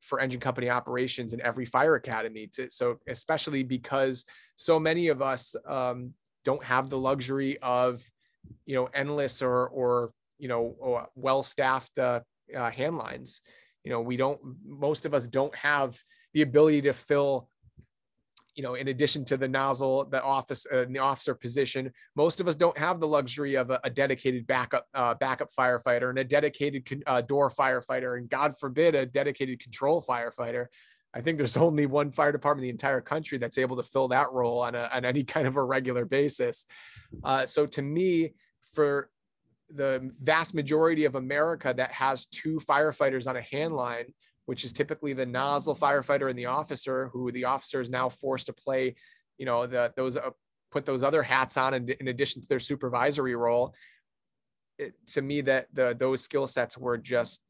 [0.00, 2.48] for engine company operations in every fire academy.
[2.54, 4.24] To, so, especially because
[4.56, 6.12] so many of us um,
[6.44, 8.02] don't have the luxury of,
[8.66, 12.20] you know, endless or, or, you know, well-staffed uh,
[12.56, 13.40] uh, hand lines.
[13.82, 15.98] You know, we don't, most of us don't have
[16.34, 17.48] the ability to fill
[18.56, 22.48] you know, in addition to the nozzle, the office, uh, the officer position, most of
[22.48, 26.24] us don't have the luxury of a, a dedicated backup, uh, backup firefighter and a
[26.24, 30.66] dedicated uh, door firefighter, and God forbid, a dedicated control firefighter.
[31.12, 34.08] I think there's only one fire department in the entire country that's able to fill
[34.08, 36.64] that role on, a, on any kind of a regular basis.
[37.24, 38.32] Uh, so to me,
[38.72, 39.10] for
[39.68, 44.06] the vast majority of America that has two firefighters on a hand line,
[44.46, 48.46] which is typically the nozzle firefighter and the officer, who the officer is now forced
[48.46, 48.94] to play,
[49.38, 50.30] you know, the, those uh,
[50.70, 53.74] put those other hats on in, in addition to their supervisory role.
[54.78, 57.44] It, to me, that the those skill sets were just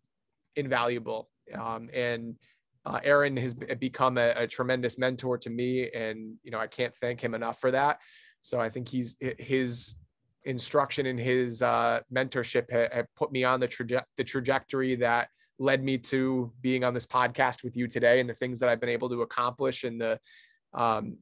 [0.57, 2.37] invaluable, um, and
[2.85, 6.95] uh, Aaron has become a, a, tremendous mentor to me, and you know I can't
[6.95, 7.99] thank him enough for that.
[8.43, 9.97] So I think he's his
[10.45, 15.83] instruction and his uh, mentorship have put me on the, traje- the trajectory that led
[15.83, 18.91] me to being on this podcast with you today and the things that I've been
[18.91, 20.21] able to accomplish and the
[20.75, 21.19] um,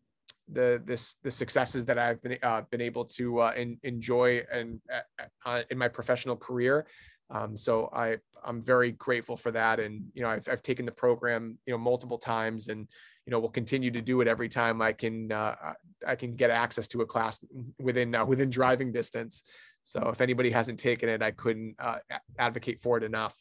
[0.53, 4.81] the this the successes that I've been uh, been able to uh, in, enjoy and
[4.93, 6.87] uh, uh, in my professional career.
[7.31, 10.93] Um, so I I'm very grateful for that, and you know I've I've taken the
[10.93, 12.87] program you know multiple times, and
[13.27, 15.55] you know will continue to do it every time I can uh,
[16.07, 17.43] I can get access to a class
[17.81, 19.45] within uh, within driving distance.
[19.83, 21.77] So if anybody hasn't taken it, I couldn't
[22.39, 23.35] advocate for it enough.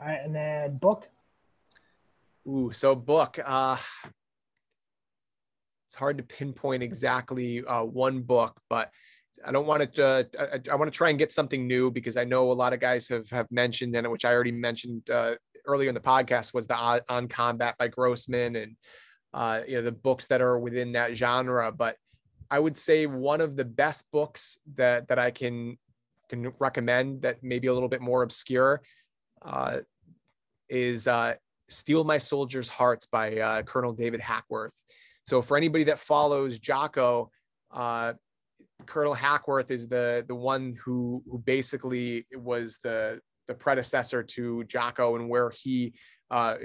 [0.00, 1.06] All right, and then book.
[2.48, 3.38] Ooh, so book.
[3.44, 3.76] Uh,
[5.86, 8.90] it's hard to pinpoint exactly uh, one book, but
[9.44, 10.04] I don't want to.
[10.04, 12.72] Uh, I, I want to try and get something new because I know a lot
[12.72, 15.34] of guys have have mentioned, and which I already mentioned uh,
[15.66, 18.76] earlier in the podcast, was the on, Combat by Grossman, and
[19.34, 21.70] uh, you know the books that are within that genre.
[21.72, 21.96] But
[22.50, 25.76] I would say one of the best books that that I can
[26.30, 28.80] can recommend that maybe a little bit more obscure
[29.42, 29.78] uh,
[30.68, 31.34] is uh,
[31.68, 34.74] Steel My Soldiers' Hearts by uh, Colonel David Hackworth.
[35.24, 37.30] So for anybody that follows Jocko,
[37.70, 38.14] uh,
[38.86, 45.16] Colonel Hackworth is the the one who who basically was the the predecessor to Jocko
[45.16, 45.94] and where he
[46.30, 46.56] uh,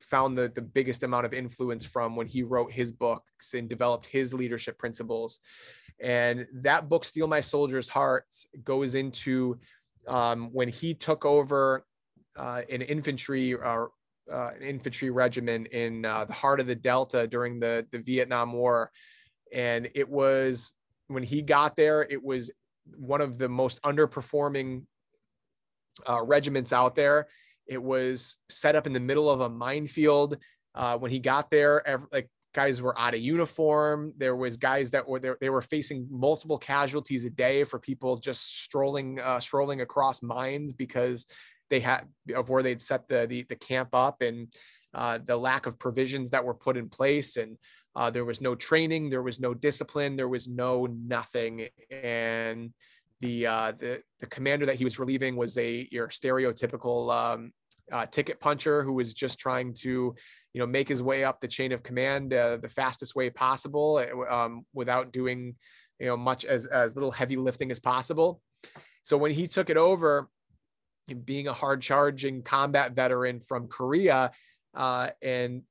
[0.00, 4.06] found the the biggest amount of influence from when he wrote his books and developed
[4.06, 5.40] his leadership principles.
[6.00, 9.58] And that book, Steel My Soldiers' Hearts, goes into
[10.06, 11.84] um, when he took over
[12.36, 13.90] uh, an infantry or
[14.30, 18.52] uh, an infantry regiment in uh, the heart of the Delta during the the Vietnam
[18.52, 18.90] War,
[19.52, 20.72] and it was
[21.08, 22.50] when he got there, it was
[22.96, 24.84] one of the most underperforming
[26.08, 27.28] uh, regiments out there.
[27.66, 30.38] It was set up in the middle of a minefield.
[30.74, 34.12] Uh, when he got there, every, like guys were out of uniform.
[34.16, 35.36] There was guys that were there.
[35.40, 40.72] They were facing multiple casualties a day for people just strolling, uh, strolling across mines
[40.72, 41.26] because
[41.68, 44.54] they had of where they'd set the the, the camp up and
[44.94, 47.58] uh, the lack of provisions that were put in place and
[47.96, 52.72] uh, there was no training, there was no discipline, there was no nothing, and
[53.20, 57.52] the uh, the the commander that he was relieving was a your stereotypical um,
[57.92, 60.14] uh, ticket puncher who was just trying to
[60.54, 63.96] you know make his way up the chain of command uh, the fastest way possible
[63.98, 65.54] uh, um, without doing
[65.98, 68.40] you know much as as little heavy lifting as possible.
[69.02, 70.30] So when he took it over,
[71.24, 74.30] being a hard charging combat veteran from Korea
[74.74, 75.62] uh, and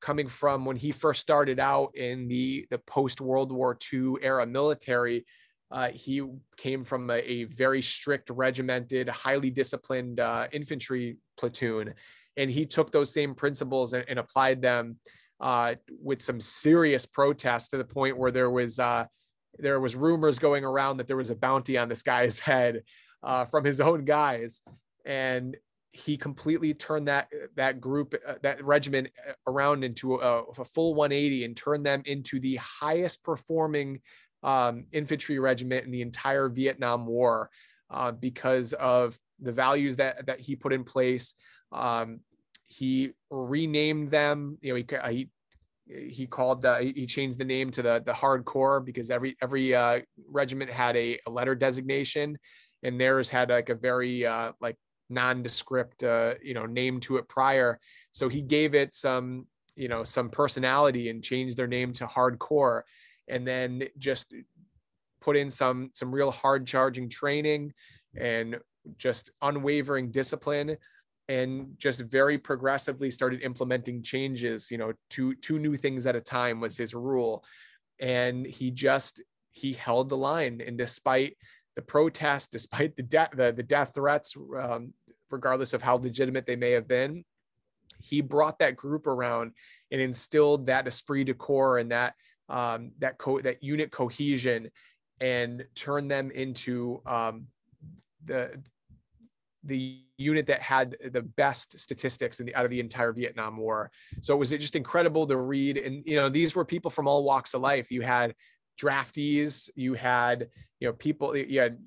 [0.00, 4.46] coming from when he first started out in the the post World War II era
[4.46, 5.26] military.
[5.68, 6.22] Uh, he
[6.56, 11.92] came from a, a, very strict, regimented, highly disciplined uh, infantry platoon,
[12.36, 14.96] and he took those same principles and, and applied them
[15.40, 19.04] uh, with some serious protests to the point where there was uh,
[19.58, 22.82] there was rumors going around that there was a bounty on this guy's head
[23.22, 24.62] uh, from his own guys,
[25.04, 25.56] and
[25.92, 29.08] he completely turned that that group uh, that regiment
[29.46, 34.00] around into a, a, full 180 and turned them into the highest performing
[34.42, 37.50] um, infantry regiment in the entire Vietnam War
[37.90, 41.34] uh, because of the values that that he put in place.
[41.72, 42.20] Um,
[42.68, 44.58] he renamed them.
[44.60, 45.28] You know, he he
[46.10, 50.00] he called the he changed the name to the the hardcore because every every uh,
[50.28, 52.36] regiment had a, a letter designation
[52.82, 54.76] and theirs had like a very uh, like
[55.08, 57.78] nondescript uh, you know name to it prior
[58.10, 62.82] so he gave it some you know some personality and changed their name to hardcore
[63.28, 64.34] and then just
[65.20, 67.72] put in some some real hard charging training
[68.16, 68.58] and
[68.98, 70.76] just unwavering discipline
[71.28, 76.20] and just very progressively started implementing changes you know two two new things at a
[76.20, 77.44] time was his rule.
[77.98, 80.60] And he just he held the line.
[80.64, 81.36] And despite
[81.76, 84.92] the protests, despite the death, the, the death threats, um,
[85.30, 87.24] regardless of how legitimate they may have been,
[88.00, 89.52] he brought that group around
[89.90, 92.14] and instilled that esprit de corps and that
[92.48, 94.70] um, that co- that unit cohesion,
[95.20, 97.46] and turned them into um,
[98.24, 98.62] the
[99.66, 103.90] the unit that had the best statistics in the out of the entire Vietnam War.
[104.22, 105.76] So it was just incredible to read.
[105.76, 107.90] And you know, these were people from all walks of life.
[107.90, 108.34] You had
[108.80, 110.48] draftees, you had
[110.80, 111.78] you know people, you had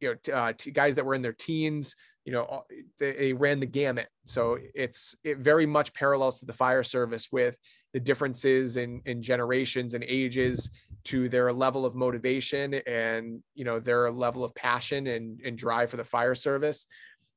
[0.00, 1.96] you know uh, guys that were in their teens.
[2.24, 2.62] You know,
[2.98, 4.08] they, they ran the gamut.
[4.26, 7.56] So it's it very much parallels to the fire service with
[7.92, 10.70] the differences in in generations and ages
[11.04, 15.90] to their level of motivation and you know their level of passion and, and drive
[15.90, 16.86] for the fire service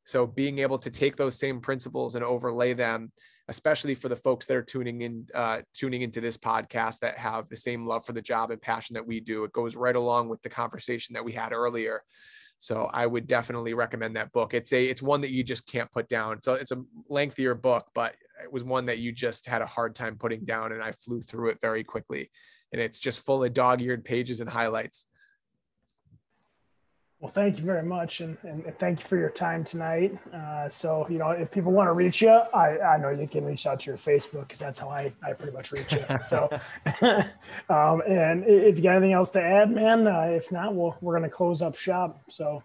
[0.04, 3.12] so being able to take those same principles and overlay them
[3.50, 7.50] especially for the folks that are tuning in uh, tuning into this podcast that have
[7.50, 9.44] the same love for the job and passion that we do.
[9.44, 12.04] It goes right along with the conversation that we had earlier.
[12.58, 14.54] So I would definitely recommend that book.
[14.54, 16.42] It's a it's one that you just can't put down.
[16.42, 19.96] So it's a lengthier book, but it was one that you just had a hard
[19.96, 22.30] time putting down, and I flew through it very quickly.
[22.74, 25.06] And it's just full of dog-eared pages and highlights.
[27.24, 30.20] Well, thank you very much, and, and thank you for your time tonight.
[30.34, 33.46] Uh, so, you know, if people want to reach you, I, I know you can
[33.46, 36.04] reach out to your Facebook because that's how I, I pretty much reach you.
[36.20, 36.50] So,
[37.70, 41.18] um, and if you got anything else to add, man, uh, if not, we'll, we're
[41.18, 42.22] going to close up shop.
[42.28, 42.62] So,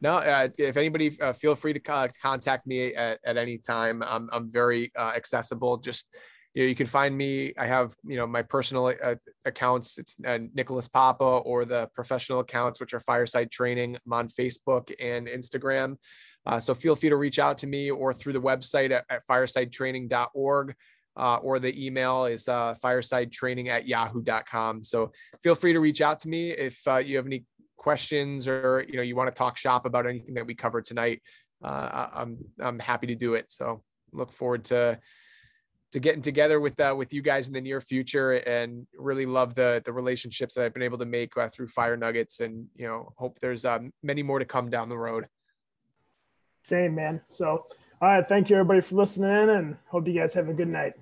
[0.00, 4.04] no, uh, if anybody, uh, feel free to contact me at, at any time.
[4.04, 5.78] I'm, I'm very uh, accessible.
[5.78, 6.14] Just
[6.54, 7.52] you know, you can find me.
[7.56, 9.14] I have, you know, my personal uh,
[9.44, 9.98] accounts.
[9.98, 13.96] It's uh, Nicholas Papa or the professional accounts, which are Fireside Training.
[14.04, 15.96] I'm on Facebook and Instagram.
[16.46, 19.26] Uh, so feel free to reach out to me or through the website at, at
[19.26, 20.74] firesidetraining.org.
[21.16, 24.82] Uh, or the email is uh, firesidetraining at yahoo.com.
[24.82, 25.12] So
[25.42, 27.44] feel free to reach out to me if uh, you have any
[27.76, 31.20] questions or you know you want to talk shop about anything that we covered tonight.
[31.62, 33.50] Uh, I'm I'm happy to do it.
[33.50, 33.82] So
[34.12, 34.98] look forward to
[35.92, 39.54] to getting together with uh, with you guys in the near future and really love
[39.54, 42.86] the the relationships that I've been able to make uh, through Fire Nuggets and you
[42.86, 45.26] know hope there's um, many more to come down the road.
[46.62, 47.20] Same man.
[47.28, 47.66] So
[48.02, 50.94] all right, thank you everybody for listening and hope you guys have a good night.